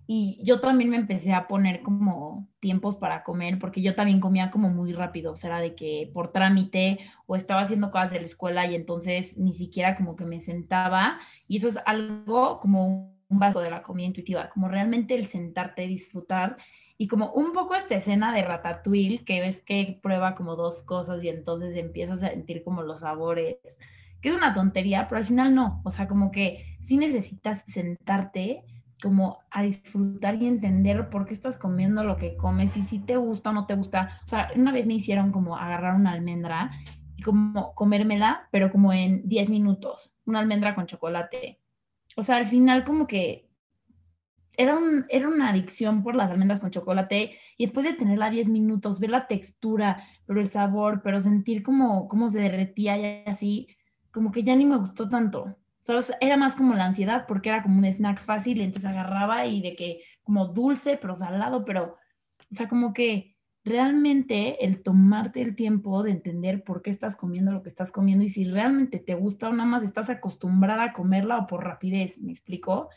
y 0.05 0.39
yo 0.43 0.59
también 0.59 0.91
me 0.91 0.97
empecé 0.97 1.33
a 1.33 1.47
poner 1.47 1.81
como 1.81 2.47
tiempos 2.59 2.97
para 2.97 3.23
comer, 3.23 3.57
porque 3.57 3.81
yo 3.81 3.95
también 3.95 4.19
comía 4.19 4.51
como 4.51 4.69
muy 4.69 4.93
rápido, 4.93 5.31
o 5.31 5.35
sea, 5.35 5.59
de 5.59 5.73
que 5.73 6.07
por 6.13 6.31
trámite 6.31 6.99
o 7.25 7.35
estaba 7.35 7.61
haciendo 7.61 7.89
cosas 7.89 8.11
de 8.11 8.19
la 8.19 8.27
escuela 8.27 8.67
y 8.67 8.75
entonces 8.75 9.39
ni 9.39 9.53
siquiera 9.53 9.95
como 9.95 10.15
que 10.15 10.25
me 10.25 10.39
sentaba. 10.39 11.17
Y 11.47 11.57
eso 11.57 11.67
es 11.67 11.79
algo 11.87 12.59
como 12.59 13.17
un 13.27 13.39
vaso 13.39 13.59
de 13.59 13.71
la 13.71 13.81
comida 13.81 14.05
intuitiva, 14.05 14.51
como 14.51 14.67
realmente 14.67 15.15
el 15.15 15.25
sentarte, 15.25 15.87
disfrutar 15.87 16.57
y 17.01 17.07
como 17.07 17.31
un 17.31 17.53
poco 17.53 17.75
esta 17.75 17.95
escena 17.95 18.33
de 18.33 18.43
Ratatouille, 18.43 19.23
que 19.23 19.39
ves 19.39 19.61
que 19.61 19.97
prueba 20.03 20.35
como 20.35 20.57
dos 20.57 20.83
cosas 20.83 21.23
y 21.23 21.29
entonces 21.29 21.77
empiezas 21.77 22.21
a 22.21 22.27
sentir 22.27 22.61
como 22.61 22.83
los 22.83 22.99
sabores, 22.99 23.55
que 24.19 24.27
es 24.27 24.35
una 24.35 24.51
tontería, 24.51 25.07
pero 25.07 25.19
al 25.19 25.25
final 25.25 25.55
no, 25.55 25.81
o 25.85 25.91
sea, 25.91 26.09
como 26.09 26.29
que 26.29 26.77
sí 26.81 26.97
necesitas 26.97 27.63
sentarte 27.67 28.65
como 29.01 29.39
a 29.49 29.63
disfrutar 29.63 30.35
y 30.41 30.45
entender 30.45 31.09
por 31.09 31.25
qué 31.25 31.33
estás 31.33 31.55
comiendo 31.55 32.03
lo 32.03 32.17
que 32.17 32.35
comes 32.35 32.75
y 32.75 32.81
si 32.81 32.99
te 32.99 33.15
gusta 33.15 33.51
o 33.51 33.53
no 33.53 33.65
te 33.65 33.75
gusta. 33.75 34.19
O 34.25 34.27
sea, 34.27 34.49
una 34.57 34.73
vez 34.73 34.85
me 34.85 34.95
hicieron 34.95 35.31
como 35.31 35.55
agarrar 35.55 35.95
una 35.95 36.11
almendra 36.11 36.71
y 37.15 37.23
como 37.23 37.73
comérmela, 37.75 38.49
pero 38.51 38.73
como 38.73 38.91
en 38.91 39.25
10 39.25 39.49
minutos, 39.51 40.13
una 40.25 40.39
almendra 40.39 40.75
con 40.75 40.85
chocolate. 40.85 41.61
O 42.17 42.23
sea, 42.23 42.35
al 42.35 42.45
final 42.45 42.83
como 42.83 43.07
que 43.07 43.48
era, 44.59 44.77
era 45.07 45.29
una 45.29 45.51
adicción 45.51 46.03
por 46.03 46.15
las 46.15 46.29
almendras 46.29 46.59
con 46.59 46.69
chocolate 46.69 47.31
y 47.57 47.63
después 47.63 47.85
de 47.85 47.93
tenerla 47.93 48.29
10 48.29 48.49
minutos, 48.49 48.99
ver 48.99 49.09
la 49.09 49.25
textura, 49.25 50.03
pero 50.25 50.41
el 50.41 50.47
sabor, 50.47 50.99
pero 51.01 51.21
sentir 51.21 51.63
como 51.63 52.09
cómo 52.09 52.27
se 52.27 52.41
derretía 52.41 52.97
y 52.97 53.23
así, 53.25 53.69
como 54.11 54.33
que 54.33 54.43
ya 54.43 54.57
ni 54.57 54.65
me 54.65 54.75
gustó 54.75 55.07
tanto. 55.07 55.55
Era 56.19 56.35
más 56.35 56.57
como 56.57 56.75
la 56.75 56.85
ansiedad 56.85 57.23
porque 57.25 57.47
era 57.47 57.63
como 57.63 57.79
un 57.79 57.85
snack 57.85 58.19
fácil 58.19 58.57
y 58.57 58.63
entonces 58.63 58.89
agarraba 58.89 59.45
y 59.45 59.61
de 59.61 59.77
que 59.77 60.01
como 60.23 60.47
dulce, 60.47 60.99
pero 61.01 61.15
salado, 61.15 61.63
pero, 61.63 61.95
o 62.51 62.53
sea, 62.53 62.67
como 62.67 62.93
que 62.93 63.37
realmente 63.63 64.65
el 64.65 64.83
tomarte 64.83 65.41
el 65.41 65.55
tiempo 65.55 66.03
de 66.03 66.11
entender 66.11 66.65
por 66.65 66.81
qué 66.81 66.89
estás 66.89 67.15
comiendo 67.15 67.53
lo 67.53 67.63
que 67.63 67.69
estás 67.69 67.93
comiendo 67.93 68.25
y 68.25 68.27
si 68.27 68.43
realmente 68.43 68.99
te 68.99 69.15
gusta 69.15 69.47
o 69.47 69.53
nada 69.53 69.69
más 69.69 69.83
estás 69.83 70.09
acostumbrada 70.09 70.83
a 70.83 70.93
comerla 70.93 71.37
o 71.37 71.47
por 71.47 71.63
rapidez, 71.63 72.19
¿me 72.19 72.33
explico? 72.33 72.89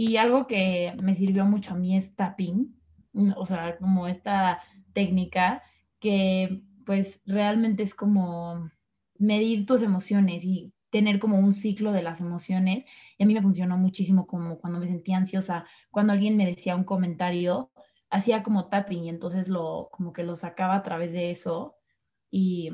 Y 0.00 0.16
algo 0.16 0.46
que 0.46 0.94
me 1.02 1.14
sirvió 1.14 1.44
mucho 1.44 1.74
a 1.74 1.76
mí 1.76 1.94
es 1.94 2.16
tapping, 2.16 2.74
o 3.36 3.44
sea, 3.44 3.76
como 3.76 4.08
esta 4.08 4.62
técnica 4.94 5.62
que 5.98 6.62
pues 6.86 7.20
realmente 7.26 7.82
es 7.82 7.94
como 7.94 8.70
medir 9.18 9.66
tus 9.66 9.82
emociones 9.82 10.42
y 10.46 10.72
tener 10.88 11.18
como 11.18 11.38
un 11.38 11.52
ciclo 11.52 11.92
de 11.92 12.00
las 12.00 12.22
emociones. 12.22 12.86
Y 13.18 13.24
a 13.24 13.26
mí 13.26 13.34
me 13.34 13.42
funcionó 13.42 13.76
muchísimo 13.76 14.26
como 14.26 14.58
cuando 14.58 14.78
me 14.78 14.86
sentía 14.86 15.18
ansiosa, 15.18 15.66
cuando 15.90 16.14
alguien 16.14 16.38
me 16.38 16.46
decía 16.46 16.76
un 16.76 16.84
comentario, 16.84 17.70
hacía 18.08 18.42
como 18.42 18.70
tapping 18.70 19.04
y 19.04 19.10
entonces 19.10 19.48
lo 19.48 19.90
como 19.92 20.14
que 20.14 20.22
lo 20.22 20.34
sacaba 20.34 20.76
a 20.76 20.82
través 20.82 21.12
de 21.12 21.30
eso. 21.30 21.76
Y, 22.30 22.70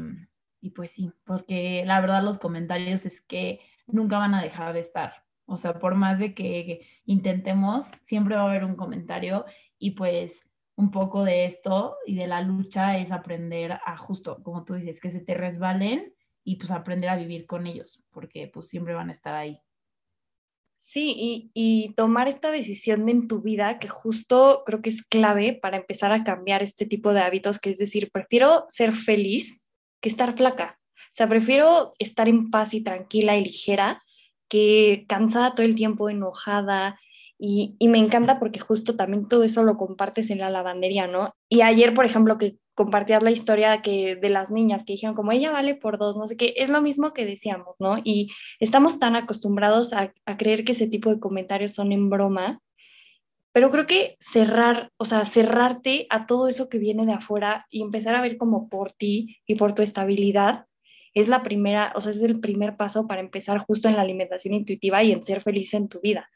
y 0.61 0.71
pues 0.71 0.93
sí, 0.93 1.11
porque 1.25 1.83
la 1.87 2.01
verdad 2.01 2.23
los 2.23 2.39
comentarios 2.39 3.05
es 3.05 3.21
que 3.21 3.59
nunca 3.89 4.17
van 4.17 4.35
a 4.35 4.43
dejar 4.45 4.75
de 4.75 4.81
estar. 4.81 5.26
O 5.47 5.57
sea, 5.57 5.79
por 5.79 5.95
más 5.95 6.19
de 6.19 6.35
que 6.35 6.87
intentemos, 7.05 7.93
siempre 8.03 8.37
va 8.37 8.43
a 8.43 8.51
haber 8.51 8.65
un 8.65 8.77
comentario 8.77 9.45
y 9.79 9.93
pues 9.93 10.41
un 10.77 10.91
poco 10.91 11.25
de 11.25 11.47
esto 11.47 11.97
y 12.07 12.17
de 12.17 12.27
la 12.27 12.43
lucha 12.43 12.99
es 12.99 13.11
aprender 13.11 13.79
a 13.85 13.97
justo, 13.97 14.43
como 14.43 14.65
tú 14.65 14.75
dices, 14.75 15.01
que 15.01 15.11
se 15.11 15.21
te 15.21 15.35
resbalen 15.35 16.13
y 16.45 16.57
pues 16.57 16.71
aprender 16.71 17.11
a 17.11 17.17
vivir 17.17 17.47
con 17.47 17.67
ellos, 17.67 18.03
porque 18.11 18.49
pues 18.53 18.69
siempre 18.69 18.95
van 18.95 19.09
a 19.09 19.13
estar 19.13 19.35
ahí. 19.35 19.61
Sí, 20.79 21.15
y, 21.17 21.51
y, 21.55 21.95
tomar 21.95 22.29
esta 22.29 22.51
decisión 22.51 23.09
en 23.09 23.29
tu 23.29 23.41
vida 23.41 23.79
que 23.79 23.89
justo 23.89 24.63
creo 24.67 24.83
que 24.83 24.91
es 24.91 25.03
clave 25.03 25.59
para 25.61 25.79
empezar 25.79 26.13
a 26.13 26.23
cambiar 26.23 26.63
este 26.63 26.85
tipo 26.85 27.15
de 27.15 27.21
hábitos, 27.21 27.59
que 27.59 27.71
es 27.71 27.79
decir, 27.79 28.11
prefiero 28.13 28.67
ser 28.69 28.95
feliz 28.95 29.67
que 30.03 30.11
estar 30.11 30.37
flaca. 30.37 30.79
O 30.95 31.15
sea, 31.17 31.29
prefiero 31.29 31.95
estar 31.99 32.29
en 32.29 32.51
paz 32.51 32.75
y 32.75 32.83
tranquila 32.83 33.39
y 33.39 33.45
ligera 33.45 34.03
que 34.49 35.05
cansada 35.09 35.55
todo 35.55 35.67
el 35.67 35.75
tiempo, 35.75 36.11
enojada. 36.11 36.99
Y, 37.39 37.77
y 37.79 37.89
me 37.89 37.99
encanta 37.99 38.39
porque 38.39 38.61
justo 38.61 38.97
también 38.97 39.29
todo 39.29 39.43
eso 39.45 39.63
lo 39.63 39.77
compartes 39.77 40.31
en 40.31 40.39
la 40.39 40.51
lavandería, 40.51 41.07
¿no? 41.07 41.35
Y 41.49 41.61
ayer, 41.61 41.95
por 41.95 42.07
ejemplo, 42.07 42.39
que 42.39 42.57
compartías 42.77 43.23
la 43.23 43.31
historia 43.31 43.83
que, 43.83 44.17
de 44.17 44.29
las 44.29 44.51
niñas 44.51 44.85
que 44.85 44.93
dijeron 44.93 45.17
como 45.17 45.33
ella 45.33 45.51
vale 45.51 45.75
por 45.75 45.99
dos, 45.99 46.17
no 46.17 46.27
sé 46.27 46.37
qué, 46.37 46.55
es 46.57 46.69
lo 46.69 46.83
mismo 46.83 47.15
que 47.15 47.25
decíamos, 47.25 47.75
¿no? 47.79 47.99
Y 48.05 48.31
estamos 48.61 48.99
tan 48.99 49.17
acostumbrados 49.17 49.95
a, 49.95 50.13
a 50.27 50.37
creer 50.37 50.65
que 50.65 50.73
ese 50.73 50.87
tipo 50.87 51.11
de 51.11 51.19
comentarios 51.19 51.73
son 51.73 51.91
en 51.93 52.11
broma, 52.11 52.61
pero 53.53 53.71
creo 53.71 53.87
que 53.87 54.19
cerrar, 54.21 54.93
o 54.99 55.07
sea, 55.07 55.25
cerrarte 55.25 56.07
a 56.11 56.27
todo 56.27 56.49
eso 56.49 56.69
que 56.69 56.77
viene 56.77 57.07
de 57.07 57.15
afuera 57.15 57.67
y 57.71 57.81
empezar 57.81 58.15
a 58.15 58.21
ver 58.21 58.37
como 58.37 58.69
por 58.69 58.93
ti 58.93 59.39
y 59.47 59.55
por 59.55 59.75
tu 59.75 59.81
estabilidad 59.81 60.67
es 61.17 61.29
la 61.29 61.43
primera, 61.43 61.93
o 61.97 62.01
sea, 62.01 62.13
es 62.13 62.23
el 62.23 62.41
primer 62.41 62.77
paso 62.77 63.07
para 63.07 63.21
empezar 63.21 63.59
justo 63.67 63.89
en 63.89 63.97
la 63.97 64.03
alimentación 64.03 64.55
intuitiva 64.55 65.03
y 65.03 65.13
en 65.13 65.25
ser 65.25 65.41
feliz 65.41 65.75
en 65.75 65.89
tu 65.89 66.01
vida. 66.01 66.29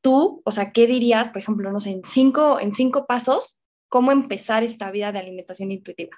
Tú, 0.00 0.42
o 0.44 0.52
sea, 0.52 0.72
¿qué 0.72 0.86
dirías, 0.86 1.30
por 1.30 1.38
ejemplo, 1.38 1.72
no 1.72 1.80
sé, 1.80 1.90
en 1.90 2.02
cinco, 2.04 2.60
en 2.60 2.74
cinco 2.74 3.06
pasos 3.06 3.58
cómo 3.88 4.12
empezar 4.12 4.62
esta 4.62 4.90
vida 4.90 5.12
de 5.12 5.20
alimentación 5.20 5.72
intuitiva, 5.72 6.16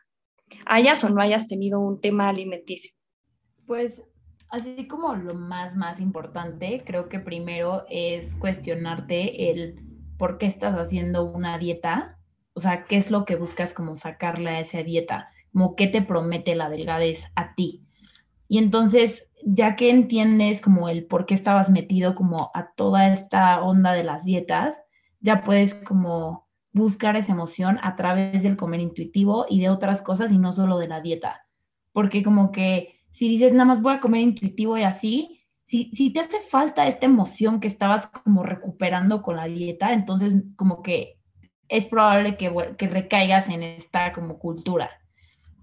hayas 0.64 1.04
o 1.04 1.10
no 1.10 1.20
hayas 1.20 1.46
tenido 1.46 1.78
un 1.80 2.00
tema 2.00 2.28
alimenticio. 2.28 2.92
Pues 3.66 4.04
así 4.48 4.88
como 4.88 5.14
lo 5.14 5.34
más, 5.34 5.76
más 5.76 6.00
importante, 6.00 6.82
creo 6.86 7.08
que 7.08 7.20
primero 7.20 7.84
es 7.90 8.34
cuestionarte 8.36 9.50
el 9.50 9.80
por 10.18 10.38
qué 10.38 10.46
estás 10.46 10.74
haciendo 10.76 11.24
una 11.24 11.58
dieta 11.58 12.16
o 12.56 12.60
sea, 12.60 12.84
qué 12.84 12.96
es 12.96 13.10
lo 13.10 13.26
que 13.26 13.36
buscas 13.36 13.74
como 13.74 13.96
sacarle 13.96 14.48
a 14.48 14.60
esa 14.60 14.82
dieta, 14.82 15.30
como 15.52 15.76
qué 15.76 15.86
te 15.86 16.02
promete 16.02 16.54
la 16.54 16.68
delgadez 16.68 17.26
a 17.34 17.54
ti. 17.54 17.84
Y 18.48 18.58
entonces, 18.58 19.28
ya 19.44 19.76
que 19.76 19.90
entiendes 19.90 20.60
como 20.60 20.88
el 20.88 21.06
por 21.06 21.26
qué 21.26 21.34
estabas 21.34 21.70
metido 21.70 22.14
como 22.14 22.50
a 22.54 22.72
toda 22.72 23.08
esta 23.12 23.62
onda 23.62 23.92
de 23.92 24.04
las 24.04 24.24
dietas, 24.24 24.82
ya 25.20 25.42
puedes 25.42 25.74
como 25.74 26.46
buscar 26.72 27.16
esa 27.16 27.32
emoción 27.32 27.78
a 27.82 27.96
través 27.96 28.42
del 28.42 28.56
comer 28.56 28.80
intuitivo 28.80 29.46
y 29.48 29.60
de 29.60 29.70
otras 29.70 30.02
cosas 30.02 30.30
y 30.30 30.38
no 30.38 30.52
solo 30.52 30.78
de 30.78 30.88
la 30.88 31.00
dieta. 31.00 31.46
Porque 31.92 32.22
como 32.22 32.52
que 32.52 33.00
si 33.10 33.28
dices 33.28 33.52
nada 33.52 33.64
más 33.64 33.80
voy 33.80 33.94
a 33.94 34.00
comer 34.00 34.20
intuitivo 34.20 34.76
y 34.76 34.82
así, 34.82 35.40
si, 35.64 35.90
si 35.94 36.12
te 36.12 36.20
hace 36.20 36.38
falta 36.38 36.86
esta 36.86 37.06
emoción 37.06 37.60
que 37.60 37.66
estabas 37.66 38.06
como 38.06 38.42
recuperando 38.42 39.22
con 39.22 39.36
la 39.36 39.46
dieta, 39.46 39.92
entonces 39.92 40.54
como 40.54 40.82
que 40.82 41.18
es 41.68 41.86
probable 41.86 42.36
que, 42.36 42.52
que 42.76 42.88
recaigas 42.88 43.48
en 43.48 43.62
esta 43.62 44.12
como 44.12 44.38
cultura. 44.38 44.90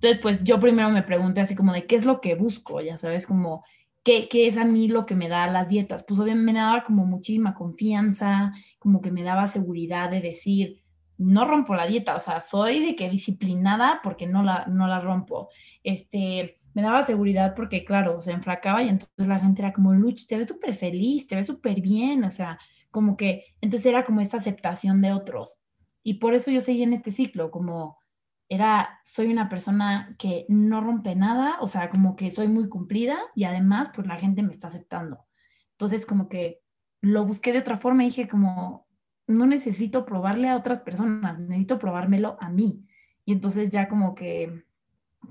Entonces, 0.03 0.21
pues 0.21 0.43
yo 0.43 0.59
primero 0.59 0.89
me 0.89 1.01
pregunté 1.01 1.39
así 1.39 1.55
como 1.55 1.71
de 1.71 1.85
qué 1.87 1.95
es 1.95 2.03
lo 2.03 2.19
que 2.19 2.35
busco, 2.35 2.81
ya 2.81 2.97
sabes, 2.97 3.25
como 3.25 3.63
¿Qué, 4.03 4.27
¿qué, 4.27 4.47
es 4.47 4.57
a 4.57 4.65
mí 4.65 4.89
lo 4.89 5.05
que 5.05 5.15
me 5.15 5.29
da 5.29 5.47
las 5.47 5.69
dietas? 5.69 6.03
Pues 6.05 6.19
obviamente 6.19 6.51
me 6.51 6.59
daba 6.59 6.83
como 6.83 7.05
muchísima 7.05 7.53
confianza, 7.53 8.51
como 8.77 8.99
que 8.99 9.11
me 9.11 9.23
daba 9.23 9.47
seguridad 9.47 10.09
de 10.11 10.19
decir, 10.19 10.83
no 11.17 11.45
rompo 11.45 11.73
la 11.73 11.87
dieta, 11.87 12.17
o 12.17 12.19
sea, 12.19 12.41
soy 12.41 12.85
de 12.85 12.97
que 12.97 13.09
disciplinada 13.09 14.01
porque 14.03 14.27
no 14.27 14.43
la, 14.43 14.65
no 14.67 14.87
la 14.87 14.99
rompo. 14.99 15.47
Este, 15.83 16.59
me 16.73 16.81
daba 16.81 17.03
seguridad 17.03 17.53
porque, 17.55 17.85
claro, 17.85 18.21
se 18.21 18.33
enfracaba 18.33 18.83
y 18.83 18.89
entonces 18.89 19.27
la 19.27 19.39
gente 19.39 19.61
era 19.61 19.71
como, 19.71 19.93
Luch, 19.93 20.25
te 20.27 20.35
ves 20.37 20.49
súper 20.49 20.73
feliz, 20.73 21.25
te 21.27 21.37
ves 21.37 21.47
súper 21.47 21.79
bien, 21.79 22.25
o 22.25 22.29
sea, 22.29 22.59
como 22.91 23.15
que, 23.15 23.55
entonces 23.61 23.85
era 23.85 24.03
como 24.03 24.19
esta 24.19 24.35
aceptación 24.35 25.01
de 25.01 25.13
otros. 25.13 25.59
Y 26.03 26.15
por 26.15 26.33
eso 26.33 26.51
yo 26.51 26.59
seguí 26.59 26.83
en 26.83 26.91
este 26.91 27.11
ciclo, 27.11 27.51
como 27.51 28.02
era, 28.49 28.99
soy 29.03 29.31
una 29.31 29.49
persona 29.49 30.15
que 30.19 30.45
no 30.49 30.81
rompe 30.81 31.15
nada, 31.15 31.57
o 31.61 31.67
sea, 31.67 31.89
como 31.89 32.15
que 32.15 32.31
soy 32.31 32.47
muy 32.47 32.69
cumplida 32.69 33.17
y 33.35 33.45
además, 33.45 33.89
pues 33.93 34.07
la 34.07 34.17
gente 34.17 34.43
me 34.43 34.51
está 34.51 34.67
aceptando. 34.67 35.25
Entonces, 35.71 36.05
como 36.05 36.29
que 36.29 36.61
lo 37.01 37.25
busqué 37.25 37.51
de 37.51 37.59
otra 37.59 37.77
forma 37.77 38.03
y 38.03 38.07
dije 38.07 38.27
como, 38.27 38.87
no 39.27 39.45
necesito 39.45 40.05
probarle 40.05 40.49
a 40.49 40.55
otras 40.55 40.79
personas, 40.81 41.39
necesito 41.39 41.79
probármelo 41.79 42.37
a 42.39 42.49
mí. 42.49 42.85
Y 43.25 43.33
entonces 43.33 43.69
ya 43.69 43.87
como 43.87 44.15
que, 44.15 44.63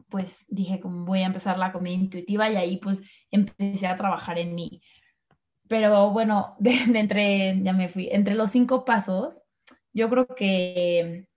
pues 0.09 0.47
dije 0.49 0.81
como 0.81 1.05
voy 1.05 1.21
a 1.21 1.27
empezar 1.27 1.59
la 1.59 1.73
comida 1.73 1.95
intuitiva 1.95 2.51
y 2.51 2.57
ahí 2.57 2.77
pues 2.79 3.03
empecé 3.31 3.87
a 3.87 3.97
trabajar 3.97 4.39
en 4.39 4.55
mí. 4.55 4.83
Pero 5.69 6.11
bueno, 6.11 6.57
de 6.59 6.99
entre, 6.99 7.61
ya 7.63 7.73
me 7.73 7.89
fui, 7.89 8.09
entre 8.11 8.35
los 8.35 8.51
cinco 8.51 8.85
pasos, 8.85 9.43
yo 9.93 10.09
creo 10.09 10.27
que 10.27 11.29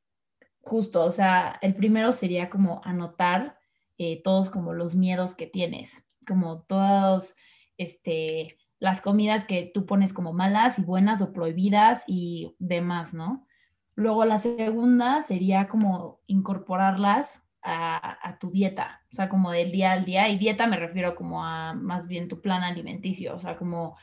justo, 0.65 1.05
o 1.05 1.11
sea, 1.11 1.59
el 1.61 1.75
primero 1.75 2.11
sería 2.11 2.49
como 2.49 2.81
anotar 2.83 3.57
eh, 3.97 4.21
todos 4.23 4.49
como 4.49 4.73
los 4.73 4.95
miedos 4.95 5.35
que 5.35 5.45
tienes, 5.45 6.03
como 6.27 6.63
todos, 6.63 7.35
este, 7.77 8.57
las 8.79 8.99
comidas 8.99 9.45
que 9.45 9.69
tú 9.73 9.85
pones 9.85 10.11
como 10.11 10.33
malas 10.33 10.79
y 10.79 10.81
buenas 10.81 11.21
o 11.21 11.31
prohibidas 11.31 12.03
y 12.07 12.55
demás, 12.57 13.13
¿no? 13.13 13.45
Luego 13.93 14.25
la 14.25 14.39
segunda 14.39 15.21
sería 15.21 15.67
como 15.67 16.19
incorporarlas 16.25 17.43
a, 17.61 18.17
a, 18.27 18.39
tu 18.39 18.51
dieta, 18.51 19.01
o 19.11 19.15
sea, 19.15 19.29
como 19.29 19.51
del 19.51 19.71
día 19.71 19.91
al 19.91 20.03
día, 20.03 20.29
y 20.29 20.37
dieta 20.37 20.67
me 20.67 20.77
refiero 20.77 21.15
como 21.15 21.45
a 21.45 21.73
más 21.73 22.07
bien 22.07 22.27
tu 22.27 22.41
plan 22.41 22.63
alimenticio, 22.63 23.35
o 23.35 23.39
sea, 23.39 23.55
como 23.55 23.97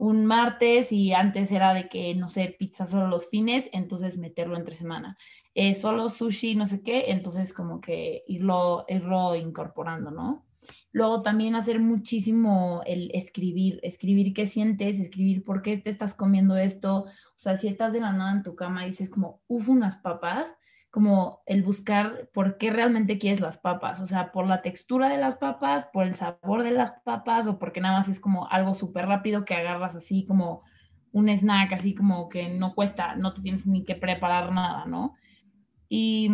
un 0.00 0.24
martes 0.24 0.92
y 0.92 1.12
antes 1.12 1.52
era 1.52 1.74
de 1.74 1.90
que, 1.90 2.14
no 2.14 2.30
sé, 2.30 2.56
pizza 2.58 2.86
solo 2.86 3.06
los 3.06 3.28
fines, 3.28 3.68
entonces 3.72 4.16
meterlo 4.16 4.56
entre 4.56 4.74
semana. 4.74 5.18
Eh, 5.54 5.74
solo 5.74 6.08
sushi, 6.08 6.54
no 6.54 6.64
sé 6.64 6.80
qué, 6.82 7.10
entonces 7.10 7.52
como 7.52 7.82
que 7.82 8.24
irlo, 8.26 8.86
irlo 8.88 9.36
incorporando, 9.36 10.10
¿no? 10.10 10.46
Luego 10.90 11.20
también 11.20 11.54
hacer 11.54 11.80
muchísimo 11.80 12.80
el 12.86 13.10
escribir, 13.12 13.78
escribir 13.82 14.32
qué 14.32 14.46
sientes, 14.46 14.98
escribir 14.98 15.44
por 15.44 15.60
qué 15.60 15.76
te 15.76 15.90
estás 15.90 16.14
comiendo 16.14 16.56
esto. 16.56 17.04
O 17.04 17.38
sea, 17.38 17.56
si 17.56 17.68
estás 17.68 17.92
de 17.92 18.00
la 18.00 18.14
nada 18.14 18.32
en 18.32 18.42
tu 18.42 18.56
cama 18.56 18.86
y 18.86 18.90
dices 18.90 19.10
como, 19.10 19.42
uf, 19.48 19.68
unas 19.68 19.96
papas, 19.96 20.48
como 20.90 21.42
el 21.46 21.62
buscar 21.62 22.28
por 22.34 22.58
qué 22.58 22.70
realmente 22.70 23.18
quieres 23.18 23.40
las 23.40 23.58
papas, 23.58 24.00
o 24.00 24.06
sea, 24.08 24.32
por 24.32 24.46
la 24.46 24.60
textura 24.60 25.08
de 25.08 25.18
las 25.18 25.36
papas, 25.36 25.84
por 25.84 26.04
el 26.04 26.14
sabor 26.14 26.64
de 26.64 26.72
las 26.72 26.90
papas 27.04 27.46
o 27.46 27.58
porque 27.58 27.80
nada 27.80 27.98
más 27.98 28.08
es 28.08 28.18
como 28.18 28.48
algo 28.48 28.74
súper 28.74 29.06
rápido 29.06 29.44
que 29.44 29.54
agarras 29.54 29.94
así 29.94 30.26
como 30.26 30.62
un 31.12 31.28
snack, 31.28 31.72
así 31.72 31.94
como 31.94 32.28
que 32.28 32.48
no 32.48 32.74
cuesta, 32.74 33.14
no 33.14 33.32
te 33.32 33.40
tienes 33.40 33.66
ni 33.66 33.84
que 33.84 33.94
preparar 33.94 34.52
nada, 34.52 34.84
¿no? 34.86 35.14
Y, 35.88 36.30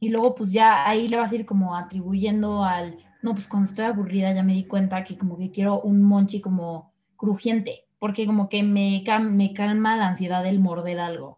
y 0.00 0.08
luego 0.08 0.34
pues 0.34 0.50
ya 0.50 0.88
ahí 0.88 1.06
le 1.06 1.16
vas 1.16 1.30
a 1.30 1.36
ir 1.36 1.46
como 1.46 1.76
atribuyendo 1.76 2.64
al, 2.64 2.98
no, 3.22 3.34
pues 3.34 3.46
cuando 3.46 3.68
estoy 3.68 3.84
aburrida 3.84 4.32
ya 4.32 4.42
me 4.42 4.54
di 4.54 4.64
cuenta 4.64 5.04
que 5.04 5.16
como 5.16 5.38
que 5.38 5.52
quiero 5.52 5.80
un 5.80 6.02
monchi 6.02 6.40
como 6.40 6.92
crujiente, 7.16 7.84
porque 8.00 8.26
como 8.26 8.48
que 8.48 8.64
me, 8.64 9.04
me 9.30 9.52
calma 9.54 9.96
la 9.96 10.08
ansiedad 10.08 10.42
del 10.42 10.58
morder 10.58 10.98
algo 10.98 11.37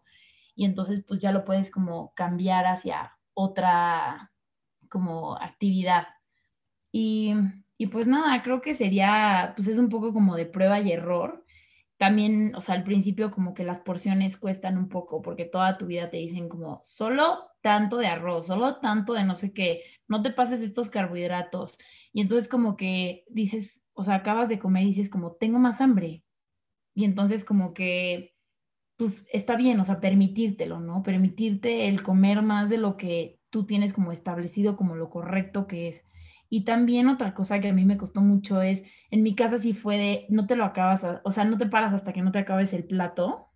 y 0.61 0.65
entonces 0.65 1.03
pues 1.07 1.19
ya 1.19 1.31
lo 1.31 1.43
puedes 1.43 1.71
como 1.71 2.13
cambiar 2.13 2.67
hacia 2.67 3.17
otra 3.33 4.31
como 4.89 5.35
actividad. 5.35 6.05
Y, 6.91 7.33
y 7.79 7.87
pues 7.87 8.07
nada, 8.07 8.43
creo 8.43 8.61
que 8.61 8.75
sería, 8.75 9.53
pues 9.55 9.67
es 9.67 9.79
un 9.79 9.89
poco 9.89 10.13
como 10.13 10.35
de 10.35 10.45
prueba 10.45 10.79
y 10.79 10.91
error. 10.91 11.43
También, 11.97 12.53
o 12.53 12.61
sea, 12.61 12.75
al 12.75 12.83
principio 12.83 13.31
como 13.31 13.55
que 13.55 13.63
las 13.63 13.79
porciones 13.79 14.37
cuestan 14.37 14.77
un 14.77 14.87
poco 14.87 15.23
porque 15.23 15.45
toda 15.45 15.79
tu 15.79 15.87
vida 15.87 16.11
te 16.11 16.17
dicen 16.17 16.47
como 16.47 16.79
solo 16.83 17.49
tanto 17.61 17.97
de 17.97 18.05
arroz, 18.05 18.45
solo 18.45 18.75
tanto 18.75 19.13
de 19.13 19.23
no 19.23 19.33
sé 19.33 19.53
qué, 19.53 19.81
no 20.07 20.21
te 20.21 20.29
pases 20.29 20.61
estos 20.61 20.91
carbohidratos. 20.91 21.75
Y 22.13 22.21
entonces 22.21 22.47
como 22.47 22.77
que 22.77 23.25
dices, 23.29 23.87
o 23.93 24.03
sea, 24.03 24.13
acabas 24.13 24.47
de 24.47 24.59
comer 24.59 24.83
y 24.83 24.89
dices 24.89 25.09
como, 25.09 25.31
tengo 25.31 25.57
más 25.57 25.81
hambre. 25.81 26.23
Y 26.93 27.05
entonces 27.05 27.43
como 27.45 27.73
que 27.73 28.35
pues 29.01 29.25
está 29.33 29.55
bien, 29.55 29.79
o 29.79 29.83
sea, 29.83 29.99
permitírtelo, 29.99 30.79
¿no? 30.79 31.01
Permitirte 31.01 31.87
el 31.87 32.03
comer 32.03 32.43
más 32.43 32.69
de 32.69 32.77
lo 32.77 32.97
que 32.97 33.39
tú 33.49 33.65
tienes 33.65 33.93
como 33.93 34.11
establecido 34.11 34.77
como 34.77 34.95
lo 34.95 35.09
correcto 35.09 35.65
que 35.65 35.87
es. 35.87 36.05
Y 36.49 36.65
también 36.65 37.07
otra 37.07 37.33
cosa 37.33 37.59
que 37.59 37.69
a 37.69 37.73
mí 37.73 37.83
me 37.83 37.97
costó 37.97 38.21
mucho 38.21 38.61
es, 38.61 38.83
en 39.09 39.23
mi 39.23 39.33
casa 39.33 39.57
sí 39.57 39.73
fue 39.73 39.97
de, 39.97 40.27
no 40.29 40.45
te 40.45 40.55
lo 40.55 40.65
acabas, 40.65 41.03
o 41.23 41.31
sea, 41.31 41.45
no 41.45 41.57
te 41.57 41.65
paras 41.65 41.95
hasta 41.95 42.13
que 42.13 42.21
no 42.21 42.31
te 42.31 42.37
acabes 42.37 42.73
el 42.73 42.83
plato. 42.83 43.49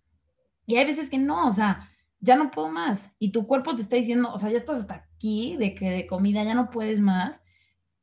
Y 0.66 0.78
hay 0.78 0.84
veces 0.84 1.08
que 1.08 1.18
no, 1.18 1.46
o 1.46 1.52
sea, 1.52 1.90
ya 2.18 2.34
no 2.34 2.50
puedo 2.50 2.68
más. 2.68 3.14
Y 3.20 3.30
tu 3.30 3.46
cuerpo 3.46 3.76
te 3.76 3.82
está 3.82 3.94
diciendo, 3.94 4.32
o 4.32 4.38
sea, 4.40 4.50
ya 4.50 4.58
estás 4.58 4.78
hasta 4.80 5.06
aquí 5.14 5.56
de 5.58 5.76
que 5.76 5.88
de 5.90 6.08
comida 6.08 6.42
ya 6.42 6.56
no 6.56 6.70
puedes 6.70 6.98
más. 6.98 7.40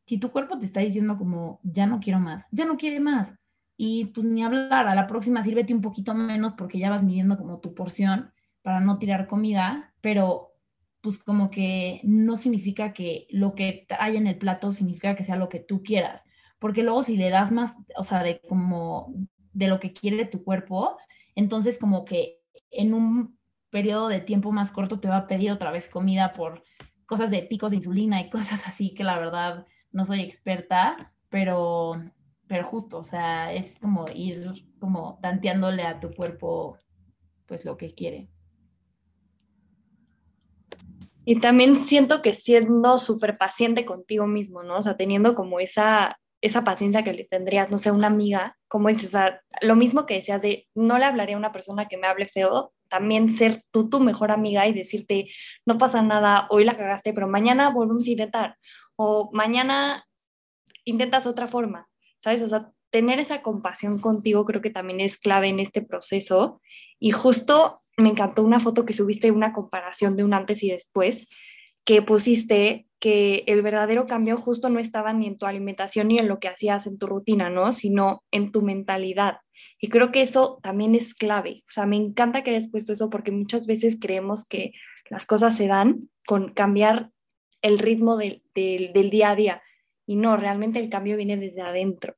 Si 0.06 0.18
tu 0.18 0.32
cuerpo 0.32 0.58
te 0.60 0.66
está 0.66 0.80
diciendo 0.80 1.18
como, 1.18 1.60
ya 1.62 1.88
no 1.88 2.00
quiero 2.00 2.22
más, 2.22 2.46
ya 2.52 2.64
no 2.64 2.78
quiere 2.78 3.02
más 3.02 3.36
y 3.78 4.06
pues 4.06 4.26
ni 4.26 4.44
hablar, 4.44 4.88
a 4.88 4.96
la 4.96 5.08
próxima 5.08 5.44
sírvete 5.44 5.74
un 5.74 5.82
poquito 5.82 6.14
menos 6.14 6.54
porque 6.58 6.80
ya 6.80 6.90
vas 6.90 7.04
midiendo 7.04 7.38
como 7.38 7.60
tu 7.60 7.74
porción 7.74 8.32
para 8.62 8.80
no 8.80 9.00
tirar 9.00 9.28
comida, 9.28 9.94
pero 10.02 10.54
pues 11.02 11.18
como 11.18 11.50
que 11.52 12.00
no 12.04 12.38
significa 12.38 12.94
que 12.94 13.28
lo 13.30 13.56
que 13.56 13.86
hay 14.00 14.16
en 14.16 14.28
el 14.28 14.38
plato 14.38 14.72
significa 14.72 15.16
que 15.16 15.24
sea 15.24 15.36
lo 15.36 15.50
que 15.50 15.60
tú 15.60 15.84
quieras, 15.84 16.26
porque 16.60 16.84
luego 16.84 17.04
si 17.04 17.18
le 17.18 17.30
das 17.30 17.52
más, 17.52 17.76
o 17.98 18.04
sea, 18.04 18.24
de 18.24 18.40
como 18.48 19.14
de 19.52 19.68
lo 19.68 19.80
que 19.80 19.92
quiere 19.92 20.26
tu 20.26 20.44
cuerpo, 20.44 20.98
entonces 21.36 21.78
como 21.78 22.06
que 22.06 22.40
en 22.72 22.94
un 22.94 23.38
periodo 23.70 24.08
de 24.08 24.22
tiempo 24.22 24.52
más 24.52 24.72
corto 24.72 25.00
te 25.00 25.10
va 25.10 25.18
a 25.18 25.28
pedir 25.28 25.52
otra 25.52 25.72
vez 25.72 25.90
comida 25.90 26.34
por 26.34 26.64
cosas 27.06 27.32
de 27.32 27.44
picos 27.44 27.72
de 27.72 27.78
insulina 27.78 28.22
y 28.22 28.30
cosas 28.30 28.68
así 28.68 28.94
que 28.94 29.04
la 29.04 29.20
verdad 29.20 29.66
no 29.92 30.06
soy 30.06 30.22
experta, 30.22 31.12
pero 31.30 32.02
pero 32.48 32.66
justo, 32.66 33.00
o 33.00 33.04
sea, 33.04 33.54
es 33.54 33.78
como 33.80 34.06
ir 34.14 34.66
como 34.80 35.20
tanteándole 35.22 35.84
a 35.84 36.00
tu 36.00 36.12
cuerpo 36.14 36.78
pues 37.46 37.66
lo 37.66 37.78
que 37.78 37.94
quiere. 37.94 38.30
Y 41.26 41.40
también 41.40 41.76
siento 41.76 42.22
que 42.22 42.34
siendo 42.34 42.98
súper 42.98 43.38
paciente 43.38 43.86
contigo 43.86 44.28
mismo, 44.28 44.62
¿no? 44.64 44.78
O 44.78 44.82
sea, 44.82 44.98
teniendo 44.98 45.36
como 45.36 45.60
esa, 45.60 46.20
esa 46.42 46.66
paciencia 46.66 47.04
que 47.04 47.14
le 47.14 47.24
tendrías, 47.24 47.72
no 47.72 47.78
sé, 47.78 47.92
una 47.92 48.08
amiga, 48.08 48.58
como 48.68 48.90
dices, 48.90 49.10
o 49.10 49.12
sea, 49.12 49.42
lo 49.62 49.76
mismo 49.76 50.06
que 50.06 50.16
decías 50.16 50.42
de 50.42 50.68
no 50.76 50.98
le 50.98 51.06
hablaré 51.06 51.34
a 51.34 51.38
una 51.38 51.54
persona 51.54 51.88
que 51.88 51.98
me 51.98 52.08
hable 52.08 52.28
feo, 52.28 52.74
también 52.90 53.30
ser 53.30 53.64
tú 53.72 53.90
tu 53.90 54.02
mejor 54.02 54.32
amiga 54.32 54.68
y 54.68 54.74
decirte, 54.74 55.28
no 55.66 55.78
pasa 55.78 56.02
nada, 56.02 56.48
hoy 56.50 56.66
la 56.66 56.76
cagaste, 56.76 57.14
pero 57.14 57.28
mañana 57.28 57.70
volvemos 57.70 58.06
a 58.06 58.12
intentar, 58.12 58.58
o 58.98 59.30
mañana 59.32 60.06
intentas 60.84 61.26
otra 61.26 61.48
forma, 61.48 61.88
¿sabes? 62.24 62.42
O 62.42 62.48
sea, 62.48 62.72
tener 62.90 63.20
esa 63.20 63.42
compasión 63.42 64.00
contigo 64.00 64.46
creo 64.46 64.62
que 64.62 64.70
también 64.70 65.00
es 65.00 65.18
clave 65.18 65.50
en 65.50 65.60
este 65.60 65.82
proceso. 65.82 66.62
Y 67.00 67.12
justo 67.12 67.82
me 67.98 68.10
encantó 68.10 68.44
una 68.44 68.60
foto 68.60 68.86
que 68.86 68.94
subiste, 68.94 69.32
una 69.32 69.54
comparación 69.54 70.16
de 70.16 70.24
un 70.24 70.34
antes 70.34 70.64
y 70.64 70.70
después, 70.70 71.28
que 71.86 72.02
pusiste 72.02 72.88
que 73.00 73.44
el 73.48 73.62
verdadero 73.62 74.08
cambio 74.08 74.38
justo 74.38 74.70
no 74.70 74.80
estaba 74.80 75.12
ni 75.12 75.28
en 75.28 75.38
tu 75.38 75.46
alimentación 75.46 76.08
ni 76.08 76.18
en 76.18 76.30
lo 76.30 76.40
que 76.40 76.48
hacías 76.48 76.88
en 76.88 76.98
tu 76.98 77.08
rutina, 77.08 77.50
¿no? 77.50 77.74
Sino 77.74 78.24
en 78.32 78.52
tu 78.52 78.62
mentalidad. 78.62 79.38
Y 79.80 79.90
creo 79.90 80.12
que 80.12 80.22
eso 80.22 80.60
también 80.64 80.96
es 80.96 81.14
clave. 81.14 81.64
O 81.68 81.72
sea, 81.72 81.86
me 81.86 81.98
encanta 81.98 82.44
que 82.44 82.52
hayas 82.52 82.70
puesto 82.70 82.94
eso 82.94 83.10
porque 83.10 83.32
muchas 83.32 83.68
veces 83.68 83.98
creemos 84.00 84.48
que 84.48 84.72
las 85.10 85.26
cosas 85.26 85.58
se 85.58 85.68
dan 85.68 86.10
con 86.26 86.54
cambiar 86.54 87.10
el 87.62 87.80
ritmo 87.80 88.16
del, 88.16 88.44
del 88.54 89.10
día 89.10 89.32
a 89.32 89.36
día. 89.36 89.62
Y 90.06 90.16
no, 90.16 90.38
realmente 90.38 90.80
el 90.80 90.90
cambio 90.90 91.18
viene 91.18 91.38
desde 91.38 91.62
adentro. 91.62 92.16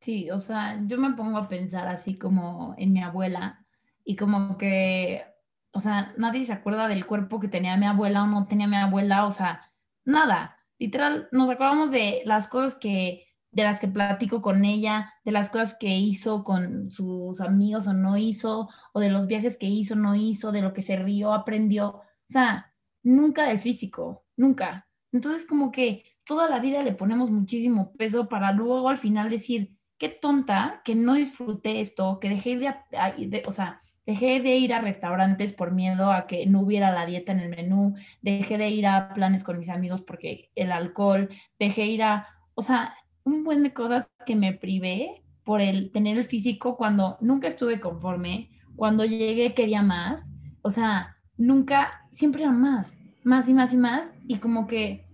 Sí, 0.00 0.30
o 0.30 0.38
sea, 0.38 0.80
yo 0.86 0.98
me 0.98 1.14
pongo 1.14 1.38
a 1.38 1.48
pensar 1.48 1.88
así 1.88 2.16
como 2.16 2.74
en 2.78 2.92
mi 2.92 3.02
abuela 3.02 3.66
y 4.04 4.14
como 4.16 4.56
que, 4.56 5.24
o 5.72 5.80
sea, 5.80 6.14
nadie 6.16 6.44
se 6.44 6.52
acuerda 6.52 6.86
del 6.86 7.06
cuerpo 7.06 7.40
que 7.40 7.48
tenía 7.48 7.76
mi 7.76 7.86
abuela 7.86 8.22
o 8.22 8.26
no 8.26 8.46
tenía 8.46 8.68
mi 8.68 8.76
abuela, 8.76 9.26
o 9.26 9.30
sea, 9.32 9.72
nada. 10.04 10.56
Literal, 10.78 11.28
nos 11.32 11.50
acordamos 11.50 11.90
de 11.90 12.22
las 12.24 12.46
cosas 12.46 12.76
que, 12.76 13.26
de 13.50 13.64
las 13.64 13.80
que 13.80 13.88
platico 13.88 14.42
con 14.42 14.64
ella, 14.64 15.12
de 15.24 15.32
las 15.32 15.50
cosas 15.50 15.76
que 15.78 15.88
hizo 15.88 16.44
con 16.44 16.90
sus 16.90 17.40
amigos 17.40 17.88
o 17.88 17.92
no 17.92 18.16
hizo, 18.16 18.68
o 18.92 19.00
de 19.00 19.10
los 19.10 19.26
viajes 19.26 19.56
que 19.58 19.66
hizo, 19.66 19.96
no 19.96 20.14
hizo, 20.14 20.52
de 20.52 20.62
lo 20.62 20.72
que 20.72 20.82
se 20.82 20.96
rió, 20.96 21.32
aprendió. 21.32 21.88
O 21.88 22.02
sea, 22.28 22.72
nunca 23.02 23.48
del 23.48 23.58
físico, 23.58 24.24
nunca. 24.36 24.85
Entonces, 25.16 25.46
como 25.46 25.72
que 25.72 26.04
toda 26.26 26.50
la 26.50 26.58
vida 26.58 26.82
le 26.82 26.92
ponemos 26.92 27.30
muchísimo 27.30 27.92
peso 27.92 28.28
para 28.28 28.52
luego 28.52 28.90
al 28.90 28.98
final 28.98 29.30
decir, 29.30 29.72
qué 29.96 30.10
tonta 30.10 30.82
que 30.84 30.94
no 30.94 31.14
disfruté 31.14 31.80
esto, 31.80 32.20
que 32.20 32.28
dejé 32.28 32.58
de, 32.58 33.42
o 33.46 33.50
sea, 33.50 33.80
dejé 34.04 34.40
de 34.40 34.56
ir 34.56 34.74
a 34.74 34.82
restaurantes 34.82 35.54
por 35.54 35.72
miedo 35.72 36.12
a 36.12 36.26
que 36.26 36.44
no 36.44 36.60
hubiera 36.60 36.92
la 36.92 37.06
dieta 37.06 37.32
en 37.32 37.40
el 37.40 37.48
menú, 37.48 37.94
dejé 38.20 38.58
de 38.58 38.68
ir 38.68 38.86
a 38.86 39.14
planes 39.14 39.42
con 39.42 39.58
mis 39.58 39.70
amigos 39.70 40.02
porque 40.02 40.50
el 40.54 40.70
alcohol, 40.70 41.30
dejé 41.58 41.86
ir 41.86 42.02
a, 42.02 42.28
o 42.54 42.60
sea, 42.60 42.94
un 43.24 43.42
buen 43.42 43.62
de 43.62 43.72
cosas 43.72 44.10
que 44.26 44.36
me 44.36 44.52
privé 44.52 45.22
por 45.44 45.62
el 45.62 45.92
tener 45.92 46.18
el 46.18 46.24
físico 46.24 46.76
cuando 46.76 47.16
nunca 47.22 47.46
estuve 47.46 47.80
conforme, 47.80 48.50
cuando 48.76 49.06
llegué 49.06 49.54
quería 49.54 49.80
más, 49.80 50.22
o 50.60 50.68
sea, 50.68 51.16
nunca, 51.38 52.06
siempre 52.10 52.42
era 52.42 52.52
más, 52.52 52.98
más 53.24 53.48
y 53.48 53.54
más 53.54 53.72
y 53.72 53.78
más, 53.78 54.10
y 54.28 54.36
como 54.36 54.66
que 54.66 55.05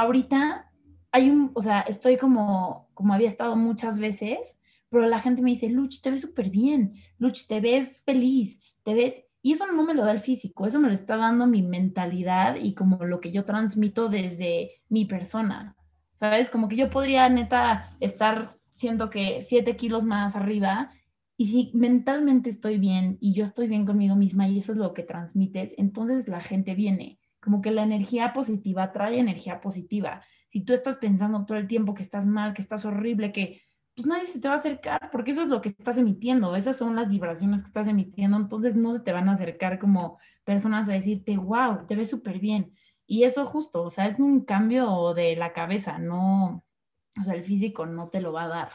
ahorita 0.00 0.70
hay 1.12 1.30
un, 1.30 1.50
o 1.54 1.62
sea, 1.62 1.80
estoy 1.80 2.16
como, 2.16 2.88
como 2.94 3.14
había 3.14 3.28
estado 3.28 3.56
muchas 3.56 3.98
veces, 3.98 4.58
pero 4.90 5.06
la 5.06 5.18
gente 5.18 5.42
me 5.42 5.50
dice, 5.50 5.68
Luch, 5.68 6.00
te 6.00 6.10
ves 6.10 6.22
súper 6.22 6.50
bien, 6.50 6.94
Luch, 7.18 7.46
te 7.46 7.60
ves 7.60 8.02
feliz, 8.04 8.60
te 8.82 8.94
ves, 8.94 9.24
y 9.42 9.52
eso 9.52 9.66
no 9.66 9.84
me 9.84 9.94
lo 9.94 10.04
da 10.04 10.12
el 10.12 10.20
físico, 10.20 10.66
eso 10.66 10.80
me 10.80 10.88
lo 10.88 10.94
está 10.94 11.16
dando 11.16 11.46
mi 11.46 11.62
mentalidad 11.62 12.56
y 12.56 12.74
como 12.74 13.04
lo 13.04 13.20
que 13.20 13.30
yo 13.30 13.44
transmito 13.44 14.08
desde 14.08 14.82
mi 14.88 15.04
persona, 15.04 15.76
¿sabes? 16.14 16.50
Como 16.50 16.68
que 16.68 16.76
yo 16.76 16.90
podría 16.90 17.28
neta 17.28 17.90
estar 18.00 18.58
siendo 18.74 19.10
que 19.10 19.42
siete 19.42 19.76
kilos 19.76 20.04
más 20.04 20.36
arriba 20.36 20.90
y 21.36 21.46
si 21.46 21.70
mentalmente 21.74 22.50
estoy 22.50 22.78
bien 22.78 23.16
y 23.20 23.32
yo 23.32 23.44
estoy 23.44 23.68
bien 23.68 23.86
conmigo 23.86 24.16
misma 24.16 24.48
y 24.48 24.58
eso 24.58 24.72
es 24.72 24.78
lo 24.78 24.92
que 24.92 25.02
transmites, 25.02 25.74
entonces 25.78 26.28
la 26.28 26.40
gente 26.40 26.74
viene. 26.74 27.17
Como 27.40 27.62
que 27.62 27.70
la 27.70 27.82
energía 27.82 28.32
positiva 28.32 28.92
trae 28.92 29.18
energía 29.18 29.60
positiva 29.60 30.22
si 30.48 30.62
tú 30.62 30.72
estás 30.72 30.96
pensando 30.96 31.44
todo 31.44 31.58
el 31.58 31.68
tiempo 31.68 31.94
que 31.94 32.02
estás 32.02 32.26
mal, 32.26 32.54
que 32.54 32.62
estás 32.62 32.84
horrible, 32.84 33.32
que 33.32 33.62
pues 33.94 34.06
nadie 34.06 34.26
se 34.26 34.40
te 34.40 34.48
va 34.48 34.54
a 34.54 34.58
acercar, 34.58 35.10
porque 35.10 35.32
eso 35.32 35.42
es 35.42 35.48
lo 35.48 35.60
que 35.60 35.70
estás 35.70 35.98
emitiendo, 35.98 36.54
esas 36.56 36.76
son 36.76 36.94
las 36.96 37.08
vibraciones 37.08 37.62
que 37.62 37.66
estás 37.66 37.88
emitiendo, 37.88 38.36
entonces 38.36 38.74
no 38.76 38.92
se 38.92 39.00
te 39.00 39.12
van 39.12 39.28
a 39.28 39.32
acercar 39.32 39.78
como 39.78 40.18
personas 40.44 40.88
a 40.88 40.92
decirte, 40.92 41.36
wow, 41.36 41.84
te 41.86 41.96
ves 41.96 42.08
súper 42.08 42.38
bien. 42.38 42.72
Y 43.06 43.24
eso 43.24 43.44
justo, 43.44 43.82
o 43.82 43.90
sea, 43.90 44.06
es 44.06 44.20
un 44.20 44.44
cambio 44.44 45.14
de 45.14 45.34
la 45.36 45.52
cabeza, 45.52 45.98
no, 45.98 46.64
o 47.18 47.24
sea, 47.24 47.34
el 47.34 47.42
físico 47.42 47.86
no 47.86 48.08
te 48.08 48.20
lo 48.20 48.32
va 48.32 48.44
a 48.44 48.48
dar. 48.48 48.70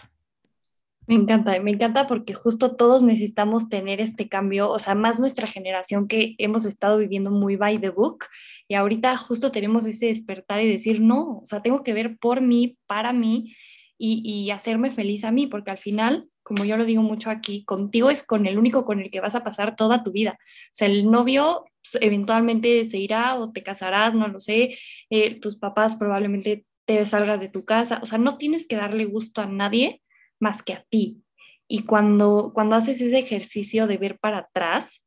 Me 1.05 1.15
encanta, 1.15 1.59
me 1.59 1.71
encanta 1.71 2.07
porque 2.07 2.33
justo 2.33 2.77
todos 2.77 3.03
necesitamos 3.03 3.67
tener 3.67 3.99
este 3.99 4.29
cambio, 4.29 4.69
o 4.69 4.79
sea, 4.79 4.95
más 4.95 5.19
nuestra 5.19 5.47
generación 5.47 6.07
que 6.07 6.35
hemos 6.37 6.63
estado 6.65 6.97
viviendo 6.97 7.29
muy 7.29 7.57
by 7.57 7.77
the 7.79 7.89
book 7.89 8.25
y 8.69 8.75
ahorita 8.75 9.17
justo 9.17 9.51
tenemos 9.51 9.85
ese 9.85 10.05
despertar 10.07 10.61
y 10.61 10.71
decir, 10.71 11.01
no, 11.01 11.39
o 11.39 11.45
sea, 11.45 11.61
tengo 11.61 11.83
que 11.83 11.93
ver 11.93 12.17
por 12.17 12.39
mí, 12.39 12.77
para 12.87 13.11
mí 13.11 13.53
y, 13.97 14.21
y 14.23 14.51
hacerme 14.51 14.91
feliz 14.91 15.25
a 15.25 15.31
mí, 15.31 15.45
porque 15.47 15.71
al 15.71 15.77
final, 15.77 16.29
como 16.41 16.63
yo 16.63 16.77
lo 16.77 16.85
digo 16.85 17.01
mucho 17.01 17.29
aquí, 17.29 17.65
contigo 17.65 18.09
es 18.09 18.25
con 18.25 18.45
el 18.45 18.57
único 18.57 18.85
con 18.85 19.01
el 19.01 19.11
que 19.11 19.19
vas 19.19 19.35
a 19.35 19.43
pasar 19.43 19.75
toda 19.75 20.03
tu 20.03 20.11
vida. 20.13 20.37
O 20.39 20.75
sea, 20.75 20.87
el 20.87 21.11
novio 21.11 21.65
eventualmente 21.99 22.85
se 22.85 22.97
irá 22.97 23.35
o 23.35 23.51
te 23.51 23.61
casarás, 23.61 24.13
no 24.13 24.29
lo 24.29 24.39
sé, 24.39 24.77
eh, 25.09 25.39
tus 25.41 25.57
papás 25.57 25.95
probablemente 25.97 26.65
te 26.85 27.05
salgas 27.05 27.41
de 27.41 27.49
tu 27.49 27.65
casa, 27.65 27.99
o 28.01 28.05
sea, 28.05 28.17
no 28.17 28.37
tienes 28.37 28.67
que 28.67 28.75
darle 28.77 29.05
gusto 29.05 29.41
a 29.41 29.47
nadie 29.47 30.01
más 30.43 30.61
que 30.61 30.73
a 30.73 30.85
ti. 30.89 31.23
Y 31.67 31.85
cuando, 31.85 32.51
cuando 32.53 32.75
haces 32.75 33.01
ese 33.01 33.17
ejercicio 33.17 33.87
de 33.87 33.97
ver 33.97 34.19
para 34.19 34.39
atrás, 34.39 35.03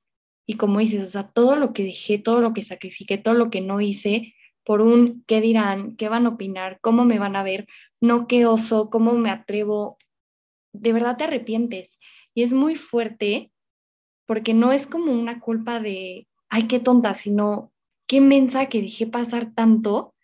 y 0.47 0.55
como 0.55 0.81
dices, 0.81 1.03
o 1.03 1.11
sea, 1.11 1.29
todo 1.29 1.57
lo 1.57 1.73
que 1.73 1.85
dejé, 1.85 2.19
todo 2.19 2.41
lo 2.41 2.55
que 2.55 2.65
sacrifiqué, 2.65 3.19
todo 3.19 3.35
lo 3.35 3.51
que 3.51 3.61
no 3.61 3.81
hice, 3.81 4.35
por 4.65 4.81
un 4.81 5.23
qué 5.27 5.41
dirán, 5.41 5.97
qué 5.97 6.09
van 6.09 6.27
a 6.27 6.31
opinar, 6.31 6.79
cómo 6.81 7.05
me 7.05 7.19
van 7.19 7.37
a 7.37 7.43
ver, 7.43 7.67
no 8.01 8.27
qué 8.27 8.47
oso, 8.47 8.91
cómo 8.91 9.13
me 9.13 9.31
atrevo, 9.31 9.99
de 10.73 10.93
verdad 10.93 11.17
te 11.17 11.25
arrepientes. 11.25 11.99
Y 12.35 12.43
es 12.43 12.53
muy 12.53 12.75
fuerte 12.75 13.53
porque 14.27 14.55
no 14.55 14.73
es 14.73 14.87
como 14.87 15.13
una 15.13 15.41
culpa 15.41 15.79
de, 15.79 16.27
ay, 16.49 16.67
qué 16.67 16.81
tonta, 16.81 17.15
sino 17.15 17.73
qué 18.09 18.21
mensa 18.21 18.67
que 18.67 18.83
dejé 18.83 19.07
pasar 19.07 19.53
tanto 19.55 20.15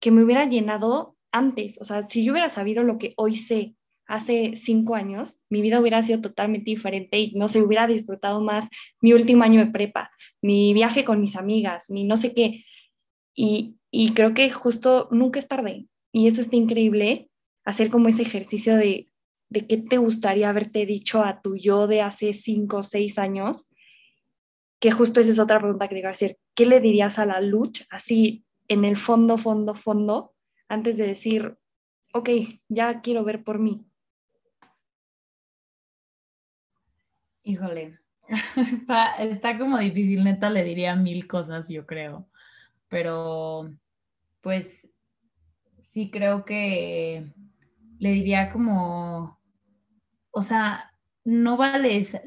que 0.00 0.10
me 0.10 0.22
hubiera 0.22 0.44
llenado 0.44 1.16
antes. 1.32 1.80
O 1.80 1.84
sea, 1.84 2.02
si 2.02 2.24
yo 2.24 2.32
hubiera 2.32 2.50
sabido 2.50 2.84
lo 2.84 2.98
que 2.98 3.14
hoy 3.16 3.36
sé 3.36 3.74
hace 4.08 4.54
cinco 4.56 4.94
años, 4.94 5.38
mi 5.50 5.60
vida 5.60 5.78
hubiera 5.78 6.02
sido 6.02 6.20
totalmente 6.20 6.70
diferente 6.70 7.20
y 7.20 7.32
no 7.32 7.48
se 7.48 7.62
hubiera 7.62 7.86
disfrutado 7.86 8.40
más 8.40 8.68
mi 9.00 9.12
último 9.12 9.44
año 9.44 9.60
de 9.60 9.70
prepa, 9.70 10.10
mi 10.40 10.72
viaje 10.72 11.04
con 11.04 11.20
mis 11.20 11.36
amigas, 11.36 11.90
mi 11.90 12.04
no 12.04 12.16
sé 12.16 12.34
qué. 12.34 12.64
Y, 13.34 13.76
y 13.90 14.14
creo 14.14 14.34
que 14.34 14.50
justo 14.50 15.08
nunca 15.12 15.38
es 15.38 15.46
tarde. 15.46 15.86
Y 16.10 16.26
eso 16.26 16.40
está 16.40 16.56
increíble, 16.56 17.28
hacer 17.64 17.90
como 17.90 18.08
ese 18.08 18.22
ejercicio 18.22 18.76
de, 18.76 19.12
de 19.50 19.66
qué 19.66 19.76
te 19.76 19.98
gustaría 19.98 20.48
haberte 20.48 20.86
dicho 20.86 21.22
a 21.22 21.42
tu 21.42 21.56
yo 21.56 21.86
de 21.86 22.00
hace 22.00 22.32
cinco 22.32 22.78
o 22.78 22.82
seis 22.82 23.18
años, 23.18 23.68
que 24.80 24.90
justo 24.90 25.20
esa 25.20 25.30
es 25.30 25.38
otra 25.38 25.60
pregunta 25.60 25.86
que 25.86 25.96
te 25.96 26.00
iba 26.00 26.08
a 26.08 26.12
decir. 26.12 26.38
¿Qué 26.54 26.64
le 26.64 26.80
dirías 26.80 27.18
a 27.18 27.26
la 27.26 27.42
lucha 27.42 27.84
así 27.90 28.44
en 28.68 28.86
el 28.86 28.96
fondo, 28.96 29.36
fondo, 29.36 29.74
fondo, 29.74 30.34
antes 30.66 30.96
de 30.96 31.06
decir, 31.06 31.58
ok, 32.14 32.30
ya 32.68 33.02
quiero 33.02 33.22
ver 33.22 33.44
por 33.44 33.58
mí? 33.58 33.87
Híjole, 37.48 37.98
está, 38.56 39.14
está 39.14 39.56
como 39.56 39.78
difícil, 39.78 40.22
neta, 40.22 40.50
le 40.50 40.62
diría 40.64 40.94
mil 40.96 41.26
cosas, 41.26 41.66
yo 41.70 41.86
creo. 41.86 42.28
Pero, 42.88 43.72
pues, 44.42 44.86
sí 45.80 46.10
creo 46.10 46.44
que 46.44 47.24
le 47.98 48.12
diría 48.12 48.52
como, 48.52 49.40
o 50.30 50.42
sea, 50.42 50.92
no 51.24 51.56
vales, 51.56 52.18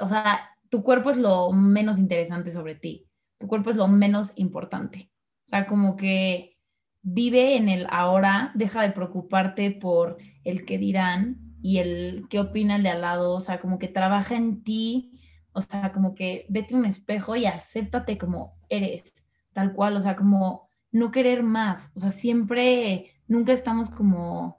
o 0.00 0.06
sea, 0.06 0.48
tu 0.70 0.82
cuerpo 0.82 1.10
es 1.10 1.18
lo 1.18 1.52
menos 1.52 1.98
interesante 1.98 2.50
sobre 2.50 2.74
ti, 2.74 3.06
tu 3.36 3.48
cuerpo 3.48 3.68
es 3.68 3.76
lo 3.76 3.86
menos 3.86 4.32
importante. 4.36 5.10
O 5.44 5.50
sea, 5.50 5.66
como 5.66 5.94
que 5.98 6.56
vive 7.02 7.58
en 7.58 7.68
el 7.68 7.86
ahora, 7.90 8.50
deja 8.54 8.80
de 8.80 8.92
preocuparte 8.92 9.72
por 9.72 10.16
el 10.42 10.64
que 10.64 10.78
dirán 10.78 11.49
y 11.62 11.78
el 11.78 12.26
qué 12.28 12.40
opina 12.40 12.76
el 12.76 12.82
de 12.82 12.90
al 12.90 13.00
lado, 13.02 13.34
o 13.34 13.40
sea, 13.40 13.60
como 13.60 13.78
que 13.78 13.88
trabaja 13.88 14.36
en 14.36 14.62
ti, 14.62 15.20
o 15.52 15.60
sea, 15.60 15.92
como 15.92 16.14
que 16.14 16.46
vete 16.48 16.74
un 16.74 16.84
espejo 16.84 17.36
y 17.36 17.46
acéptate 17.46 18.18
como 18.18 18.54
eres, 18.68 19.24
tal 19.52 19.72
cual, 19.72 19.96
o 19.96 20.00
sea, 20.00 20.16
como 20.16 20.68
no 20.92 21.10
querer 21.10 21.42
más, 21.42 21.92
o 21.94 22.00
sea, 22.00 22.10
siempre, 22.10 23.12
nunca 23.26 23.52
estamos 23.52 23.90
como 23.90 24.58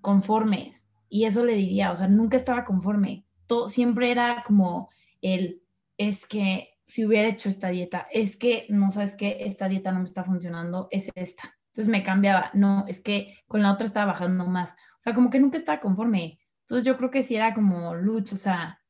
conformes, 0.00 0.84
y 1.08 1.24
eso 1.24 1.44
le 1.44 1.54
diría, 1.54 1.92
o 1.92 1.96
sea, 1.96 2.08
nunca 2.08 2.36
estaba 2.36 2.64
conforme, 2.64 3.24
todo, 3.46 3.68
siempre 3.68 4.10
era 4.10 4.42
como 4.46 4.90
el, 5.22 5.62
es 5.96 6.26
que 6.26 6.70
si 6.86 7.04
hubiera 7.06 7.28
hecho 7.28 7.48
esta 7.48 7.68
dieta, 7.68 8.06
es 8.12 8.36
que 8.36 8.66
no 8.68 8.90
sabes 8.90 9.14
que 9.14 9.38
esta 9.40 9.68
dieta 9.68 9.92
no 9.92 10.00
me 10.00 10.04
está 10.04 10.22
funcionando, 10.22 10.88
es 10.90 11.10
esta. 11.14 11.53
Entonces 11.74 11.90
me 11.90 12.04
cambiaba, 12.04 12.50
no, 12.54 12.84
es 12.86 13.00
que 13.00 13.36
con 13.48 13.60
la 13.60 13.72
otra 13.72 13.84
estaba 13.84 14.12
bajando 14.12 14.46
más. 14.46 14.70
O 14.70 15.00
sea, 15.00 15.12
como 15.12 15.28
que 15.28 15.40
nunca 15.40 15.58
estaba 15.58 15.80
conforme. 15.80 16.38
Entonces 16.60 16.86
yo 16.86 16.96
creo 16.96 17.10
que 17.10 17.24
sí 17.24 17.34
era 17.34 17.52
como 17.52 17.96
lucha, 17.96 18.36
o 18.36 18.38
sea, 18.38 18.80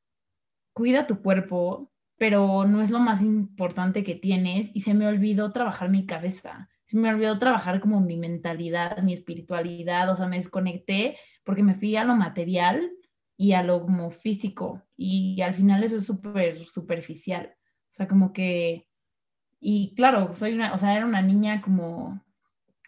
cuida 0.75 1.07
tu 1.07 1.23
cuerpo, 1.23 1.91
pero 2.19 2.67
no 2.67 2.83
es 2.83 2.91
lo 2.91 3.01
más 3.01 3.23
importante 3.23 4.05
que 4.05 4.15
tienes 4.15 4.71
y 4.75 4.81
se 4.81 4.93
me 4.93 5.07
olvidó 5.07 5.51
trabajar 5.51 5.89
mi 5.89 6.05
cabeza. 6.05 6.69
Se 6.85 6.99
me 6.99 7.09
olvidó 7.09 7.39
trabajar 7.39 7.81
como 7.81 8.03
mi 8.03 8.19
mentalidad, 8.19 8.99
mi 9.03 9.15
espiritualidad, 9.15 10.11
o 10.11 10.17
sea, 10.17 10.27
me 10.27 10.37
desconecté 10.37 11.17
porque 11.43 11.63
me 11.63 11.75
fui 11.75 11.97
a 11.97 12.05
lo 12.05 12.15
material 12.15 12.93
y 13.39 13.53
a 13.55 13.63
lo 13.63 13.81
como 13.81 14.11
físico 14.11 14.83
y, 14.95 15.41
al 15.41 15.55
final 15.55 15.83
eso 15.85 15.97
es 15.97 16.05
súper 16.05 16.59
superficial. 16.69 17.55
O 17.57 17.93
sea, 17.95 18.09
como 18.09 18.35
que, 18.35 18.89
y 19.59 19.95
claro, 19.97 20.35
soy 20.35 20.53
una, 20.53 20.75
o 20.75 20.79
sea, 20.79 20.95
era 20.95 21.07
una 21.07 21.23
niña 21.23 21.63
como 21.63 22.23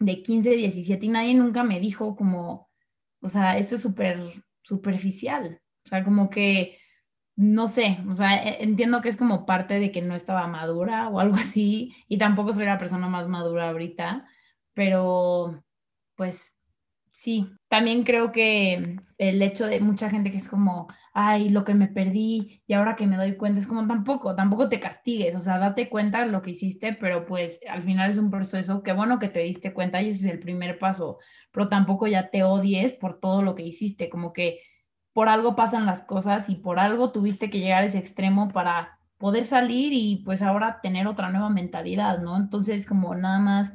de 0.00 0.22
15, 0.22 0.50
17 0.50 1.06
y 1.06 1.08
nadie 1.08 1.34
nunca 1.34 1.64
me 1.64 1.80
dijo 1.80 2.16
como, 2.16 2.68
o 3.20 3.28
sea, 3.28 3.58
eso 3.58 3.76
es 3.76 3.82
súper 3.82 4.44
superficial. 4.62 5.60
O 5.84 5.88
sea, 5.88 6.04
como 6.04 6.30
que 6.30 6.78
no 7.36 7.68
sé, 7.68 7.98
o 8.08 8.14
sea, 8.14 8.36
e, 8.36 8.64
entiendo 8.64 9.02
que 9.02 9.10
es 9.10 9.16
como 9.18 9.46
parte 9.46 9.78
de 9.78 9.92
que 9.92 10.02
no 10.02 10.14
estaba 10.14 10.46
madura 10.48 11.08
o 11.08 11.20
algo 11.20 11.36
así, 11.36 11.94
y 12.08 12.18
tampoco 12.18 12.52
soy 12.52 12.64
la 12.64 12.78
persona 12.78 13.08
más 13.08 13.28
madura 13.28 13.70
ahorita, 13.70 14.26
pero 14.74 15.62
pues 16.16 16.56
sí, 17.12 17.50
también 17.68 18.04
creo 18.04 18.32
que 18.32 18.96
el 19.18 19.42
hecho 19.42 19.66
de 19.66 19.80
mucha 19.80 20.10
gente 20.10 20.30
que 20.30 20.38
es 20.38 20.48
como, 20.48 20.88
ay, 21.18 21.48
lo 21.48 21.64
que 21.64 21.72
me 21.72 21.88
perdí 21.88 22.60
y 22.66 22.74
ahora 22.74 22.94
que 22.94 23.06
me 23.06 23.16
doy 23.16 23.36
cuenta, 23.36 23.58
es 23.58 23.66
como 23.66 23.86
tampoco, 23.86 24.34
tampoco 24.34 24.68
te 24.68 24.80
castigues, 24.80 25.34
o 25.34 25.40
sea, 25.40 25.56
date 25.56 25.88
cuenta 25.88 26.20
de 26.20 26.30
lo 26.30 26.42
que 26.42 26.50
hiciste, 26.50 26.92
pero 26.92 27.24
pues 27.24 27.58
al 27.70 27.82
final 27.82 28.10
es 28.10 28.18
un 28.18 28.30
proceso, 28.30 28.82
qué 28.82 28.92
bueno 28.92 29.18
que 29.18 29.28
te 29.30 29.40
diste 29.40 29.72
cuenta 29.72 30.02
y 30.02 30.10
ese 30.10 30.26
es 30.26 30.32
el 30.34 30.40
primer 30.40 30.78
paso, 30.78 31.18
pero 31.52 31.70
tampoco 31.70 32.06
ya 32.06 32.28
te 32.28 32.42
odies 32.44 32.92
por 32.92 33.18
todo 33.18 33.40
lo 33.40 33.54
que 33.54 33.62
hiciste, 33.62 34.10
como 34.10 34.34
que 34.34 34.60
por 35.14 35.30
algo 35.30 35.56
pasan 35.56 35.86
las 35.86 36.02
cosas 36.02 36.50
y 36.50 36.56
por 36.56 36.78
algo 36.78 37.12
tuviste 37.12 37.48
que 37.48 37.60
llegar 37.60 37.82
a 37.82 37.86
ese 37.86 37.96
extremo 37.96 38.50
para 38.50 38.98
poder 39.16 39.44
salir 39.44 39.94
y 39.94 40.16
pues 40.22 40.42
ahora 40.42 40.80
tener 40.82 41.06
otra 41.06 41.30
nueva 41.30 41.48
mentalidad, 41.48 42.18
¿no? 42.18 42.36
Entonces, 42.36 42.86
como 42.86 43.14
nada 43.14 43.38
más, 43.38 43.72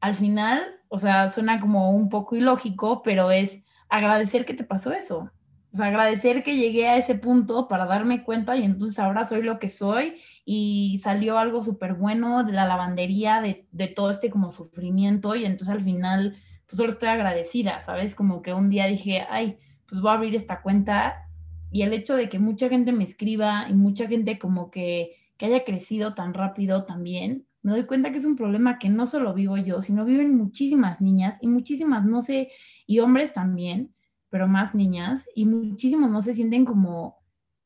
al 0.00 0.16
final, 0.16 0.64
o 0.88 0.98
sea, 0.98 1.28
suena 1.28 1.60
como 1.60 1.92
un 1.92 2.08
poco 2.08 2.34
ilógico, 2.34 3.02
pero 3.04 3.30
es 3.30 3.62
agradecer 3.88 4.44
que 4.44 4.54
te 4.54 4.64
pasó 4.64 4.92
eso. 4.92 5.30
Sea, 5.76 5.86
agradecer 5.86 6.42
que 6.42 6.56
llegué 6.56 6.88
a 6.88 6.96
ese 6.96 7.14
punto 7.14 7.68
para 7.68 7.86
darme 7.86 8.24
cuenta 8.24 8.56
y 8.56 8.64
entonces 8.64 8.98
ahora 8.98 9.24
soy 9.24 9.42
lo 9.42 9.58
que 9.58 9.68
soy 9.68 10.14
y 10.44 10.98
salió 11.02 11.38
algo 11.38 11.62
súper 11.62 11.94
bueno 11.94 12.44
de 12.44 12.52
la 12.52 12.66
lavandería, 12.66 13.40
de, 13.42 13.66
de, 13.72 13.88
todo 13.88 14.10
este 14.10 14.30
como 14.30 14.50
sufrimiento 14.50 15.34
y 15.34 15.44
entonces 15.44 15.74
al 15.74 15.82
final 15.82 16.36
pues 16.66 16.78
solo 16.78 16.90
estoy 16.90 17.08
agradecida, 17.08 17.80
¿sabes? 17.80 18.14
Como 18.14 18.42
que 18.42 18.52
un 18.52 18.70
día 18.70 18.86
dije, 18.86 19.26
ay, 19.28 19.58
pues 19.88 20.00
voy 20.00 20.10
a 20.10 20.14
abrir 20.14 20.34
esta 20.34 20.62
cuenta 20.62 21.26
y 21.70 21.82
el 21.82 21.92
hecho 21.92 22.16
de 22.16 22.28
que 22.28 22.38
mucha 22.38 22.68
gente 22.68 22.92
me 22.92 23.04
escriba 23.04 23.66
y 23.68 23.74
mucha 23.74 24.08
gente 24.08 24.38
como 24.38 24.70
que, 24.70 25.12
que 25.36 25.46
haya 25.46 25.64
crecido 25.64 26.14
tan 26.14 26.34
rápido 26.34 26.84
también, 26.84 27.46
me 27.62 27.72
doy 27.72 27.84
cuenta 27.84 28.12
que 28.12 28.18
es 28.18 28.24
un 28.24 28.36
problema 28.36 28.78
que 28.78 28.88
no 28.88 29.08
solo 29.08 29.34
vivo 29.34 29.56
yo, 29.56 29.80
sino 29.82 30.04
viven 30.04 30.36
muchísimas 30.36 31.00
niñas 31.00 31.36
y 31.40 31.48
muchísimas, 31.48 32.04
no 32.04 32.22
sé, 32.22 32.48
y 32.86 33.00
hombres 33.00 33.32
también, 33.32 33.92
pero 34.30 34.48
más 34.48 34.74
niñas, 34.74 35.26
y 35.34 35.46
muchísimos 35.46 36.10
no 36.10 36.22
se 36.22 36.34
sienten 36.34 36.64
como 36.64 37.16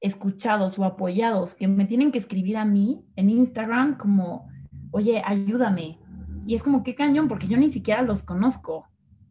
escuchados 0.00 0.78
o 0.78 0.84
apoyados, 0.84 1.54
que 1.54 1.68
me 1.68 1.84
tienen 1.84 2.12
que 2.12 2.18
escribir 2.18 2.56
a 2.56 2.64
mí 2.64 3.04
en 3.16 3.30
Instagram 3.30 3.96
como, 3.96 4.48
oye, 4.90 5.22
ayúdame. 5.24 5.98
Y 6.46 6.54
es 6.54 6.62
como, 6.62 6.82
qué 6.82 6.94
cañón, 6.94 7.28
porque 7.28 7.46
yo 7.46 7.56
ni 7.56 7.68
siquiera 7.68 8.02
los 8.02 8.22
conozco 8.22 8.90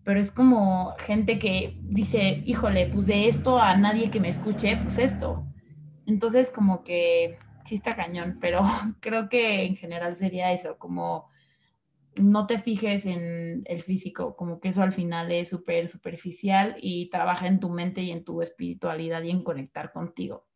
pero 0.09 0.19
es 0.19 0.31
como 0.31 0.95
gente 0.97 1.37
que 1.37 1.77
dice, 1.83 2.41
híjole, 2.43 2.87
pues 2.87 3.05
de 3.05 3.27
esto 3.27 3.59
a 3.59 3.77
nadie 3.77 4.09
que 4.09 4.19
me 4.19 4.29
escuche, 4.29 4.75
pues 4.77 4.97
esto. 4.97 5.45
Entonces, 6.07 6.49
como 6.49 6.83
que 6.83 7.37
sí 7.63 7.75
está 7.75 7.95
cañón, 7.95 8.39
pero 8.41 8.63
creo 9.01 9.29
que 9.29 9.65
en 9.65 9.75
general 9.75 10.15
sería 10.15 10.51
eso, 10.51 10.79
como 10.79 11.29
no 12.15 12.47
te 12.47 12.59
fijes 12.59 13.05
en 13.05 13.63
el 13.65 13.81
físico, 13.81 14.35
como 14.35 14.59
que 14.59 14.69
eso 14.69 14.81
al 14.81 14.91
final 14.91 15.31
es 15.31 15.49
súper 15.49 15.87
superficial 15.87 16.75
y 16.81 17.09
trabaja 17.09 17.47
en 17.47 17.59
tu 17.59 17.69
mente 17.69 18.01
y 18.01 18.11
en 18.11 18.23
tu 18.23 18.41
espiritualidad 18.41 19.23
y 19.23 19.31
en 19.31 19.43
conectar 19.43 19.91
contigo. 19.91 20.47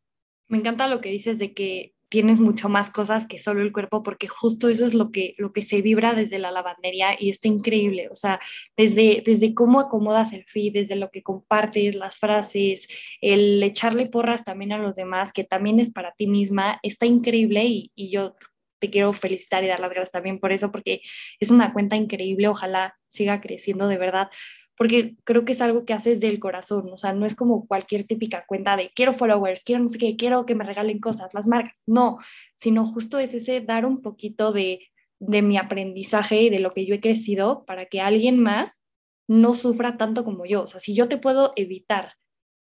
Me 0.48 0.58
encanta 0.58 0.88
lo 0.88 1.02
que 1.02 1.10
dices 1.10 1.40
de 1.40 1.54
que 1.54 1.94
tienes 2.14 2.40
mucho 2.40 2.70
más 2.70 2.92
cosas 2.92 3.26
que 3.26 3.40
solo 3.40 3.64
el 3.64 3.72
cuerpo, 3.72 4.04
porque 4.04 4.28
justo 4.28 4.70
eso 4.70 4.86
es 4.86 4.94
lo 4.94 5.12
que, 5.12 5.34
lo 5.40 5.52
que 5.52 5.64
se 5.64 5.82
vibra 5.82 6.14
desde 6.14 6.38
la 6.38 6.52
lavandería 6.52 7.16
y 7.20 7.32
está 7.32 7.48
increíble, 7.48 8.08
o 8.12 8.14
sea, 8.14 8.40
desde, 8.78 9.24
desde 9.26 9.56
cómo 9.56 9.80
acomodas 9.80 10.32
el 10.32 10.44
feed, 10.44 10.74
desde 10.74 10.96
lo 10.96 11.10
que 11.10 11.24
compartes, 11.24 11.96
las 11.96 12.18
frases, 12.18 12.88
el 13.20 13.64
echarle 13.64 14.06
porras 14.06 14.44
también 14.44 14.74
a 14.74 14.78
los 14.78 14.96
demás, 14.96 15.34
que 15.34 15.44
también 15.44 15.80
es 15.80 15.92
para 15.92 16.12
ti 16.12 16.28
misma, 16.28 16.80
está 16.84 17.08
increíble 17.08 17.66
y, 17.66 17.92
y 17.96 18.12
yo 18.12 18.36
te 18.84 18.90
quiero 18.90 19.14
felicitar 19.14 19.64
y 19.64 19.68
dar 19.68 19.80
las 19.80 19.90
gracias 19.90 20.12
también 20.12 20.40
por 20.40 20.52
eso, 20.52 20.70
porque 20.74 21.02
es 21.40 21.52
una 21.52 21.72
cuenta 21.72 21.96
increíble, 21.96 22.50
ojalá 22.50 22.98
siga 23.10 23.40
creciendo 23.40 23.88
de 23.88 23.98
verdad 23.98 24.30
porque 24.78 25.16
creo 25.24 25.46
que 25.46 25.54
es 25.54 25.62
algo 25.62 25.86
que 25.86 25.94
haces 25.94 26.20
del 26.20 26.40
corazón, 26.40 26.90
o 26.92 26.98
sea, 26.98 27.14
no 27.14 27.26
es 27.26 27.36
como 27.36 27.68
cualquier 27.68 28.06
típica 28.06 28.44
cuenta 28.46 28.76
de 28.76 28.92
quiero 28.96 29.14
followers, 29.14 29.64
quiero 29.64 29.84
no 29.84 29.90
sé 29.90 29.98
qué, 29.98 30.16
quiero 30.16 30.46
que 30.46 30.56
me 30.56 30.64
regalen 30.64 31.00
cosas, 31.00 31.34
las 31.34 31.48
marcas, 31.48 31.80
no, 31.86 32.18
sino 32.56 32.86
justo 32.86 33.20
es 33.20 33.34
ese 33.34 33.62
dar 33.62 33.86
un 33.86 34.02
poquito 34.02 34.52
de, 34.52 34.88
de 35.20 35.42
mi 35.42 35.58
aprendizaje 35.58 36.42
y 36.42 36.50
de 36.50 36.60
lo 36.60 36.74
que 36.74 36.86
yo 36.86 36.96
he 36.96 37.02
crecido 37.02 37.66
para 37.66 37.86
que 37.86 38.02
alguien 38.02 38.40
más 38.40 38.82
no 39.28 39.56
sufra 39.56 39.96
tanto 39.98 40.24
como 40.26 40.46
yo, 40.46 40.64
o 40.64 40.68
sea, 40.68 40.80
si 40.80 40.96
yo 40.96 41.08
te 41.08 41.18
puedo 41.18 41.54
evitar 41.56 42.16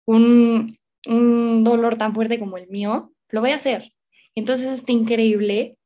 un, 0.06 0.78
un 1.08 1.64
dolor 1.64 1.98
tan 1.98 2.14
fuerte 2.14 2.38
como 2.38 2.58
el 2.58 2.68
mío, 2.68 3.14
lo 3.30 3.42
voy 3.42 3.52
a 3.52 3.56
hacer. 3.56 3.94
Entonces 4.36 4.72
está 4.72 4.92
increíble, 4.92 5.78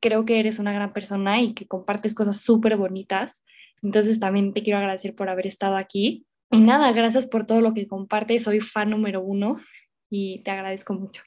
creo 0.00 0.24
que 0.24 0.40
eres 0.40 0.58
una 0.58 0.72
gran 0.72 0.92
persona 0.92 1.40
y 1.40 1.54
que 1.54 1.66
compartes 1.66 2.14
cosas 2.14 2.40
súper 2.40 2.76
bonitas 2.76 3.42
entonces 3.82 4.18
también 4.20 4.52
te 4.52 4.62
quiero 4.62 4.78
agradecer 4.78 5.14
por 5.14 5.28
haber 5.28 5.46
estado 5.46 5.76
aquí. 5.76 6.26
Y 6.50 6.60
nada, 6.60 6.92
gracias 6.92 7.26
por 7.26 7.46
todo 7.46 7.60
lo 7.60 7.74
que 7.74 7.86
compartes. 7.86 8.44
Soy 8.44 8.60
fan 8.60 8.90
número 8.90 9.20
uno 9.20 9.58
y 10.08 10.42
te 10.42 10.50
agradezco 10.50 10.94
mucho. 10.94 11.22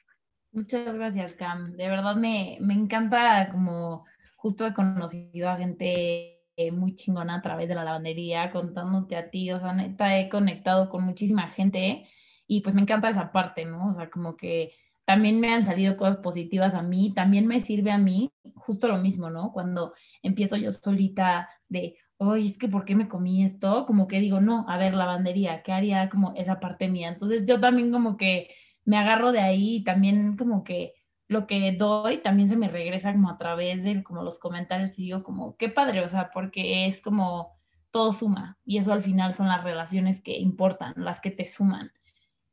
Muchas 0.52 0.94
gracias, 0.94 1.34
Cam. 1.34 1.76
De 1.76 1.88
verdad 1.88 2.16
me, 2.16 2.58
me 2.60 2.74
encanta 2.74 3.48
como 3.50 4.04
justo 4.36 4.66
he 4.66 4.74
conocido 4.74 5.48
a 5.48 5.56
gente 5.56 6.38
muy 6.72 6.94
chingona 6.94 7.36
a 7.36 7.42
través 7.42 7.68
de 7.68 7.74
la 7.74 7.84
lavandería, 7.84 8.50
contándote 8.50 9.16
a 9.16 9.30
ti, 9.30 9.50
o 9.50 9.58
sea, 9.58 9.72
neta, 9.72 10.18
he 10.18 10.28
conectado 10.28 10.90
con 10.90 11.04
muchísima 11.04 11.48
gente 11.48 12.06
y 12.46 12.60
pues 12.60 12.74
me 12.74 12.82
encanta 12.82 13.08
esa 13.08 13.32
parte, 13.32 13.64
¿no? 13.64 13.88
O 13.88 13.94
sea, 13.94 14.10
como 14.10 14.36
que 14.36 14.74
también 15.06 15.40
me 15.40 15.54
han 15.54 15.64
salido 15.64 15.96
cosas 15.96 16.18
positivas 16.18 16.74
a 16.74 16.82
mí, 16.82 17.14
también 17.14 17.46
me 17.46 17.60
sirve 17.60 17.90
a 17.90 17.96
mí 17.96 18.30
justo 18.70 18.86
lo 18.86 18.98
mismo, 18.98 19.30
¿no? 19.30 19.50
Cuando 19.52 19.94
empiezo 20.22 20.56
yo 20.56 20.70
solita 20.70 21.48
de, 21.68 21.96
oye, 22.18 22.46
es 22.46 22.56
que 22.56 22.68
¿por 22.68 22.84
qué 22.84 22.94
me 22.94 23.08
comí 23.08 23.42
esto? 23.42 23.84
Como 23.84 24.06
que 24.06 24.20
digo, 24.20 24.40
no, 24.40 24.64
a 24.68 24.78
ver, 24.78 24.94
lavandería, 24.94 25.64
¿qué 25.64 25.72
haría 25.72 26.08
como 26.08 26.34
esa 26.36 26.60
parte 26.60 26.86
mía? 26.88 27.08
Entonces 27.08 27.44
yo 27.48 27.58
también 27.58 27.90
como 27.90 28.16
que 28.16 28.48
me 28.84 28.96
agarro 28.96 29.32
de 29.32 29.40
ahí 29.40 29.76
y 29.78 29.84
también 29.84 30.36
como 30.36 30.62
que 30.62 30.94
lo 31.26 31.48
que 31.48 31.72
doy 31.72 32.18
también 32.18 32.48
se 32.48 32.56
me 32.56 32.68
regresa 32.68 33.12
como 33.12 33.28
a 33.28 33.38
través 33.38 33.82
de 33.82 34.04
como 34.04 34.22
los 34.22 34.38
comentarios 34.38 34.96
y 34.98 35.02
digo 35.04 35.24
como, 35.24 35.56
qué 35.56 35.68
padre, 35.68 36.04
o 36.04 36.08
sea, 36.08 36.30
porque 36.32 36.86
es 36.86 37.00
como 37.00 37.58
todo 37.90 38.12
suma 38.12 38.56
y 38.64 38.78
eso 38.78 38.92
al 38.92 39.02
final 39.02 39.32
son 39.32 39.48
las 39.48 39.64
relaciones 39.64 40.22
que 40.22 40.38
importan, 40.38 40.94
las 40.96 41.20
que 41.20 41.32
te 41.32 41.44
suman. 41.44 41.90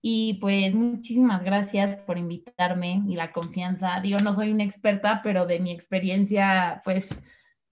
Y 0.01 0.35
pues 0.35 0.73
muchísimas 0.75 1.43
gracias 1.43 1.95
por 1.95 2.17
invitarme 2.17 3.03
y 3.07 3.15
la 3.15 3.31
confianza. 3.31 3.99
Digo, 4.01 4.17
no 4.23 4.33
soy 4.33 4.51
una 4.51 4.63
experta, 4.63 5.21
pero 5.23 5.45
de 5.45 5.59
mi 5.59 5.71
experiencia, 5.71 6.81
pues 6.85 7.19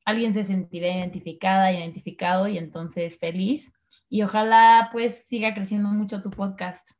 alguien 0.06 0.34
se 0.34 0.44
sentirá 0.44 0.88
identificada, 0.88 1.72
identificado 1.72 2.48
y 2.48 2.58
entonces 2.58 3.18
feliz. 3.20 3.72
Y 4.10 4.24
ojalá 4.24 4.90
pues 4.92 5.28
siga 5.28 5.54
creciendo 5.54 5.90
mucho 5.90 6.22
tu 6.22 6.30
podcast. 6.30 6.92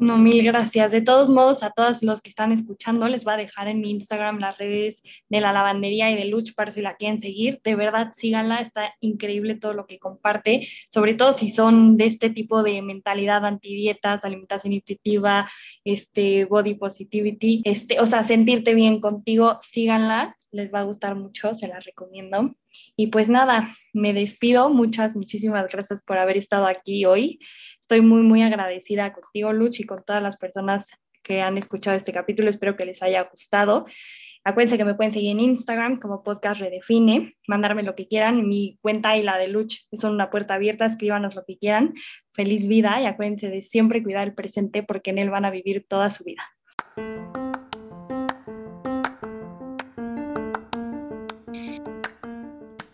No, 0.00 0.16
mil 0.16 0.42
gracias. 0.42 0.90
De 0.90 1.02
todos 1.02 1.28
modos, 1.28 1.62
a 1.62 1.72
todos 1.72 2.02
los 2.02 2.22
que 2.22 2.30
están 2.30 2.52
escuchando, 2.52 3.06
les 3.06 3.22
voy 3.22 3.34
a 3.34 3.36
dejar 3.36 3.68
en 3.68 3.82
mi 3.82 3.90
Instagram 3.90 4.38
las 4.38 4.56
redes 4.56 5.02
de 5.28 5.42
la 5.42 5.52
lavandería 5.52 6.10
y 6.10 6.14
de 6.14 6.24
Luch 6.24 6.54
para 6.54 6.70
si 6.70 6.80
la 6.80 6.96
quieren 6.96 7.20
seguir. 7.20 7.60
De 7.62 7.74
verdad, 7.74 8.10
síganla, 8.16 8.62
está 8.62 8.94
increíble 9.00 9.56
todo 9.56 9.74
lo 9.74 9.86
que 9.86 9.98
comparte, 9.98 10.66
sobre 10.88 11.12
todo 11.12 11.34
si 11.34 11.50
son 11.50 11.98
de 11.98 12.06
este 12.06 12.30
tipo 12.30 12.62
de 12.62 12.80
mentalidad 12.80 13.44
antidietas, 13.44 14.24
alimentación 14.24 14.72
intuitiva, 14.72 15.50
este, 15.84 16.46
body 16.46 16.76
positivity, 16.76 17.60
este, 17.66 18.00
o 18.00 18.06
sea, 18.06 18.24
sentirte 18.24 18.72
bien 18.72 19.00
contigo, 19.00 19.58
síganla, 19.60 20.34
les 20.50 20.72
va 20.72 20.80
a 20.80 20.84
gustar 20.84 21.14
mucho, 21.14 21.54
se 21.54 21.68
la 21.68 21.78
recomiendo. 21.78 22.54
Y 22.96 23.08
pues 23.08 23.28
nada, 23.28 23.76
me 23.92 24.12
despido. 24.12 24.70
Muchas, 24.70 25.14
muchísimas 25.14 25.68
gracias 25.70 26.02
por 26.02 26.18
haber 26.18 26.36
estado 26.36 26.66
aquí 26.66 27.04
hoy. 27.04 27.38
Estoy 27.90 28.06
muy, 28.06 28.22
muy 28.22 28.40
agradecida 28.40 29.12
contigo, 29.12 29.52
Luch, 29.52 29.80
y 29.80 29.84
con 29.84 30.04
todas 30.04 30.22
las 30.22 30.36
personas 30.36 30.90
que 31.24 31.42
han 31.42 31.58
escuchado 31.58 31.96
este 31.96 32.12
capítulo. 32.12 32.48
Espero 32.48 32.76
que 32.76 32.84
les 32.84 33.02
haya 33.02 33.22
gustado. 33.24 33.84
Acuérdense 34.44 34.78
que 34.78 34.84
me 34.84 34.94
pueden 34.94 35.10
seguir 35.10 35.32
en 35.32 35.40
Instagram 35.40 35.98
como 35.98 36.22
podcast 36.22 36.60
redefine, 36.60 37.34
mandarme 37.48 37.82
lo 37.82 37.96
que 37.96 38.06
quieran. 38.06 38.46
Mi 38.46 38.78
cuenta 38.80 39.16
y 39.16 39.22
la 39.22 39.38
de 39.38 39.48
Luch 39.48 39.88
son 39.92 40.14
una 40.14 40.30
puerta 40.30 40.54
abierta, 40.54 40.86
escríbanos 40.86 41.34
lo 41.34 41.44
que 41.44 41.58
quieran. 41.58 41.94
Feliz 42.32 42.68
vida 42.68 43.00
y 43.02 43.06
acuérdense 43.06 43.48
de 43.48 43.60
siempre 43.60 44.04
cuidar 44.04 44.28
el 44.28 44.34
presente 44.34 44.84
porque 44.84 45.10
en 45.10 45.18
él 45.18 45.30
van 45.30 45.44
a 45.44 45.50
vivir 45.50 45.84
toda 45.88 46.10
su 46.10 46.22
vida. 46.22 46.44